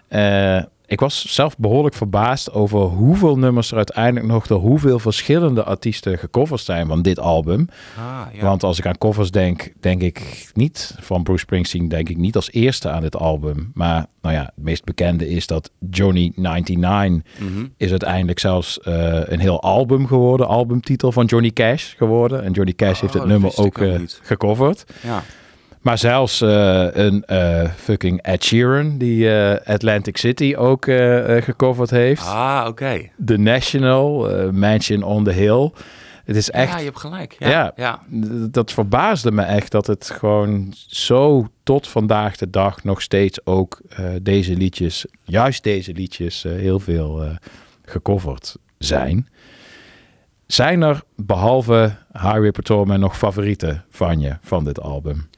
Eh, 0.09 0.63
ik 0.91 1.01
was 1.01 1.35
zelf 1.35 1.57
behoorlijk 1.59 1.95
verbaasd 1.95 2.53
over 2.53 2.81
hoeveel 2.81 3.39
nummers 3.39 3.71
er 3.71 3.77
uiteindelijk 3.77 4.27
nog 4.27 4.47
door 4.47 4.61
hoeveel 4.61 4.99
verschillende 4.99 5.65
artiesten 5.65 6.19
gecoverd 6.19 6.61
zijn 6.61 6.87
van 6.87 7.03
dit 7.03 7.19
album. 7.19 7.69
ah, 7.99 8.21
ja. 8.33 8.43
Want 8.43 8.63
als 8.63 8.79
ik 8.79 8.87
aan 8.87 8.99
covers 8.99 9.31
denk, 9.31 9.73
denk 9.81 10.03
ik 10.03 10.51
niet 10.55 10.95
van 11.01 11.23
Bruce 11.23 11.41
Springsteen, 11.41 11.89
denk 11.89 12.09
ik 12.09 12.17
niet 12.17 12.37
als 12.37 12.53
eerste 12.53 12.91
aan 12.91 13.03
dit 13.03 13.17
album. 13.17 13.71
Maar 13.75 14.07
nou 14.23 14.35
ja, 14.35 14.41
het 14.43 14.65
meest 14.65 14.85
bekende 14.85 15.29
is 15.29 15.47
dat 15.47 15.71
Johnny 15.91 16.33
99 16.35 17.23
Mhm. 17.39 17.67
is 17.77 17.91
uiteindelijk 17.91 18.39
zelfs 18.39 18.81
eh, 18.81 19.21
een 19.25 19.41
heel 19.41 19.63
album 19.63 20.07
geworden, 20.07 20.47
albumtitel 20.49 21.13
van 21.13 21.25
Johnny 21.27 21.51
Cash 21.51 21.95
geworden. 21.97 22.43
En 22.45 22.53
Johnny 22.53 22.73
Cash 22.75 22.95
Oh, 22.95 23.01
heeft 23.01 23.15
het 23.15 23.25
nummer 23.25 23.51
ook 23.57 23.67
ook 23.67 23.79
eh, 23.79 24.01
gecoverd. 24.23 24.85
ja. 25.03 25.23
Maar 25.81 25.99
zelfs 25.99 26.41
eh, 26.41 26.87
een 26.93 27.25
eh, 27.25 27.71
fucking 27.77 28.23
Ed 28.23 28.45
Sheeran, 28.45 28.99
die 28.99 29.31
eh, 29.37 29.75
Atlantic 29.75 30.17
City 30.17 30.55
ook 30.57 30.85
gecoverd 31.45 31.91
heeft. 31.91 32.27
Ah, 32.27 32.65
oké. 32.69 33.09
The 33.25 33.37
National, 33.37 34.29
Mansion 34.53 35.03
on 35.03 35.25
the 35.25 35.31
Hill. 35.33 35.71
Het 36.25 36.37
is 36.37 36.51
echt 36.51 36.73
Ja, 36.73 36.79
je 36.79 36.85
hebt 36.85 36.99
gelijk. 37.01 37.37
Ja, 37.39 37.73
Ja. 37.77 38.03
dat 38.51 38.73
verbaasde 38.73 39.33
me 39.33 39.43
echt 39.43 39.71
dat 39.71 39.87
het 39.87 40.11
gewoon 40.11 40.73
zo 40.87 41.47
tot 41.63 41.89
vandaag 41.89 42.37
de 42.37 42.51
dag 42.51 42.85
nog 42.85 43.03
steeds 43.03 43.47
ook 43.47 43.81
deze 44.23 44.55
liedjes, 44.57 45.07
juist 45.25 45.63
deze 45.63 45.93
liedjes, 45.93 46.43
heel 46.43 46.81
veel 46.81 47.25
gecoverd 47.85 48.57
zijn. 48.79 49.29
Zijn 50.47 50.83
er 50.83 51.03
behalve 51.17 51.97
Highway 52.13 52.51
Patrolman 52.51 53.01
nog 53.01 53.19
favorieten 53.19 53.85
van 53.91 54.21
je 54.21 54.37
van 54.43 54.65
dit 54.65 54.81
album? 54.81 55.29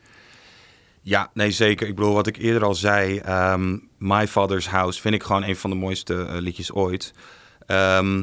Ja, 1.02 1.30
nee, 1.34 1.50
zeker. 1.50 1.88
Ik 1.88 1.94
bedoel, 1.94 2.14
wat 2.14 2.26
ik 2.26 2.36
eerder 2.36 2.64
al 2.64 2.74
zei, 2.74 3.18
ehm, 3.18 3.76
My 3.98 4.26
Father's 4.28 4.66
House 4.68 5.00
vind 5.00 5.14
ik 5.14 5.22
gewoon 5.22 5.44
een 5.44 5.56
van 5.56 5.70
de 5.70 5.76
mooiste 5.76 6.14
eh, 6.24 6.38
liedjes 6.40 6.72
ooit. 6.72 7.12
Ehm, 7.66 8.22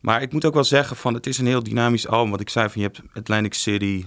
maar 0.00 0.22
ik 0.22 0.32
moet 0.32 0.44
ook 0.44 0.54
wel 0.54 0.64
zeggen, 0.64 0.96
van, 0.96 1.14
het 1.14 1.26
is 1.26 1.38
een 1.38 1.46
heel 1.46 1.62
dynamisch 1.62 2.06
album. 2.08 2.30
Wat 2.30 2.40
ik 2.40 2.48
zei, 2.48 2.68
van, 2.68 2.80
je 2.82 2.86
hebt 2.86 3.02
Atlantic 3.14 3.54
City, 3.54 4.04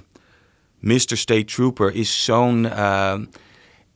Mr. 0.80 1.18
State 1.18 1.44
Trooper 1.46 1.94
is 1.94 2.24
zo'n... 2.24 2.66
eh, 2.66 3.14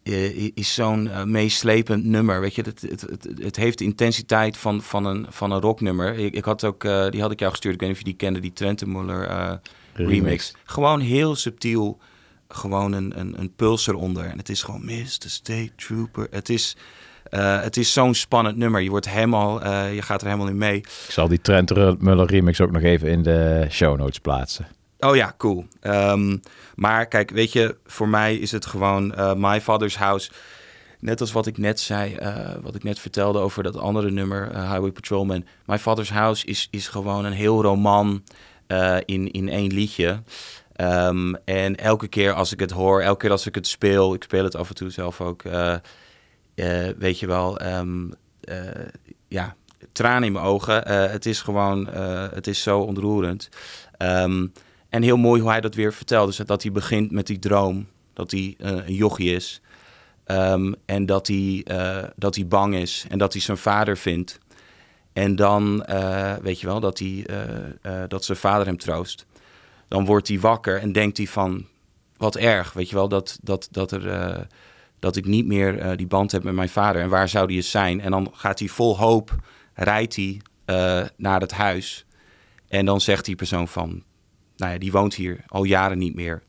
eh, 0.03 0.51
is 0.53 0.73
zo'n 0.73 1.07
eh, 1.09 1.23
meeslepend 1.23 2.03
nummer. 2.05 2.41
Weet 2.41 2.55
je, 2.55 2.61
het, 2.61 2.81
het, 2.81 3.01
het, 3.01 3.27
het 3.41 3.55
heeft 3.55 3.77
de 3.77 3.83
intensiteit 3.83 4.57
van, 4.57 4.81
van, 4.81 5.05
een, 5.05 5.25
van 5.29 5.51
een 5.51 5.61
rocknummer. 5.61 6.13
Ik, 6.17 6.33
ik 6.33 6.43
had 6.45 6.63
ook, 6.63 6.83
eh, 6.83 7.09
die 7.09 7.21
had 7.21 7.31
ik 7.31 7.39
jou 7.39 7.51
gestuurd. 7.51 7.73
Ik 7.73 7.79
weet 7.79 7.89
niet 7.89 7.97
of 7.99 8.03
je 8.03 8.09
die 8.09 8.19
kende, 8.19 8.39
die 8.39 8.53
Trentemuller 8.53 9.27
remix. 9.27 9.59
Remix. 9.93 10.53
Gewoon 10.63 10.99
heel 10.99 11.35
subtiel, 11.35 11.99
gewoon 12.49 12.91
een, 12.91 13.19
een, 13.19 13.39
een 13.39 13.53
puls 13.55 13.87
eronder. 13.87 14.25
En 14.25 14.37
het 14.37 14.49
is 14.49 14.63
gewoon 14.63 14.85
Mr. 14.85 15.05
State 15.25 15.71
Trooper. 15.75 16.27
Het 16.31 16.49
is, 16.49 16.75
eh, 17.23 17.61
het 17.61 17.77
is 17.77 17.93
zo'n 17.93 18.13
spannend 18.13 18.57
nummer. 18.57 18.81
Je 18.81 18.89
wordt 18.89 19.09
helemaal, 19.09 19.61
eh, 19.61 19.93
je 19.93 20.01
gaat 20.01 20.21
er 20.21 20.27
helemaal 20.27 20.49
in 20.49 20.57
mee. 20.57 20.77
Ik 20.77 20.87
zal 21.09 21.27
die 21.27 21.41
Trent 21.41 22.01
Muller 22.01 22.25
remix 22.25 22.61
ook 22.61 22.71
nog 22.71 22.81
even 22.81 23.09
in 23.09 23.23
de 23.23 23.65
show 23.69 23.97
notes 23.97 24.19
plaatsen. 24.19 24.67
Oh 24.99 25.15
ja, 25.15 25.33
cool. 25.37 25.65
Ehm, 25.81 26.37
maar 26.75 27.05
kijk, 27.05 27.29
weet 27.31 27.53
je, 27.53 27.77
voor 27.85 28.07
mij 28.07 28.35
is 28.35 28.51
het 28.51 28.65
gewoon 28.65 29.15
eh, 29.15 29.33
My 29.33 29.61
Father's 29.61 29.97
House. 29.97 30.31
Net 30.99 31.21
als 31.21 31.31
wat 31.31 31.47
ik 31.47 31.57
net 31.57 31.79
zei, 31.79 32.17
wat 32.61 32.75
ik 32.75 32.83
net 32.83 32.99
vertelde 32.99 33.39
over 33.39 33.63
dat 33.63 33.77
andere 33.77 34.11
nummer, 34.11 34.47
Highway 34.47 34.91
Patrolman. 34.91 35.45
My 35.65 35.77
Father's 35.77 36.09
House 36.09 36.45
is, 36.45 36.67
is 36.71 36.87
gewoon 36.87 37.25
een 37.25 37.33
heel 37.33 37.61
roman 37.61 38.23
in, 39.05 39.31
in 39.31 39.49
één 39.49 39.73
liedje. 39.73 40.21
Ehm, 40.79 41.33
en 41.45 41.75
elke 41.75 42.07
keer 42.07 42.33
als 42.33 42.53
ik 42.53 42.59
het 42.59 42.71
hoor, 42.71 43.01
elke 43.01 43.19
keer 43.19 43.31
als 43.31 43.45
ik 43.45 43.55
het 43.55 43.67
speel, 43.67 44.13
ik 44.13 44.23
speel 44.23 44.43
het 44.43 44.55
af 44.55 44.69
en 44.69 44.75
toe 44.75 44.89
zelf 44.89 45.21
ook, 45.21 45.43
eh, 45.43 45.73
eh, 46.55 46.95
weet 46.97 47.19
je 47.19 47.27
wel, 47.27 47.59
ehm, 47.59 48.09
eh, 48.41 48.57
ja, 49.27 49.55
tranen 49.91 50.23
in 50.23 50.31
mijn 50.31 50.45
ogen. 50.45 50.87
Het 51.11 51.25
is 51.25 51.41
gewoon, 51.41 51.87
het 52.33 52.47
is 52.47 52.61
zo 52.61 52.79
ontroerend. 52.79 53.49
Ehm, 53.97 54.47
en 54.89 55.01
heel 55.01 55.17
mooi 55.17 55.41
hoe 55.41 55.49
hij 55.49 55.61
dat 55.61 55.75
weer 55.75 55.93
vertelt. 55.93 56.27
Dus 56.27 56.47
dat 56.47 56.63
hij 56.63 56.71
begint 56.71 57.11
met 57.11 57.27
die 57.27 57.39
droom, 57.39 57.87
dat 58.13 58.31
hij 58.31 58.55
een 58.57 58.93
jochie 58.93 59.35
is. 59.35 59.61
En 60.85 61.05
dat 61.05 61.27
hij, 61.27 61.65
dat 62.15 62.35
hij 62.35 62.47
bang 62.47 62.75
is 62.75 63.05
en 63.09 63.17
dat 63.17 63.33
hij 63.33 63.41
zijn 63.41 63.57
vader 63.57 63.97
vindt. 63.97 64.39
En 65.13 65.35
dan, 65.35 65.85
weet 66.41 66.59
je 66.59 66.67
wel, 66.67 66.79
dat, 66.79 66.99
hij, 66.99 67.25
dat 68.07 68.25
zijn 68.25 68.37
vader 68.37 68.65
hem 68.65 68.77
troost. 68.77 69.25
Dan 69.89 70.05
wordt 70.05 70.27
hij 70.27 70.39
wakker 70.39 70.77
en 70.77 70.91
denkt 70.91 71.17
hij 71.17 71.27
van, 71.27 71.65
wat 72.19 72.35
erg, 72.35 72.73
weet 72.73 72.89
je 72.89 72.95
wel, 72.95 73.07
dat, 73.07 73.39
dat, 73.41 73.67
dat, 73.71 73.91
er, 73.91 74.09
eh, 74.09 74.43
dat 74.99 75.15
ik 75.15 75.25
niet 75.25 75.45
meer 75.45 75.79
eh, 75.79 75.97
die 75.97 76.07
band 76.07 76.31
heb 76.31 76.43
met 76.43 76.53
mijn 76.53 76.69
vader. 76.69 77.01
En 77.01 77.09
waar 77.09 77.29
zou 77.29 77.47
die 77.47 77.55
eens 77.55 77.71
zijn? 77.71 78.01
En 78.01 78.11
dan 78.11 78.31
gaat 78.33 78.59
hij 78.59 78.67
vol 78.67 78.97
hoop, 78.97 79.35
rijdt 79.73 80.15
hij 80.15 80.41
eh, 80.65 81.01
naar 81.17 81.41
het 81.41 81.51
huis. 81.51 82.05
En 82.67 82.85
dan 82.85 83.01
zegt 83.01 83.25
die 83.25 83.35
persoon 83.35 83.67
van, 83.67 84.03
nou 84.55 84.71
ja, 84.73 84.77
die 84.77 84.91
woont 84.91 85.13
hier 85.13 85.43
al 85.47 85.63
jaren 85.63 85.97
niet 85.97 86.15
meer. 86.15 86.43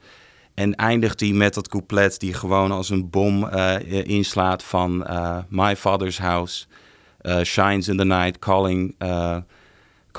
En 0.54 0.74
eindigt 0.74 1.20
hij 1.20 1.32
met 1.32 1.54
dat 1.54 1.68
couplet 1.68 2.20
die 2.20 2.34
gewoon 2.34 2.72
als 2.72 2.90
een 2.90 3.10
bom 3.10 3.48
inslaat 3.88 4.62
van 4.62 5.06
My 5.48 5.76
Father's 5.76 6.18
House 6.18 6.66
shines 7.42 7.88
in 7.88 7.96
the 7.96 8.04
night, 8.04 8.38
calling, 8.38 8.94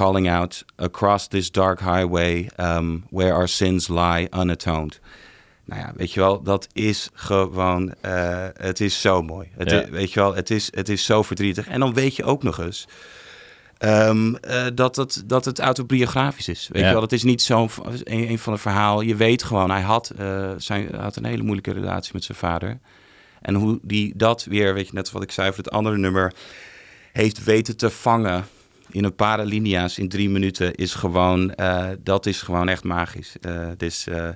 calling 0.02 0.30
out 0.30 0.64
across 0.76 1.28
this 1.28 1.52
dark 1.52 1.80
highway 1.80 2.50
um, 2.60 3.04
where 3.10 3.34
our 3.34 3.48
sins 3.48 3.88
lie 3.88 4.28
unatoned. 4.36 5.00
Nou 5.66 5.82
ja, 5.82 5.92
weet 5.96 6.12
je 6.14 6.20
wel, 6.20 6.42
dat 6.42 6.68
is 6.74 7.10
gewoon, 7.14 7.94
eh, 8.02 8.46
het 8.54 8.80
is 8.80 9.02
zo 9.02 9.22
mooi. 9.22 9.48
Het 9.58 9.70
Ja. 9.72 9.82
is- 9.82 9.90
weet 9.90 10.14
je 10.14 10.20
wel, 10.20 10.36
het 10.36 10.50
is, 10.50 10.72
het 10.76 10.90
is 10.90 11.06
zo 11.06 11.22
verdrietig. 11.24 11.68
En 11.68 11.80
dan 11.80 11.94
weet 11.94 12.16
je 12.16 12.24
ook 12.24 12.44
nog 12.44 12.60
eens, 12.60 12.88
eh, 13.78 14.66
dat, 14.74 14.96
het, 14.96 15.24
dat 15.26 15.46
het 15.46 15.60
autobiografisch 15.60 16.48
is. 16.48 16.70
Weet 16.72 16.82
Ja. 16.82 16.88
je 16.88 16.94
wel, 16.94 17.02
het 17.02 17.12
is 17.12 17.24
niet 17.24 17.42
zo'n 17.42 17.70
een, 18.04 18.30
een 18.30 18.40
van 18.40 18.54
de 18.54 18.60
verhaal. 18.60 19.02
Je 19.02 19.16
weet 19.16 19.44
gewoon, 19.44 19.70
hij 19.72 19.82
had, 19.82 20.10
eh, 20.10 20.50
zijn, 20.58 20.88
hij 20.92 21.00
had 21.00 21.16
een 21.16 21.26
hele 21.26 21.44
moeilijke 21.44 21.72
relatie 21.74 22.12
met 22.14 22.24
zijn 22.24 22.38
vader. 22.38 22.80
En 23.42 23.56
hoe 23.56 23.80
die 23.82 24.14
dat 24.16 24.44
weer, 24.44 24.74
weet 24.74 24.88
je, 24.88 24.94
net 24.94 25.12
wat 25.12 25.24
ik 25.24 25.32
zei 25.32 25.48
voor 25.54 25.64
het 25.64 25.72
andere 25.74 25.98
nummer, 25.98 26.34
heeft 27.12 27.44
weten 27.44 27.78
te 27.78 27.90
vangen 27.90 28.46
in 28.92 29.04
een 29.04 29.16
paar 29.16 29.46
linia's 29.46 29.98
in 29.98 30.10
drie 30.10 30.30
minuten, 30.30 30.76
is 30.76 30.94
gewoon, 30.94 31.54
eh, 31.54 31.88
dat 32.04 32.26
is 32.26 32.42
gewoon 32.42 32.70
echt 32.70 32.84
magisch. 32.84 33.36
Eh, 33.42 33.68
dus 33.78 34.08
eh, 34.08 34.30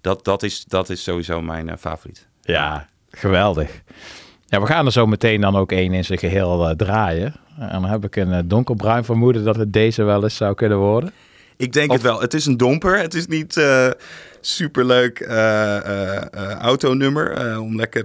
dat, 0.00 0.24
dat, 0.24 0.42
is, 0.42 0.64
dat 0.64 0.90
is 0.90 1.02
sowieso 1.02 1.42
mijn 1.42 1.78
favoriet. 1.78 2.26
Ja, 2.40 2.88
geweldig. 3.10 3.82
Ja, 4.46 4.60
we 4.60 4.66
gaan 4.66 4.86
er 4.86 4.92
zo 4.92 5.06
meteen 5.06 5.40
dan 5.40 5.56
ook 5.56 5.72
één 5.72 5.92
in 5.92 6.04
zijn 6.04 6.18
geheel 6.18 6.68
eh, 6.68 6.74
draaien. 6.76 7.34
En 7.58 7.68
dan 7.68 7.84
heb 7.84 8.04
ik 8.04 8.16
een 8.16 8.48
donkerbruin 8.48 9.04
vermoeden 9.04 9.44
dat 9.44 9.56
het 9.56 9.72
deze 9.72 10.02
wel 10.02 10.22
eens 10.22 10.36
zou 10.36 10.54
kunnen 10.54 10.78
worden. 10.78 11.12
Ik 11.56 11.72
denk 11.72 11.92
het 11.92 12.02
wel. 12.02 12.20
Het 12.20 12.34
is 12.34 12.46
een 12.46 12.56
domper. 12.56 12.98
Het 12.98 13.14
is 13.14 13.26
niet 13.26 13.64
superleuk 14.40 15.26
autonummer 16.60 17.58
om 17.60 17.76
lekker 17.76 18.04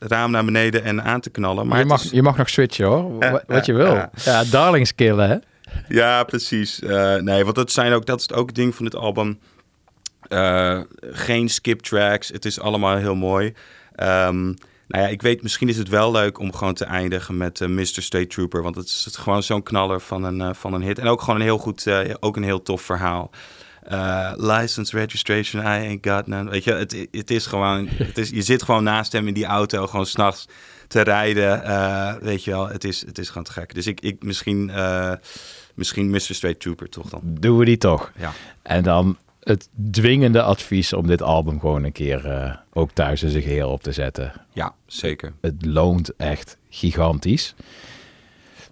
raam 0.00 0.30
naar 0.30 0.44
beneden 0.44 0.84
en 0.84 1.02
aan 1.02 1.20
te 1.20 1.30
knallen. 1.30 1.66
Maar 1.66 1.74
je 1.76 1.82
het 1.82 1.92
mag, 1.92 2.04
is- 2.04 2.10
je 2.10 2.22
mag 2.22 2.36
nog 2.36 2.48
switchen 2.48 2.86
hoor, 2.86 3.16
Ja, 3.24 3.42
wat, 3.46 3.66
je 3.66 3.72
wil. 3.72 3.94
ja. 3.94 4.10
Ja, 4.24 4.44
darlingskillen 4.44 5.28
hè. 5.28 5.36
Ja, 5.88 6.24
precies. 6.24 6.80
Eh, 6.82 7.14
nee, 7.16 7.44
want 7.44 7.56
dat, 7.56 7.72
zijn 7.72 7.92
ook, 7.92 8.06
dat 8.06 8.20
is 8.20 8.32
ook 8.32 8.46
het 8.46 8.56
ding 8.56 8.74
van 8.74 8.84
dit 8.84 8.94
album. 8.94 9.38
Eh, 10.28 10.80
geen 11.00 11.48
skip 11.48 11.80
tracks. 11.80 12.28
Het 12.28 12.44
is 12.44 12.60
allemaal 12.60 12.96
heel 12.96 13.14
mooi. 13.14 13.54
Ehm, 13.94 14.44
nou 14.88 15.04
ja, 15.04 15.06
ik 15.06 15.22
weet, 15.22 15.42
misschien 15.42 15.68
is 15.68 15.76
het 15.76 15.88
wel 15.88 16.10
leuk 16.10 16.38
om 16.38 16.54
gewoon 16.54 16.74
te 16.74 16.84
eindigen 16.84 17.36
met 17.36 17.60
eh, 17.60 17.68
Mr. 17.68 17.84
State 17.84 18.26
Trooper. 18.26 18.62
Want 18.62 18.76
het 18.76 18.86
is 18.86 19.04
het 19.04 19.16
gewoon 19.16 19.42
zo'n 19.42 19.62
knaller 19.62 20.00
van 20.00 20.24
een, 20.24 20.54
van 20.54 20.74
een 20.74 20.82
hit. 20.82 20.98
En 20.98 21.06
ook 21.06 21.20
gewoon 21.20 21.36
een 21.36 21.46
heel 21.46 21.58
goed, 21.58 21.86
eh, 21.86 21.98
ook 22.20 22.36
een 22.36 22.42
heel 22.42 22.62
tof 22.62 22.82
verhaal. 22.82 23.30
Eh, 23.82 24.32
license, 24.36 24.96
registration, 24.96 25.62
I 25.62 25.86
ain't 25.86 26.06
got 26.06 26.26
none. 26.26 26.50
Weet 26.50 26.64
je, 26.64 26.72
het, 26.72 27.06
het 27.10 27.30
is 27.30 27.46
gewoon, 27.46 27.88
het 27.88 28.18
is, 28.18 28.30
je 28.30 28.42
zit 28.42 28.62
gewoon 28.62 28.82
naast 28.84 29.12
hem 29.12 29.28
in 29.28 29.34
die 29.34 29.44
auto, 29.44 29.86
gewoon 29.86 30.06
s'nachts 30.06 30.48
te 30.88 31.00
rijden. 31.00 31.64
eh, 31.64 32.14
weet 32.20 32.44
je 32.44 32.50
wel, 32.50 32.68
het 32.68 32.84
is, 32.84 33.06
het 33.06 33.18
is 33.18 33.28
gewoon 33.28 33.44
te 33.44 33.52
gek. 33.52 33.74
Dus 33.74 33.86
ik, 33.86 34.00
ik 34.00 34.22
misschien, 34.22 34.70
eh, 34.70 35.12
misschien 35.74 36.10
Mr. 36.10 36.20
Straight 36.20 36.60
Trooper 36.60 36.88
toch 36.88 37.08
dan. 37.08 37.20
Doen 37.24 37.58
we 37.58 37.64
die 37.64 37.78
toch. 37.78 38.12
Ja. 38.16 38.32
En 38.62 38.82
dan 38.82 39.16
het 39.40 39.68
dwingende 39.90 40.42
advies 40.42 40.92
om 40.92 41.06
dit 41.06 41.22
album 41.22 41.60
gewoon 41.60 41.84
een 41.84 41.92
keer 41.92 42.58
ook 42.72 42.90
thuis 42.90 43.22
in 43.22 43.30
zijn 43.30 43.42
geheel 43.42 43.70
op 43.70 43.82
te 43.82 43.92
zetten. 43.92 44.32
Ja, 44.52 44.74
zeker. 44.86 45.32
Het 45.40 45.66
loont 45.66 46.16
echt 46.16 46.56
gigantisch. 46.70 47.54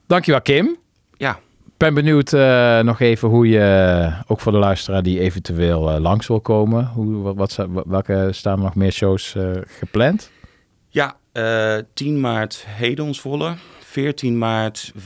Dankjewel 0.06 0.40
Kim. 0.42 0.76
Ja, 1.16 1.38
ben 1.78 1.94
benieuwd 1.94 2.32
eh, 2.32 2.80
nog 2.80 3.00
even 3.00 3.28
hoe 3.28 3.48
je, 3.48 4.12
ook 4.26 4.40
voor 4.40 4.52
de 4.52 4.58
luisteraar 4.58 5.02
die 5.02 5.20
eventueel 5.20 5.90
eh, 5.90 6.00
langs 6.00 6.26
wil 6.26 6.40
komen, 6.40 6.84
hoe, 6.86 7.34
wat, 7.34 7.66
welke 7.86 8.28
staan 8.32 8.58
er 8.58 8.64
nog 8.64 8.74
meer 8.74 8.92
shows 8.92 9.34
eh, 9.34 9.50
gepland? 9.66 10.30
ja 10.88 11.16
eh, 11.32 11.76
10 11.94 12.20
maart 12.20 12.64
Hedonsvolle, 12.68 13.54
14 13.78 14.38
maart 14.38 14.92
W11 14.94 15.04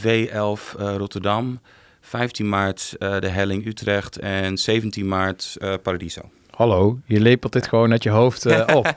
eh, 0.78 0.94
Rotterdam, 0.96 1.60
15 2.00 2.48
maart 2.48 2.94
eh, 2.98 3.18
de 3.18 3.28
Helling 3.28 3.66
Utrecht 3.66 4.18
en 4.18 4.58
17 4.58 5.08
maart 5.08 5.56
eh, 5.60 5.74
Paradiso. 5.82 6.20
Hallo, 6.50 6.98
je 7.04 7.20
lepelt 7.20 7.52
dit 7.52 7.66
gewoon 7.68 7.90
uit 7.90 8.02
je 8.02 8.10
hoofd 8.10 8.46
eh, 8.46 8.74
op. 8.76 8.94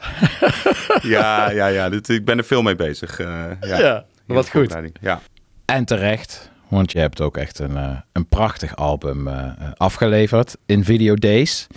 ja, 1.01 1.49
ja, 1.51 1.67
ja. 1.67 1.89
Dit, 1.89 2.09
ik 2.09 2.25
ben 2.25 2.37
er 2.37 2.43
veel 2.43 2.61
mee 2.61 2.75
bezig. 2.75 3.19
eh, 3.19 3.27
ja. 3.61 3.79
Ja, 3.79 4.05
wat 4.25 4.49
goed. 4.49 4.75
Ja. 5.01 5.21
En 5.65 5.85
terecht, 5.85 6.51
want 6.75 6.91
je 6.91 6.99
hebt 6.99 7.21
ook 7.21 7.37
echt 7.37 7.59
een, 7.59 7.77
eh, 7.77 7.97
een 8.11 8.27
prachtig 8.27 8.75
album 8.75 9.27
eh, 9.27 9.51
afgeleverd 9.77 10.57
in 10.65 10.83
Video 10.83 11.15
Days. 11.15 11.67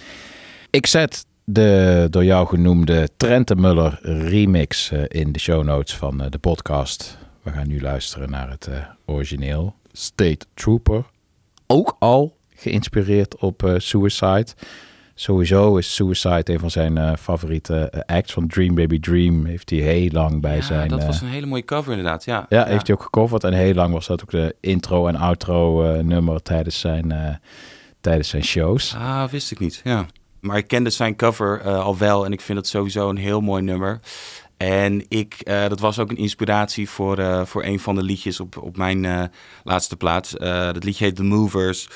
Ik 0.70 0.86
zet 0.86 1.26
de 1.44 2.06
door 2.10 2.24
jou 2.24 2.46
genoemde 2.46 3.08
Trentemuller 3.16 3.98
remix 4.02 4.90
eh, 4.90 5.02
in 5.08 5.32
de 5.32 5.38
show 5.38 5.64
notes 5.64 5.94
van 5.96 6.22
de 6.30 6.38
podcast. 6.38 7.18
We 7.42 7.50
gaan 7.50 7.68
nu 7.68 7.80
luisteren 7.80 8.30
naar 8.30 8.50
het 8.50 8.68
origineel 9.06 9.74
State 9.92 10.46
Trooper. 10.54 11.04
Ook 11.66 11.96
al 11.98 12.36
geïnspireerd 12.54 13.36
op 13.36 13.74
Suicide. 13.76 14.46
Sowieso 15.20 15.76
is 15.76 15.94
Suicide 15.94 16.52
een 16.52 16.58
van 16.58 16.70
zijn 16.70 16.98
eh, 16.98 17.12
favoriete 17.20 17.90
eh, 17.90 18.16
acts 18.16 18.32
van 18.32 18.46
Dream 18.46 18.74
Baby 18.74 19.00
Dream. 19.00 19.44
Heeft 19.44 19.70
hij 19.70 19.78
heel 19.78 20.08
lang 20.10 20.40
bij 20.40 20.56
ja, 20.56 20.62
zijn... 20.62 20.88
dat 20.88 21.00
eh, 21.00 21.06
was 21.06 21.20
een 21.20 21.28
hele 21.28 21.46
mooie 21.46 21.64
cover 21.64 21.90
inderdaad. 21.90 22.24
Ja, 22.24 22.46
ja, 22.48 22.64
heeft 22.64 22.86
hij 22.86 22.96
ook 22.96 23.02
gecoverd. 23.02 23.44
En 23.44 23.52
heel 23.52 23.74
lang 23.74 23.92
was 23.92 24.06
dat 24.06 24.22
ook 24.22 24.30
de 24.30 24.56
intro 24.60 25.06
en 25.06 25.16
outro 25.16 25.82
eh, 25.82 26.02
nummer 26.02 26.42
tijdens 26.42 26.80
zijn, 26.80 27.12
eh, 27.12 27.34
tijdens 28.00 28.28
zijn 28.28 28.44
shows. 28.44 28.94
Ah, 28.94 29.28
wist 29.28 29.50
ik 29.50 29.58
niet. 29.58 29.80
Ja. 29.84 30.06
Maar 30.40 30.56
ik 30.56 30.68
kende 30.68 30.90
zijn 30.90 31.16
cover 31.16 31.60
eh, 31.60 31.84
al 31.84 31.98
wel 31.98 32.24
en 32.24 32.32
ik 32.32 32.40
vind 32.40 32.58
het 32.58 32.68
sowieso 32.68 33.08
een 33.08 33.16
heel 33.16 33.40
mooi 33.40 33.62
nummer. 33.62 34.00
En 34.56 35.04
ik, 35.08 35.34
eh, 35.38 35.68
dat 35.68 35.80
was 35.80 35.98
ook 35.98 36.10
een 36.10 36.16
inspiratie 36.16 36.88
voor, 36.88 37.18
eh, 37.18 37.44
voor 37.44 37.64
een 37.64 37.80
van 37.80 37.94
de 37.94 38.02
liedjes 38.02 38.40
op, 38.40 38.56
op 38.56 38.76
mijn 38.76 39.04
eh, 39.04 39.22
laatste 39.64 39.96
plaats. 39.96 40.36
Eh, 40.36 40.72
dat 40.72 40.84
liedje 40.84 41.04
heet 41.04 41.16
The 41.16 41.22
Movers. 41.22 41.88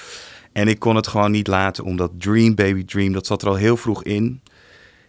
En 0.53 0.69
ik 0.69 0.79
kon 0.79 0.97
het 0.97 1.07
gewoon 1.07 1.31
niet 1.31 1.47
laten, 1.47 1.85
omdat 1.85 2.11
Dream 2.19 2.55
Baby 2.55 2.85
Dream, 2.85 3.13
dat 3.13 3.27
zat 3.27 3.43
er 3.43 3.49
al 3.49 3.55
heel 3.55 3.77
vroeg 3.77 4.05
in. 4.05 4.41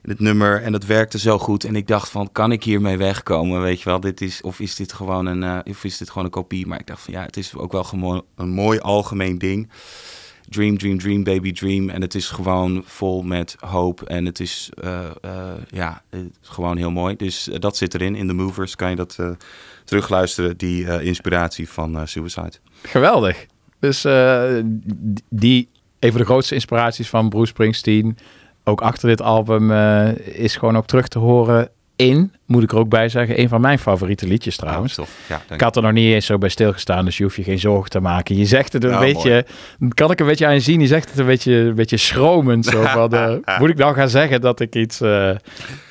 In 0.03 0.09
het 0.09 0.19
nummer. 0.19 0.61
En 0.61 0.71
dat 0.71 0.85
werkte 0.85 1.19
zo 1.19 1.39
goed. 1.39 1.63
En 1.63 1.75
ik 1.75 1.87
dacht 1.87 2.09
van, 2.09 2.31
kan 2.31 2.51
ik 2.51 2.63
hiermee 2.63 2.97
wegkomen? 2.97 3.61
Weet 3.61 3.81
je 3.81 3.89
wel, 3.89 3.99
dit 3.99 4.21
is, 4.21 4.41
of 4.41 4.59
is 4.59 4.75
dit 4.75 4.93
gewoon 4.93 5.25
een, 5.25 5.43
eh, 5.43 5.59
of 5.63 5.83
is 5.83 5.97
dit 5.97 6.09
gewoon 6.09 6.25
een 6.25 6.31
kopie? 6.31 6.67
Maar 6.67 6.79
ik 6.79 6.87
dacht 6.87 7.01
van, 7.01 7.13
ja, 7.13 7.21
het 7.21 7.37
is 7.37 7.55
ook 7.55 7.71
wel 7.71 8.23
een 8.35 8.49
mooi 8.49 8.79
algemeen 8.79 9.37
ding. 9.37 9.69
Dream, 10.49 10.77
dream, 10.77 10.99
dream, 10.99 11.23
baby, 11.23 11.51
dream. 11.51 11.89
En 11.89 12.01
het 12.01 12.15
is 12.15 12.27
gewoon 12.27 12.83
vol 12.85 13.21
met 13.21 13.55
hoop. 13.59 14.01
En 14.01 14.25
het 14.25 14.39
is, 14.39 14.69
eh, 14.81 15.05
eh, 15.21 15.51
ja, 15.69 16.03
gewoon 16.41 16.77
heel 16.77 16.91
mooi. 16.91 17.15
Dus 17.15 17.49
dat 17.59 17.77
zit 17.77 17.93
erin. 17.93 18.15
In 18.15 18.27
de 18.27 18.33
Movers 18.33 18.75
kan 18.75 18.89
je 18.89 18.95
dat 18.95 19.19
terugluisteren. 19.83 20.57
Die 20.57 21.01
inspiratie 21.01 21.69
van 21.69 22.07
Suicide. 22.07 22.53
Geweldig. 22.81 23.45
Dus 23.83 24.05
eh, 24.05 24.43
die, 25.29 25.69
een 25.99 26.11
van 26.11 26.19
de 26.19 26.25
grootste 26.25 26.53
inspiraties 26.53 27.09
van 27.09 27.29
Bruce 27.29 27.45
Springsteen, 27.47 28.17
ook 28.63 28.81
achter 28.81 29.07
dit 29.09 29.21
album, 29.21 29.71
eh, 29.71 30.09
is 30.17 30.55
gewoon 30.55 30.77
ook 30.77 30.85
terug 30.85 31.07
te 31.07 31.19
horen 31.19 31.69
in, 31.95 32.33
moet 32.45 32.63
ik 32.63 32.71
er 32.71 32.77
ook 32.77 32.89
bij 32.89 33.09
zeggen, 33.09 33.39
een 33.39 33.49
van 33.49 33.61
mijn 33.61 33.79
favoriete 33.79 34.27
liedjes 34.27 34.55
trouwens. 34.55 34.99
Ja, 35.27 35.41
Ik 35.53 35.61
had 35.61 35.75
er 35.75 35.81
nog 35.81 35.91
niet 35.91 36.13
eens 36.13 36.25
zo 36.25 36.37
bij 36.37 36.49
stilgestaan, 36.49 37.05
dus 37.05 37.17
je 37.17 37.23
hoeft 37.23 37.35
je 37.35 37.43
geen 37.43 37.59
zorgen 37.59 37.89
te 37.89 37.99
maken. 37.99 38.35
Je 38.37 38.45
zegt 38.45 38.73
het 38.73 38.83
een 38.83 38.89
Nou, 38.89 39.13
beetje, 39.13 39.45
kan 39.93 40.11
ik 40.11 40.19
een 40.19 40.25
beetje 40.25 40.45
aan 40.45 40.53
je 40.53 40.59
zien, 40.59 40.79
je 40.81 40.87
zegt 40.87 41.09
het 41.09 41.19
een 41.19 41.25
beetje, 41.25 41.53
een 41.53 41.75
beetje 41.75 41.97
schromend. 41.97 42.65
Zo 42.65 42.81
van, 42.83 43.11
eh, 43.13 43.33
moet 43.59 43.69
ik 43.69 43.77
nou 43.77 43.93
gaan 43.95 44.09
zeggen 44.09 44.41
dat 44.41 44.59
ik 44.59 44.75
iets, 44.75 45.01
eh, 45.01 45.29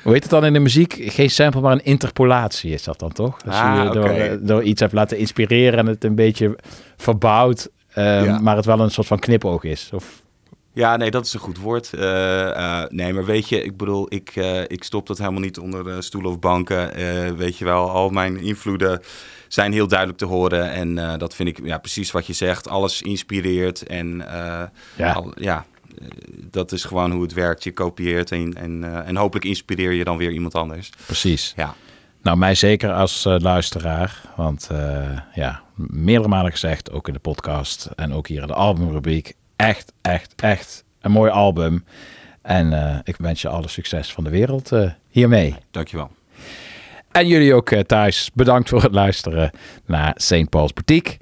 hoe 0.03 0.13
heet 0.13 0.21
het 0.21 0.29
dan 0.31 0.45
in 0.45 0.53
de 0.53 0.59
muziek? 0.59 0.95
Geen 0.99 1.29
sample, 1.29 1.61
maar 1.61 1.71
een 1.71 1.85
interpolatie 1.85 2.71
is 2.73 2.83
dat 2.83 2.99
dan 2.99 3.11
toch? 3.11 3.37
Als 3.45 3.55
Ah, 3.55 3.81
je 3.83 3.89
door, 3.99 4.37
door 4.47 4.63
iets 4.63 4.81
hebt 4.81 4.93
laten 4.93 5.17
inspireren 5.17 5.79
en 5.79 5.85
het 5.85 6.03
een 6.03 6.15
beetje 6.15 6.55
verbouwt, 6.97 7.69
Ja. 7.95 8.39
maar 8.39 8.55
het 8.55 8.65
wel 8.65 8.79
een 8.79 8.91
soort 8.91 9.07
van 9.07 9.19
knipoog 9.19 9.63
is. 9.63 9.89
Of, 9.93 10.21
Ja, 10.73 10.97
nee, 10.97 11.11
dat 11.11 11.25
is 11.25 11.33
een 11.33 11.39
goed 11.39 11.57
woord. 11.57 11.93
Eh, 11.93 12.49
eh, 12.49 12.89
nee, 12.89 13.13
maar 13.13 13.25
weet 13.25 13.49
je, 13.49 13.63
ik 13.63 13.77
bedoel, 13.77 14.05
ik, 14.09 14.29
eh, 14.35 14.61
ik 14.61 14.83
stop 14.83 15.07
dat 15.07 15.17
helemaal 15.17 15.41
niet 15.41 15.59
onder 15.59 16.03
stoelen 16.03 16.31
of 16.31 16.39
banken. 16.39 16.91
Weet 17.37 17.57
je 17.57 17.65
wel, 17.65 17.89
al 17.89 18.09
mijn 18.09 18.37
invloeden 18.37 19.01
zijn 19.47 19.71
heel 19.73 19.87
duidelijk 19.87 20.19
te 20.19 20.25
horen. 20.25 20.71
En 20.71 21.17
dat 21.19 21.35
vind 21.35 21.49
ik 21.49 21.59
ja, 21.65 21.77
precies 21.77 22.11
wat 22.11 22.27
je 22.27 22.33
zegt. 22.33 22.69
Alles 22.69 23.01
inspireert. 23.01 23.83
En 23.83 24.23
Ja. 24.95 25.11
al- 25.13 25.33
ja 25.35 25.65
dat 26.51 26.71
is 26.71 26.83
gewoon 26.83 27.11
hoe 27.11 27.21
het 27.21 27.33
werkt. 27.33 27.63
Je 27.63 27.71
kopieert 27.73 28.31
en, 28.31 28.53
en, 28.53 29.05
en 29.05 29.15
hopelijk 29.15 29.45
inspireer 29.45 29.91
je 29.91 30.03
dan 30.03 30.17
weer 30.17 30.31
iemand 30.31 30.55
anders. 30.55 30.89
precies. 31.05 31.53
Ja, 31.55 31.73
Nou, 32.21 32.37
mij 32.37 32.55
zeker 32.55 32.91
als 32.93 33.23
luisteraar. 33.37 34.21
Want 34.35 34.69
ja, 35.33 35.62
meerdere 35.75 36.29
malen 36.29 36.51
gezegd, 36.51 36.91
ook 36.91 37.07
in 37.07 37.13
de 37.13 37.19
podcast 37.19 37.89
en 37.95 38.13
ook 38.13 38.27
hier 38.27 38.41
in 38.41 38.47
de 38.47 38.53
albumrubriek. 38.53 39.33
Echt, 39.55 39.93
echt, 40.01 40.33
echt 40.35 40.83
een 41.01 41.11
mooi 41.11 41.31
album. 41.31 41.83
En 42.41 42.73
eh, 42.73 42.99
ik 43.03 43.15
wens 43.17 43.41
je 43.41 43.47
alle 43.47 43.67
succes 43.67 44.13
van 44.13 44.23
de 44.23 44.29
wereld 44.29 44.71
eh, 44.71 44.89
hiermee. 45.07 45.55
dankjewel. 45.71 46.11
En 47.11 47.27
jullie 47.27 47.53
ook 47.53 47.71
eh, 47.71 47.79
thuis, 47.79 48.31
bedankt 48.33 48.69
voor 48.69 48.81
het 48.81 48.91
luisteren 48.91 49.51
naar 49.85 50.13
St. 50.15 50.49
Paul's 50.49 50.73
Boutique. 50.73 51.17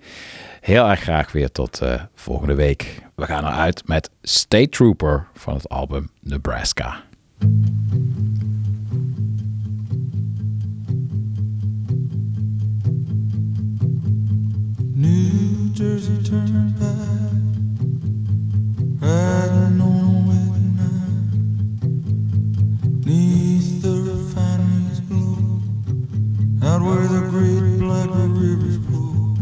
Heel 0.62 0.90
erg 0.90 1.00
graag 1.00 1.32
weer 1.32 1.52
tot 1.52 1.82
volgende 2.16 2.56
week. 2.56 3.02
We 3.16 3.26
gaan 3.26 3.46
eruit 3.46 3.88
met 3.88 4.10
State 4.22 4.70
Trooper 4.70 5.28
van 5.34 5.54
het 5.54 5.70
album 5.70 6.10
Nebraska. 6.20 7.04
New 15.02 15.70
Jersey 15.74 16.22
Turnpike, 16.22 16.86
riding 19.02 19.82
on 19.82 20.04
a 20.06 20.22
wet 20.28 20.62
night, 20.78 21.34
neath 23.08 23.82
the 23.82 23.96
refinery's 24.12 25.00
glow, 25.10 25.60
out 26.62 26.82
where 26.84 27.08
the 27.08 27.22
great 27.32 27.80
black 27.80 28.10
rivers 28.12 28.78
flow. 28.86 29.34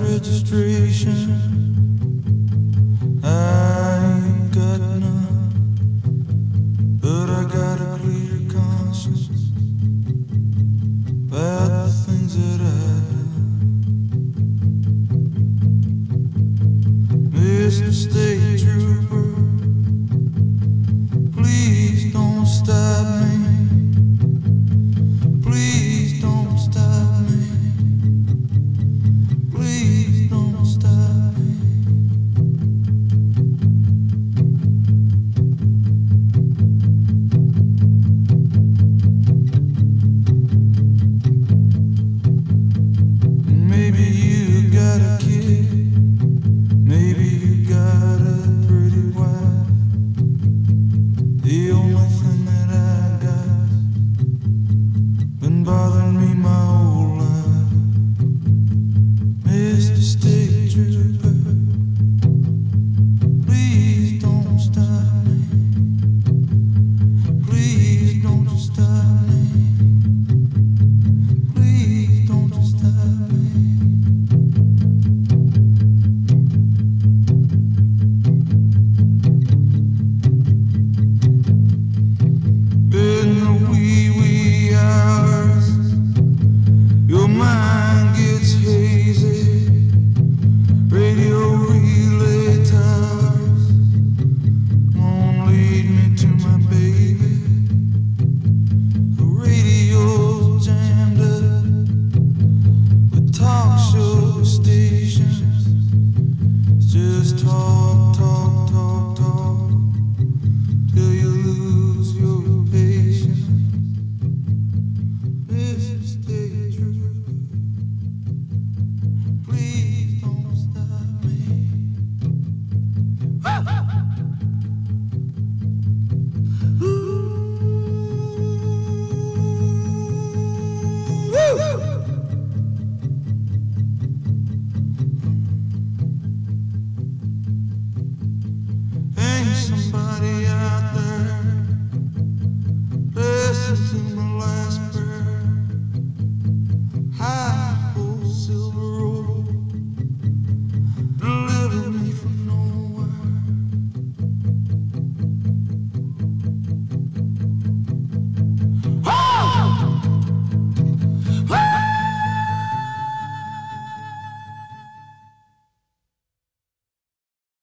registration. 0.00 1.38
I 3.22 3.63